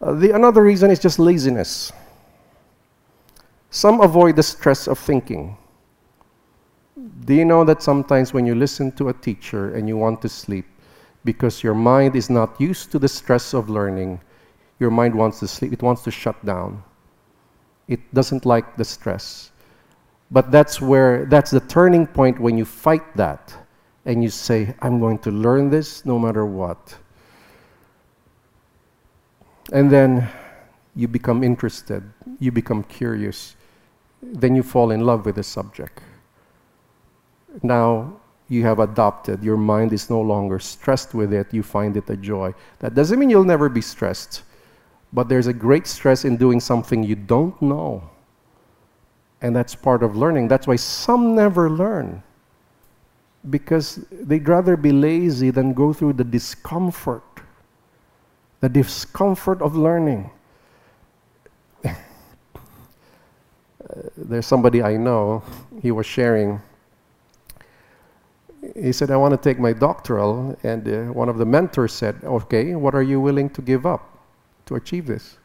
Uh, 0.00 0.12
the 0.12 0.34
another 0.34 0.62
reason 0.62 0.90
is 0.90 0.98
just 0.98 1.18
laziness. 1.18 1.92
Some 3.72 4.02
avoid 4.02 4.36
the 4.36 4.42
stress 4.42 4.86
of 4.86 4.98
thinking. 4.98 5.56
Do 7.24 7.32
you 7.32 7.46
know 7.46 7.64
that 7.64 7.82
sometimes 7.82 8.34
when 8.34 8.44
you 8.44 8.54
listen 8.54 8.92
to 8.92 9.08
a 9.08 9.14
teacher 9.14 9.74
and 9.74 9.88
you 9.88 9.96
want 9.96 10.20
to 10.22 10.28
sleep 10.28 10.66
because 11.24 11.62
your 11.62 11.72
mind 11.72 12.14
is 12.14 12.28
not 12.28 12.60
used 12.60 12.92
to 12.92 12.98
the 12.98 13.08
stress 13.08 13.54
of 13.54 13.70
learning, 13.70 14.20
your 14.78 14.90
mind 14.90 15.14
wants 15.14 15.40
to 15.40 15.48
sleep, 15.48 15.72
it 15.72 15.80
wants 15.80 16.02
to 16.02 16.10
shut 16.10 16.36
down. 16.44 16.84
It 17.88 18.00
doesn't 18.12 18.44
like 18.44 18.76
the 18.76 18.84
stress. 18.84 19.52
But 20.30 20.50
that's 20.50 20.78
where, 20.82 21.24
that's 21.24 21.50
the 21.50 21.60
turning 21.60 22.06
point 22.06 22.38
when 22.38 22.58
you 22.58 22.66
fight 22.66 23.16
that 23.16 23.56
and 24.04 24.22
you 24.22 24.28
say, 24.28 24.74
I'm 24.82 25.00
going 25.00 25.18
to 25.20 25.30
learn 25.30 25.70
this 25.70 26.04
no 26.04 26.18
matter 26.18 26.44
what. 26.44 26.94
And 29.72 29.90
then 29.90 30.28
you 30.94 31.08
become 31.08 31.42
interested, 31.42 32.02
you 32.38 32.52
become 32.52 32.82
curious, 32.82 33.56
then 34.22 34.54
you 34.54 34.62
fall 34.62 34.90
in 34.90 35.00
love 35.00 35.26
with 35.26 35.34
the 35.34 35.42
subject. 35.42 36.00
Now 37.62 38.14
you 38.48 38.62
have 38.62 38.78
adopted, 38.78 39.42
your 39.42 39.56
mind 39.56 39.92
is 39.92 40.08
no 40.08 40.20
longer 40.20 40.58
stressed 40.58 41.14
with 41.14 41.32
it, 41.32 41.52
you 41.52 41.62
find 41.62 41.96
it 41.96 42.08
a 42.08 42.16
joy. 42.16 42.54
That 42.78 42.94
doesn't 42.94 43.18
mean 43.18 43.30
you'll 43.30 43.44
never 43.44 43.68
be 43.68 43.80
stressed, 43.80 44.42
but 45.12 45.28
there's 45.28 45.46
a 45.46 45.52
great 45.52 45.86
stress 45.86 46.24
in 46.24 46.36
doing 46.36 46.60
something 46.60 47.02
you 47.02 47.16
don't 47.16 47.60
know. 47.60 48.08
And 49.40 49.56
that's 49.56 49.74
part 49.74 50.02
of 50.02 50.16
learning. 50.16 50.48
That's 50.48 50.66
why 50.66 50.76
some 50.76 51.34
never 51.34 51.68
learn 51.68 52.22
because 53.50 53.96
they'd 54.10 54.48
rather 54.48 54.76
be 54.76 54.92
lazy 54.92 55.50
than 55.50 55.72
go 55.72 55.92
through 55.92 56.12
the 56.12 56.24
discomfort, 56.24 57.24
the 58.60 58.68
discomfort 58.68 59.60
of 59.60 59.74
learning. 59.74 60.30
There's 64.16 64.46
somebody 64.46 64.82
I 64.82 64.96
know, 64.96 65.42
he 65.80 65.90
was 65.90 66.06
sharing. 66.06 66.60
He 68.76 68.92
said, 68.92 69.10
I 69.10 69.16
want 69.16 69.32
to 69.32 69.38
take 69.38 69.58
my 69.58 69.72
doctoral. 69.72 70.56
And 70.62 70.86
uh, 70.86 71.12
one 71.12 71.28
of 71.28 71.38
the 71.38 71.44
mentors 71.44 71.92
said, 71.92 72.16
Okay, 72.22 72.74
what 72.74 72.94
are 72.94 73.02
you 73.02 73.20
willing 73.20 73.50
to 73.50 73.62
give 73.62 73.84
up 73.86 74.18
to 74.66 74.76
achieve 74.76 75.06
this? 75.06 75.36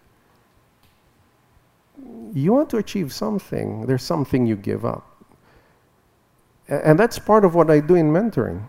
You 2.33 2.53
want 2.53 2.69
to 2.69 2.77
achieve 2.77 3.11
something, 3.11 3.85
there's 3.87 4.03
something 4.03 4.45
you 4.45 4.55
give 4.55 4.85
up. 4.85 5.03
And 6.67 6.99
that's 6.99 7.17
part 7.17 7.45
of 7.45 7.55
what 7.55 7.71
I 7.71 7.79
do 7.79 7.95
in 7.95 8.11
mentoring. 8.11 8.67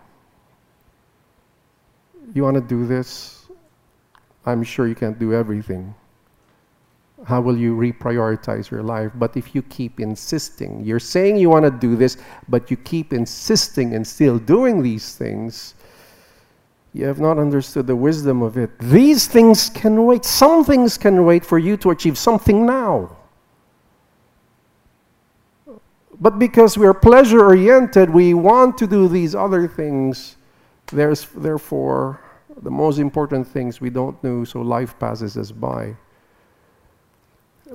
You 2.33 2.43
want 2.43 2.55
to 2.55 2.61
do 2.61 2.87
this? 2.87 3.45
I'm 4.45 4.63
sure 4.63 4.87
you 4.87 4.95
can't 4.95 5.19
do 5.19 5.33
everything. 5.33 5.93
How 7.25 7.41
will 7.41 7.57
you 7.57 7.75
reprioritize 7.75 8.71
your 8.71 8.81
life? 8.81 9.11
But 9.15 9.35
if 9.35 9.53
you 9.53 9.61
keep 9.63 9.99
insisting, 9.99 10.83
you're 10.85 10.99
saying 10.99 11.37
you 11.37 11.49
want 11.49 11.65
to 11.65 11.71
do 11.71 11.95
this, 11.95 12.17
but 12.47 12.71
you 12.71 12.77
keep 12.77 13.13
insisting 13.13 13.93
and 13.93 14.07
still 14.07 14.39
doing 14.39 14.81
these 14.81 15.15
things, 15.15 15.75
you 16.93 17.05
have 17.05 17.19
not 17.19 17.37
understood 17.37 17.87
the 17.87 17.95
wisdom 17.95 18.41
of 18.41 18.57
it. 18.57 18.71
These 18.79 19.27
things 19.27 19.69
can 19.69 20.05
wait. 20.05 20.25
Some 20.25 20.63
things 20.63 20.97
can 20.97 21.25
wait 21.25 21.45
for 21.45 21.59
you 21.59 21.77
to 21.77 21.91
achieve 21.91 22.17
something 22.17 22.65
now. 22.65 23.15
But 26.19 26.39
because 26.39 26.77
we 26.77 26.87
are 26.87 26.93
pleasure 26.93 27.41
oriented, 27.41 28.09
we 28.09 28.33
want 28.33 28.77
to 28.79 28.87
do 28.87 29.07
these 29.07 29.35
other 29.35 29.67
things. 29.67 30.37
There's, 30.87 31.25
therefore, 31.35 32.21
the 32.61 32.71
most 32.71 32.97
important 32.97 33.47
things 33.47 33.79
we 33.79 33.89
don't 33.89 34.21
do, 34.21 34.43
so 34.45 34.61
life 34.61 34.97
passes 34.99 35.37
us 35.37 35.51
by. 35.51 35.95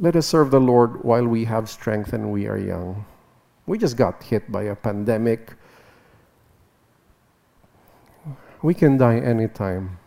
Let 0.00 0.16
us 0.16 0.26
serve 0.26 0.50
the 0.50 0.60
Lord 0.60 1.04
while 1.04 1.26
we 1.26 1.44
have 1.44 1.70
strength 1.70 2.12
and 2.12 2.32
we 2.32 2.46
are 2.46 2.58
young. 2.58 3.04
We 3.66 3.78
just 3.78 3.96
got 3.96 4.22
hit 4.22 4.50
by 4.50 4.64
a 4.64 4.74
pandemic. 4.74 5.52
We 8.62 8.74
can 8.74 8.96
die 8.98 9.18
anytime. 9.18 9.98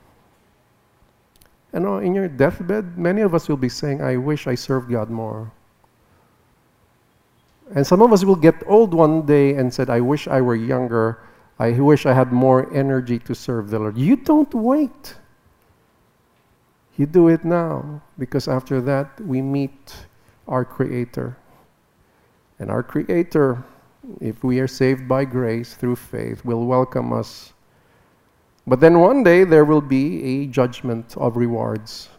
And 1.74 1.86
uh, 1.86 1.98
in 1.98 2.16
your 2.16 2.28
deathbed, 2.28 2.98
many 2.98 3.22
of 3.22 3.34
us 3.34 3.48
will 3.48 3.58
be 3.58 3.70
saying, 3.70 4.02
I 4.02 4.18
wish 4.18 4.48
I 4.48 4.56
served 4.56 4.92
God 4.92 5.10
more. 5.10 5.52
And 7.74 7.86
some 7.86 8.02
of 8.02 8.12
us 8.12 8.24
will 8.24 8.36
get 8.36 8.56
old 8.66 8.94
one 8.94 9.26
day 9.26 9.56
and 9.56 9.74
said, 9.74 9.90
I 9.90 10.02
wish 10.02 10.28
I 10.28 10.42
were 10.42 10.56
younger. 10.56 11.20
I 11.60 11.72
wish 11.72 12.06
I 12.06 12.14
had 12.14 12.32
more 12.32 12.72
energy 12.74 13.20
to 13.20 13.36
serve 13.36 13.70
the 13.70 13.80
Lord. 13.80 13.98
You 13.98 14.16
don't 14.16 14.54
wait. 14.54 15.16
You 16.98 17.06
do 17.06 17.28
it 17.28 17.46
now 17.46 18.02
because 18.18 18.48
after 18.48 18.82
that 18.82 19.22
we 19.22 19.40
meet 19.42 19.96
our 20.48 20.66
Creator. 20.66 21.38
And 22.58 22.72
our 22.72 22.82
Creator, 22.82 23.64
if 24.20 24.44
we 24.44 24.60
are 24.60 24.68
saved 24.68 25.08
by 25.08 25.24
grace 25.26 25.76
through 25.76 25.98
faith, 25.98 26.44
will 26.44 26.66
welcome 26.66 27.14
us. 27.14 27.54
But 28.66 28.80
then 28.80 29.00
one 29.00 29.24
day 29.24 29.44
there 29.44 29.64
will 29.64 29.82
be 29.82 30.24
a 30.24 30.48
judgment 30.48 31.16
of 31.18 31.38
rewards. 31.38 32.10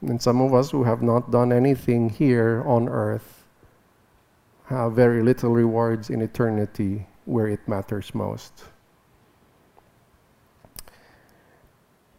And 0.00 0.20
some 0.20 0.40
of 0.40 0.52
us 0.52 0.72
who 0.72 0.82
have 0.82 1.00
not 1.00 1.30
done 1.30 1.52
anything 1.52 2.10
here 2.10 2.64
on 2.66 2.88
earth 2.88 3.44
have 4.66 4.94
very 4.94 5.22
little 5.22 5.52
rewards 5.52 6.10
in 6.10 6.20
eternity 6.20 7.06
where 7.26 7.46
it 7.46 7.68
matters 7.68 8.12
most. 8.12 8.64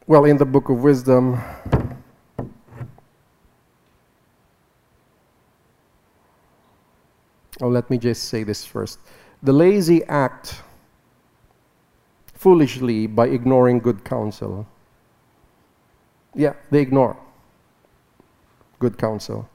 Well, 0.05 0.25
in 0.25 0.35
the 0.35 0.45
book 0.45 0.67
of 0.67 0.83
wisdom, 0.83 1.39
oh, 7.61 7.69
let 7.69 7.89
me 7.89 7.97
just 7.97 8.25
say 8.25 8.43
this 8.43 8.65
first. 8.65 8.99
The 9.41 9.53
lazy 9.53 10.03
act 10.05 10.61
foolishly 12.33 13.07
by 13.07 13.27
ignoring 13.27 13.79
good 13.79 14.03
counsel. 14.03 14.67
Yeah, 16.35 16.53
they 16.69 16.81
ignore 16.81 17.15
good 18.79 18.97
counsel. 18.97 19.47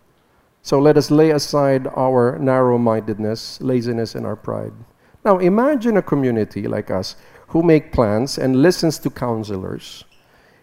So 0.63 0.79
let 0.79 0.97
us 0.97 1.11
lay 1.11 1.31
aside 1.31 1.87
our 1.89 2.39
narrow 2.39 2.79
mindedness, 2.79 3.61
laziness, 3.61 4.15
and 4.15 4.25
our 4.25 4.37
pride. 4.37 4.73
Now 5.27 5.37
imagine 5.37 5.99
a 5.99 6.03
community 6.03 6.67
like 6.67 6.91
us 6.91 7.17
who 7.49 7.63
make 7.63 7.93
plans 7.93 8.39
and 8.39 8.63
listens 8.63 8.99
to 9.01 9.11
counselors. 9.11 10.05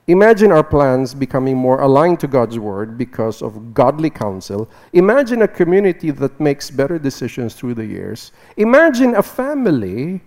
Imagine 0.08 0.52
our 0.52 0.64
plans 0.64 1.16
becoming 1.16 1.58
more 1.58 1.82
aligned 1.82 2.20
to 2.20 2.28
God's 2.28 2.60
word 2.60 2.96
because 2.96 3.42
of 3.42 3.74
godly 3.74 4.12
counsel. 4.12 4.70
Imagine 4.94 5.42
a 5.42 5.48
community 5.48 6.12
that 6.12 6.40
makes 6.40 6.70
better 6.70 7.00
decisions 7.00 7.56
through 7.56 7.74
the 7.74 7.86
years. 7.86 8.32
Imagine 8.58 9.16
a 9.16 9.24
family 9.24 10.22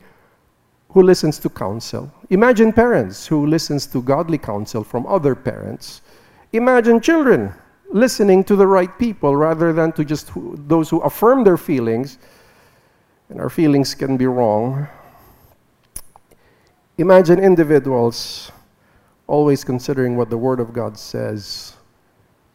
who 0.88 1.02
listens 1.02 1.38
to 1.38 1.48
counsel. 1.48 2.10
Imagine 2.30 2.72
parents 2.72 3.26
who 3.26 3.46
listens 3.46 3.86
to 3.86 4.02
godly 4.02 4.38
counsel 4.38 4.82
from 4.82 5.06
other 5.06 5.36
parents. 5.36 6.02
Imagine 6.52 7.00
children 7.00 7.54
listening 7.90 8.42
to 8.44 8.56
the 8.56 8.66
right 8.66 8.98
people 8.98 9.36
rather 9.36 9.72
than 9.72 9.92
to 9.92 10.04
just 10.04 10.32
those 10.66 10.90
who 10.90 11.00
affirm 11.00 11.44
their 11.44 11.56
feelings, 11.56 12.18
and 13.28 13.40
our 13.40 13.48
feelings 13.50 13.94
can 13.94 14.16
be 14.16 14.26
wrong. 14.26 14.88
Imagine 16.96 17.38
individuals 17.38 18.50
always 19.28 19.62
considering 19.62 20.16
what 20.16 20.30
the 20.30 20.38
Word 20.38 20.58
of 20.58 20.72
God 20.72 20.98
says 20.98 21.74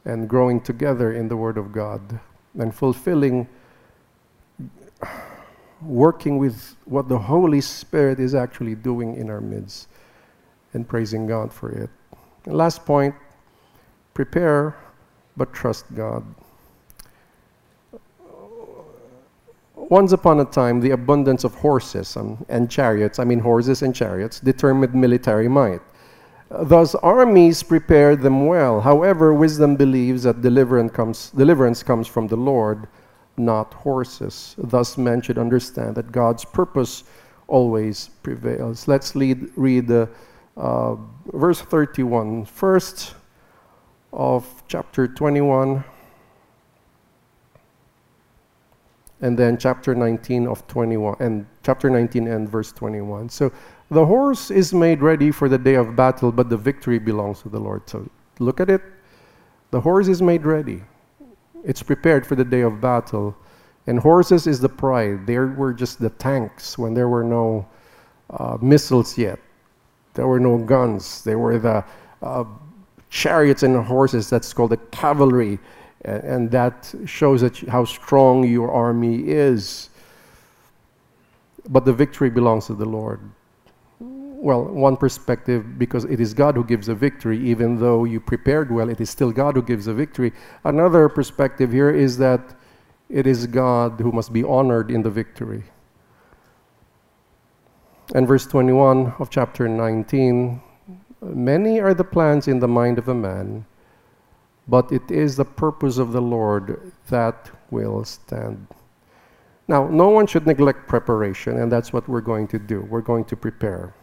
and 0.06 0.28
growing 0.28 0.60
together 0.60 1.14
in 1.14 1.30
the 1.30 1.38
Word 1.38 1.58
of 1.58 1.72
God 1.72 2.20
and 2.60 2.74
fulfilling, 2.76 3.48
working 5.82 6.38
with 6.38 6.76
what 6.86 7.08
the 7.08 7.18
Holy 7.18 7.62
Spirit 7.62 8.20
is 8.20 8.36
actually 8.36 8.76
doing 8.76 9.16
in 9.16 9.30
our 9.30 9.40
midst 9.40 9.88
and 10.74 10.88
praising 10.88 11.28
God 11.28 11.54
for 11.54 11.72
it. 11.72 11.90
And 12.46 12.58
last 12.58 12.86
point 12.86 13.16
prepare 14.14 14.76
but 15.38 15.54
trust 15.54 15.86
God. 15.96 16.24
Once 19.76 20.12
upon 20.12 20.40
a 20.40 20.46
time, 20.46 20.80
the 20.80 20.92
abundance 20.92 21.44
of 21.44 21.54
horses 21.56 22.16
and 22.16 22.70
chariots, 22.70 23.20
I 23.20 23.26
mean 23.26 23.40
horses 23.40 23.82
and 23.84 23.94
chariots, 23.94 24.40
determined 24.40 24.96
military 24.96 25.48
might. 25.48 25.82
Thus, 26.50 26.96
armies 26.96 27.64
prepare 27.64 28.16
them 28.16 28.46
well. 28.46 28.82
However, 28.82 29.34
wisdom 29.34 29.76
believes 29.76 30.24
that 30.24 30.42
deliverance 30.42 30.92
comes, 30.92 31.32
deliverance 31.32 31.82
comes 31.84 32.08
from 32.08 32.28
the 32.28 32.36
Lord, 32.36 32.88
not 33.38 33.74
horses. 33.74 34.56
Thus, 34.58 34.98
men 34.98 35.22
should 35.22 35.38
understand 35.38 35.96
that 35.96 36.12
God's 36.12 36.46
purpose 36.46 37.04
always 37.48 38.10
prevails. 38.22 38.88
Let's 38.88 39.16
lead, 39.16 39.50
read 39.56 39.90
uh, 39.90 40.08
uh, 40.56 40.96
verse 41.34 41.62
31. 41.62 42.46
First, 42.46 43.16
of 44.14 44.64
chapter 44.68 45.08
21 45.08 45.84
and 49.22 49.38
then 49.38 49.58
chapter 49.58 49.96
19 49.96 50.48
of 50.48 50.66
21 50.68 51.16
and 51.20 51.48
chapter 51.64 51.90
19 51.90 52.28
and 52.28 52.48
verse 52.48 52.72
21 52.72 53.28
so 53.30 53.52
the 53.94 54.06
horse 54.06 54.52
is 54.52 54.74
made 54.74 55.02
ready 55.02 55.32
for 55.32 55.48
the 55.48 55.58
day 55.58 55.76
of 55.76 55.96
battle 55.96 56.32
but 56.32 56.50
the 56.50 56.58
victory 56.58 57.00
belongs 57.00 57.42
to 57.42 57.50
the 57.50 57.60
lord 57.60 57.82
so 57.90 58.08
look 58.40 58.60
at 58.60 58.70
it 58.70 58.82
the 59.72 59.80
horse 59.80 60.08
is 60.08 60.22
made 60.22 60.46
ready 60.46 60.82
it's 61.64 61.84
prepared 61.84 62.26
for 62.26 62.36
the 62.36 62.44
day 62.44 62.62
of 62.62 62.82
battle 62.82 63.36
and 63.88 64.00
horses 64.00 64.48
is 64.48 64.60
the 64.60 64.70
pride 64.70 65.26
they 65.26 65.38
were 65.38 65.74
just 65.74 66.00
the 66.00 66.10
tanks 66.12 66.78
when 66.78 66.94
there 66.94 67.08
were 67.08 67.24
no 67.24 67.66
uh, 68.32 68.58
missiles 68.62 69.18
yet 69.18 69.40
there 70.14 70.28
were 70.28 70.40
no 70.40 70.58
guns 70.58 71.24
they 71.24 71.36
were 71.36 71.58
the 71.58 71.84
uh, 72.22 72.44
chariots 73.14 73.62
and 73.62 73.76
horses. 73.86 74.30
That's 74.30 74.52
called 74.54 74.72
the 74.72 74.78
cavalry. 74.78 75.60
And 76.04 76.52
that 76.52 76.94
shows 77.06 77.42
that 77.42 77.58
how 77.70 77.86
strong 77.86 78.44
your 78.44 78.72
army 78.72 79.30
is. 79.30 79.90
But 81.70 81.86
the 81.86 81.94
victory 81.94 82.30
belongs 82.30 82.66
to 82.68 82.74
the 82.74 82.86
Lord. 82.86 83.22
Well, 84.44 84.66
one 84.66 84.98
perspective, 84.98 85.80
because 85.80 86.04
it 86.04 86.20
is 86.20 86.34
God 86.34 86.56
who 86.56 86.66
gives 86.66 86.88
the 86.88 86.96
victory, 86.96 87.40
even 87.40 87.80
though 87.80 88.04
you 88.04 88.20
prepared 88.20 88.70
well, 88.70 88.90
it 88.90 89.00
is 89.00 89.10
still 89.10 89.32
God 89.32 89.56
who 89.56 89.62
gives 89.62 89.86
the 89.86 89.94
victory. 89.94 90.34
Another 90.66 91.08
perspective 91.08 91.72
here 91.72 91.90
is 91.90 92.18
that 92.18 92.54
it 93.08 93.26
is 93.26 93.48
God 93.48 94.02
who 94.02 94.12
must 94.12 94.34
be 94.34 94.44
honored 94.44 94.92
in 94.92 95.02
the 95.02 95.10
victory. 95.10 95.64
And 98.14 98.28
verse 98.28 98.46
21 98.46 99.14
of 99.18 99.30
chapter 99.30 99.70
19 99.70 100.62
Many 101.22 101.80
are 101.80 101.94
the 101.94 102.04
plans 102.04 102.50
in 102.50 102.60
the 102.60 102.68
mind 102.68 102.98
of 102.98 103.08
a 103.08 103.16
man, 103.16 103.66
but 104.68 104.92
it 104.92 105.10
is 105.10 105.38
the 105.38 105.46
purpose 105.46 105.98
of 105.98 106.12
the 106.12 106.22
Lord 106.22 106.92
that 107.08 107.50
will 107.72 108.04
stand. 108.04 108.68
Now, 109.70 109.88
no 109.88 110.10
one 110.10 110.28
should 110.28 110.46
neglect 110.46 110.90
preparation, 110.90 111.62
and 111.62 111.72
that's 111.72 111.94
what 111.94 112.10
we're 112.10 112.20
going 112.20 112.50
to 112.50 112.60
do. 112.60 112.82
We're 112.82 113.00
going 113.00 113.24
to 113.24 113.38
prepare, 113.38 113.94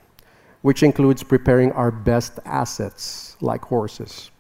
which 0.63 0.83
includes 0.83 1.23
preparing 1.23 1.73
our 1.73 1.91
best 1.91 2.39
assets, 2.45 3.37
like 3.41 3.63
horses. 3.63 4.31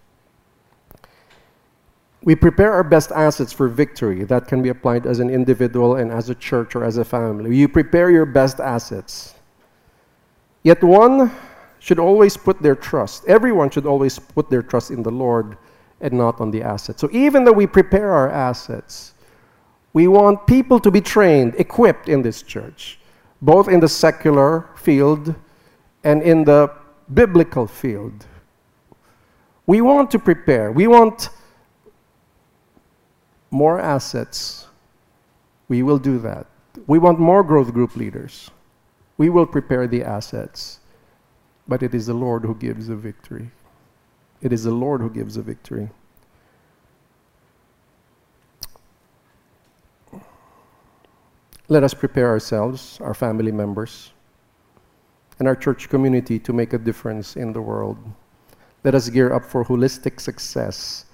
We 2.22 2.34
prepare 2.34 2.72
our 2.72 2.84
best 2.84 3.10
assets 3.12 3.52
for 3.52 3.68
victory. 3.68 4.24
That 4.24 4.46
can 4.46 4.62
be 4.62 4.68
applied 4.68 5.06
as 5.06 5.20
an 5.20 5.30
individual 5.30 5.96
and 5.96 6.12
as 6.12 6.28
a 6.28 6.34
church 6.34 6.76
or 6.76 6.84
as 6.84 6.98
a 6.98 7.04
family. 7.04 7.56
You 7.56 7.68
prepare 7.68 8.10
your 8.10 8.26
best 8.26 8.60
assets. 8.60 9.34
Yet 10.62 10.84
one 10.84 11.32
should 11.78 11.98
always 11.98 12.36
put 12.36 12.60
their 12.60 12.74
trust, 12.74 13.24
everyone 13.26 13.70
should 13.70 13.86
always 13.86 14.18
put 14.18 14.50
their 14.50 14.62
trust 14.62 14.90
in 14.90 15.02
the 15.02 15.10
Lord 15.10 15.56
and 16.02 16.12
not 16.12 16.38
on 16.38 16.50
the 16.50 16.62
assets. 16.62 17.00
So 17.00 17.08
even 17.10 17.44
though 17.44 17.52
we 17.52 17.66
prepare 17.66 18.10
our 18.12 18.28
assets, 18.28 19.14
we 19.94 20.06
want 20.06 20.46
people 20.46 20.78
to 20.80 20.90
be 20.90 21.00
trained, 21.00 21.54
equipped 21.56 22.08
in 22.08 22.20
this 22.20 22.42
church, 22.42 22.98
both 23.40 23.66
in 23.68 23.80
the 23.80 23.88
secular 23.88 24.68
field 24.76 25.34
and 26.04 26.22
in 26.22 26.44
the 26.44 26.72
biblical 27.12 27.66
field. 27.66 28.26
We 29.66 29.80
want 29.80 30.10
to 30.12 30.18
prepare. 30.18 30.72
We 30.72 30.86
want 30.86 31.28
more 33.50 33.80
assets. 33.80 34.68
We 35.68 35.82
will 35.82 35.98
do 35.98 36.18
that. 36.18 36.46
We 36.86 36.98
want 36.98 37.18
more 37.18 37.42
growth 37.42 37.72
group 37.72 37.96
leaders. 37.96 38.50
We 39.18 39.28
will 39.28 39.46
prepare 39.46 39.86
the 39.86 40.02
assets. 40.02 40.80
But 41.68 41.82
it 41.82 41.94
is 41.94 42.06
the 42.06 42.14
Lord 42.14 42.42
who 42.42 42.54
gives 42.54 42.88
the 42.88 42.96
victory. 42.96 43.50
It 44.40 44.52
is 44.52 44.64
the 44.64 44.70
Lord 44.72 45.00
who 45.00 45.10
gives 45.10 45.34
the 45.34 45.42
victory. 45.42 45.90
Let 51.68 51.84
us 51.84 51.94
prepare 51.94 52.28
ourselves, 52.28 52.98
our 53.00 53.14
family 53.14 53.52
members, 53.52 54.12
and 55.40 55.48
our 55.48 55.56
church 55.56 55.88
community 55.88 56.38
to 56.38 56.52
make 56.52 56.74
a 56.74 56.78
difference 56.78 57.34
in 57.34 57.52
the 57.52 57.60
world. 57.60 57.96
Let 58.84 58.94
us 58.94 59.08
gear 59.08 59.32
up 59.32 59.44
for 59.44 59.64
holistic 59.64 60.20
success. 60.20 61.06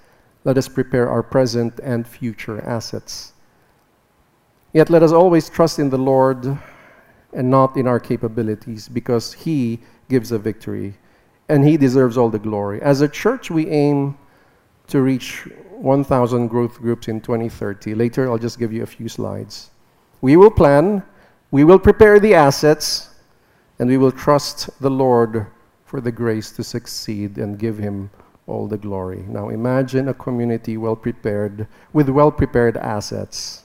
Let 0.45 0.59
us 0.59 0.69
prepare 0.69 1.09
our 1.09 1.23
present 1.23 1.81
and 1.83 2.07
future 2.07 2.61
assets. 2.63 3.33
Yet 4.73 4.91
let 4.91 5.03
us 5.03 5.13
always 5.13 5.49
trust 5.49 5.79
in 5.79 5.91
the 5.91 5.99
Lord 5.99 6.59
and 7.33 7.51
not 7.51 7.77
in 7.77 7.87
our 7.87 8.01
capabilities 8.01 8.89
because 8.89 9.33
He 9.33 9.81
gives 10.09 10.33
a 10.33 10.39
victory 10.39 10.95
and 11.49 11.65
He 11.65 11.77
deserves 11.77 12.19
all 12.19 12.29
the 12.29 12.39
glory. 12.39 12.83
As 12.83 13.01
a 13.01 13.09
church, 13.09 13.51
we 13.51 13.69
aim 13.69 14.19
to 14.89 15.03
reach 15.03 15.49
1,000 15.71 16.49
growth 16.49 16.79
groups 16.81 17.09
in 17.09 17.21
2030. 17.21 17.95
Later, 17.95 18.31
I'll 18.31 18.39
just 18.39 18.59
give 18.59 18.73
you 18.73 18.83
a 18.83 18.87
few 18.87 19.09
slides. 19.09 19.71
We 20.21 20.37
will 20.37 20.51
plan, 20.51 21.03
we 21.51 21.65
will 21.65 21.79
prepare 21.79 22.19
the 22.19 22.35
assets, 22.35 23.16
and 23.79 23.89
we 23.89 23.97
will 23.97 24.13
trust 24.13 24.71
the 24.81 24.91
Lord 24.91 25.47
for 25.85 26.01
the 26.01 26.13
grace 26.13 26.51
to 26.53 26.65
succeed 26.65 27.39
and 27.39 27.59
give 27.59 27.79
Him 27.79 28.11
all 28.47 28.67
the 28.67 28.79
glory. 28.79 29.25
Now, 29.29 29.49
imagine 29.49 30.09
a 30.09 30.15
community 30.15 30.77
well 30.77 30.97
prepared, 30.97 31.67
with 31.93 32.09
well 32.09 32.31
prepared 32.31 32.77
assets 32.77 33.65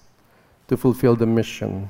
to 0.68 0.78
fulfill 0.78 1.16
the 1.16 1.26
mission 1.26 1.90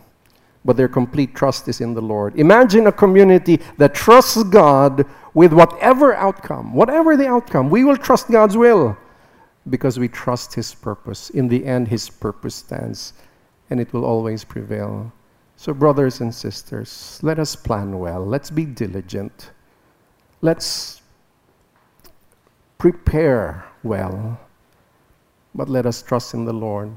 but 0.63 0.77
their 0.77 0.87
complete 0.87 1.35
trust 1.35 1.67
is 1.67 1.81
in 1.81 1.93
the 1.93 2.01
Lord. 2.01 2.35
Imagine 2.35 2.87
a 2.87 2.91
community 2.91 3.59
that 3.77 3.95
trusts 3.95 4.43
God 4.43 5.05
with 5.33 5.53
whatever 5.53 6.13
outcome, 6.13 6.73
whatever 6.73 7.17
the 7.17 7.27
outcome, 7.27 7.69
we 7.69 7.83
will 7.83 7.97
trust 7.97 8.29
God's 8.29 8.57
will 8.57 8.97
because 9.69 9.97
we 9.97 10.07
trust 10.07 10.53
His 10.53 10.73
purpose. 10.73 11.29
In 11.29 11.47
the 11.47 11.65
end, 11.65 11.87
His 11.87 12.09
purpose 12.09 12.55
stands 12.55 13.13
and 13.69 13.79
it 13.79 13.91
will 13.93 14.05
always 14.05 14.43
prevail. 14.43 15.11
So, 15.61 15.75
brothers 15.75 16.21
and 16.21 16.33
sisters, 16.33 17.19
let 17.21 17.37
us 17.37 17.55
plan 17.55 17.99
well. 17.99 18.25
Let's 18.25 18.49
be 18.49 18.65
diligent. 18.65 19.51
Let's 20.41 21.03
prepare 22.79 23.63
well. 23.83 24.39
But 25.53 25.69
let 25.69 25.85
us 25.85 26.01
trust 26.01 26.33
in 26.33 26.45
the 26.45 26.53
Lord. 26.53 26.89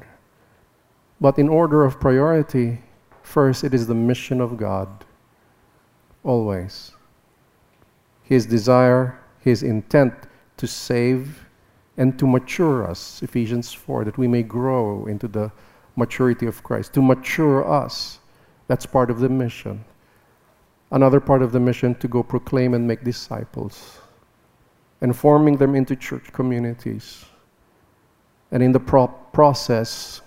But 1.21 1.39
in 1.39 1.51
order 1.51 1.85
of 1.85 2.01
priority, 2.01 2.79
First, 3.25 3.65
it 3.65 3.75
is 3.75 3.87
the 3.87 3.95
mission 3.95 4.41
of 4.41 4.57
God, 4.57 5.05
always. 6.23 6.93
His 8.23 8.47
desire, 8.47 9.19
His 9.41 9.63
intent 9.63 10.13
to 10.59 10.67
save 10.67 11.49
and 11.97 12.17
to 12.19 12.27
mature 12.27 12.89
us, 12.89 13.23
Ephesians 13.23 13.73
4, 13.73 14.05
that 14.05 14.19
we 14.19 14.29
may 14.29 14.43
grow 14.43 15.07
into 15.07 15.27
the 15.27 15.51
maturity 15.97 16.47
of 16.47 16.63
Christ, 16.63 16.93
to 16.95 17.03
mature 17.03 17.69
us. 17.69 18.21
That's 18.67 18.87
part 18.87 19.11
of 19.11 19.21
the 19.21 19.29
mission. 19.29 19.85
Another 20.91 21.21
part 21.21 21.43
of 21.43 21.53
the 21.53 21.61
mission 21.61 21.95
to 21.97 22.09
go 22.09 22.23
proclaim 22.23 22.75
and 22.75 22.87
make 22.87 23.05
disciples 23.05 23.99
and 25.01 25.17
forming 25.17 25.57
them 25.57 25.75
into 25.75 25.97
church 25.97 26.33
communities. 26.33 27.25
And 28.51 28.63
in 28.63 28.73
the 28.73 28.81
pro- 28.81 29.09
process, 29.09 30.23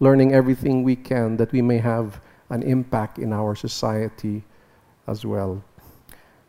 learning 0.00 0.34
everything 0.34 0.82
we 0.82 0.96
can 0.96 1.36
that 1.36 1.52
we 1.52 1.62
may 1.62 1.78
have 1.78 2.20
an 2.50 2.62
impact 2.62 3.18
in 3.18 3.32
our 3.32 3.54
society 3.54 4.42
as 5.06 5.24
well. 5.24 5.62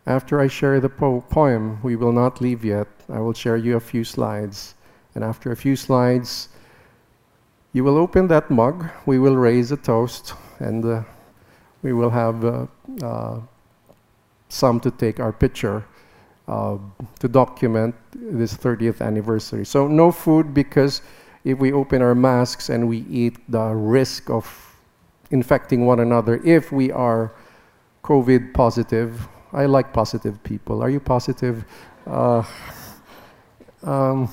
After 0.07 0.39
I 0.39 0.47
share 0.47 0.80
the 0.80 0.89
po- 0.89 1.22
poem, 1.30 1.80
we 1.82 1.95
will 1.95 2.11
not 2.11 2.41
leave 2.41 2.66
yet. 2.66 2.88
I 3.09 3.20
will 3.20 3.34
share 3.34 3.57
you 3.57 3.76
a 3.76 3.80
few 3.80 4.03
slides. 4.03 4.76
And 5.13 5.24
after 5.24 5.51
a 5.51 5.55
few 5.55 5.76
slides, 5.76 6.49
you 7.74 7.84
will 7.84 7.97
open 7.97 8.28
that 8.28 8.49
mug, 8.49 8.89
we 9.05 9.20
will 9.20 9.36
raise 9.36 9.72
a 9.72 9.78
toast, 9.78 10.34
and 10.60 10.86
uh, 10.86 11.03
we 11.82 11.93
will 11.93 12.10
have 12.10 12.45
uh, 12.45 12.66
uh, 13.03 13.39
some 14.49 14.80
to 14.80 14.91
take 14.91 15.20
our 15.20 15.32
picture 15.32 15.86
to 16.47 17.28
document 17.28 17.95
this 18.14 18.53
30th 18.53 19.01
anniversary. 19.01 19.66
So, 19.66 19.88
no 19.88 20.12
food 20.12 20.53
because 20.53 21.01
if 21.43 21.58
we 21.58 21.74
open 21.74 22.03
our 22.03 22.14
masks 22.14 22.70
and 22.70 22.88
we 22.88 22.99
eat, 23.10 23.38
the 23.49 23.74
risk 23.74 24.30
of 24.30 24.45
infecting 25.32 25.86
one 25.88 25.99
another 25.99 26.39
if 26.43 26.72
we 26.72 26.91
are 26.91 27.32
COVID 28.06 28.53
positive. 28.53 29.28
I 29.51 29.66
like 29.66 29.91
positive 29.91 30.41
people. 30.43 30.84
Are 30.84 30.89
you 30.89 30.99
positive? 30.99 31.66
Uh, 32.06 32.43
um, 33.84 34.30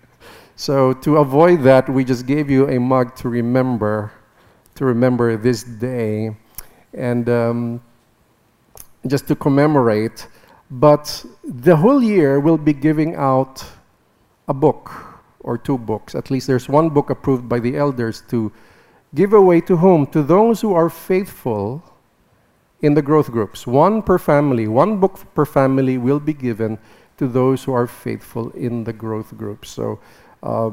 so 0.56 0.92
to 0.92 1.16
avoid 1.16 1.62
that, 1.62 1.88
we 1.88 2.04
just 2.04 2.26
gave 2.26 2.48
you 2.48 2.68
a 2.68 2.78
mug 2.78 3.16
to 3.16 3.28
remember, 3.28 4.12
to 4.78 4.84
remember 4.84 5.36
this 5.36 5.64
day, 5.64 6.34
and 6.94 7.28
um, 7.28 7.82
just 9.06 9.26
to 9.28 9.34
commemorate. 9.34 10.26
But 10.70 11.24
the 11.44 11.76
whole 11.76 12.02
year 12.02 12.40
we'll 12.40 12.58
be 12.58 12.72
giving 12.72 13.16
out 13.16 13.64
a 14.46 14.54
book 14.54 14.90
or 15.40 15.58
two 15.58 15.78
books. 15.78 16.14
At 16.14 16.30
least 16.30 16.46
there's 16.46 16.68
one 16.68 16.90
book 16.90 17.10
approved 17.10 17.48
by 17.48 17.58
the 17.58 17.76
elders 17.76 18.22
to 18.28 18.52
give 19.14 19.32
away 19.32 19.60
to 19.62 19.76
whom? 19.76 20.06
To 20.08 20.22
those 20.22 20.60
who 20.60 20.74
are 20.74 20.90
faithful 20.90 21.82
in 22.80 22.94
the 22.94 23.02
growth 23.02 23.30
groups. 23.30 23.66
One 23.66 24.02
per 24.02 24.18
family, 24.18 24.68
one 24.68 25.00
book 25.00 25.18
per 25.34 25.44
family 25.44 25.98
will 25.98 26.20
be 26.20 26.32
given 26.32 26.78
to 27.16 27.26
those 27.26 27.64
who 27.64 27.72
are 27.72 27.88
faithful 27.88 28.50
in 28.50 28.84
the 28.84 28.92
growth 28.92 29.36
groups. 29.36 29.70
So, 29.70 29.98
uh, 30.42 30.70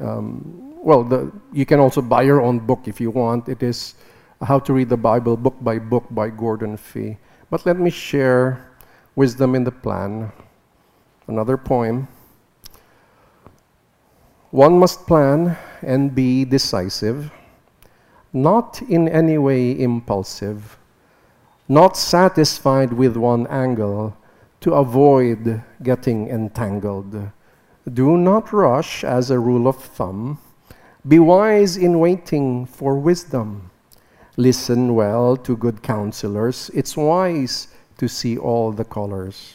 um, 0.00 0.73
well, 0.84 1.02
the, 1.02 1.32
you 1.50 1.64
can 1.64 1.80
also 1.80 2.02
buy 2.02 2.22
your 2.22 2.42
own 2.42 2.58
book 2.58 2.86
if 2.86 3.00
you 3.00 3.10
want. 3.10 3.48
It 3.48 3.62
is 3.62 3.94
How 4.42 4.58
to 4.58 4.72
Read 4.74 4.90
the 4.90 4.98
Bible, 4.98 5.34
book 5.34 5.56
by 5.62 5.78
book 5.78 6.04
by 6.10 6.28
Gordon 6.28 6.76
Fee. 6.76 7.16
But 7.48 7.64
let 7.64 7.78
me 7.78 7.88
share 7.88 8.68
Wisdom 9.16 9.54
in 9.54 9.64
the 9.64 9.72
Plan, 9.72 10.30
another 11.26 11.56
poem. 11.56 12.06
One 14.50 14.78
must 14.78 15.06
plan 15.06 15.56
and 15.80 16.14
be 16.14 16.44
decisive, 16.44 17.32
not 18.34 18.82
in 18.82 19.08
any 19.08 19.38
way 19.38 19.72
impulsive, 19.80 20.78
not 21.66 21.96
satisfied 21.96 22.92
with 22.92 23.16
one 23.16 23.46
angle, 23.46 24.16
to 24.60 24.74
avoid 24.74 25.62
getting 25.82 26.28
entangled. 26.28 27.30
Do 27.90 28.18
not 28.18 28.52
rush 28.52 29.02
as 29.02 29.30
a 29.30 29.38
rule 29.38 29.66
of 29.66 29.76
thumb. 29.76 30.38
Be 31.06 31.18
wise 31.18 31.76
in 31.76 31.98
waiting 31.98 32.64
for 32.64 32.96
wisdom. 32.96 33.70
Listen 34.38 34.94
well 34.94 35.36
to 35.36 35.54
good 35.54 35.82
counselors. 35.82 36.70
It's 36.72 36.96
wise 36.96 37.68
to 37.98 38.08
see 38.08 38.38
all 38.38 38.72
the 38.72 38.86
colors. 38.86 39.52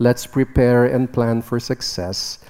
Let's 0.00 0.26
prepare 0.26 0.84
and 0.84 1.12
plan 1.12 1.42
for 1.42 1.60
success. 1.60 2.40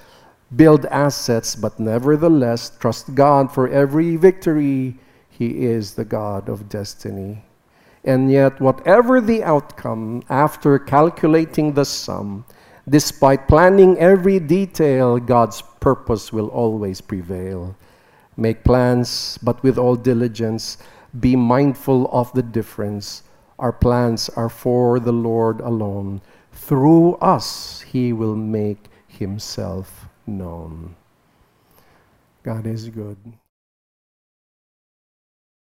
Build 0.55 0.87
assets, 0.87 1.55
but 1.55 1.79
nevertheless 1.79 2.71
trust 2.79 3.13
God 3.13 3.51
for 3.51 3.69
every 3.69 4.15
victory. 4.15 4.95
He 5.29 5.63
is 5.63 5.93
the 5.93 6.05
God 6.05 6.49
of 6.49 6.67
destiny. 6.67 7.43
And 8.03 8.31
yet, 8.31 8.59
whatever 8.59 9.21
the 9.21 9.43
outcome, 9.43 10.23
after 10.31 10.79
calculating 10.79 11.73
the 11.73 11.85
sum, 11.85 12.43
despite 12.89 13.47
planning 13.47 13.99
every 13.99 14.39
detail, 14.39 15.19
God's 15.19 15.61
purpose 15.79 16.33
will 16.33 16.47
always 16.47 17.01
prevail. 17.01 17.75
Make 18.37 18.63
plans, 18.63 19.39
but 19.41 19.63
with 19.63 19.77
all 19.77 19.95
diligence, 19.95 20.77
be 21.17 21.35
mindful 21.35 22.09
of 22.11 22.31
the 22.33 22.43
difference. 22.43 23.23
Our 23.57 23.71
plans 23.71 24.29
are 24.29 24.49
for 24.49 24.99
the 24.99 25.13
Lord 25.13 25.61
alone. 25.61 26.21
Through 26.51 27.15
us, 27.15 27.81
He 27.81 28.11
will 28.11 28.35
make 28.35 28.89
Himself 29.07 30.09
known. 30.27 30.95
God 32.43 32.67
is 32.67 32.89
good. 32.89 33.17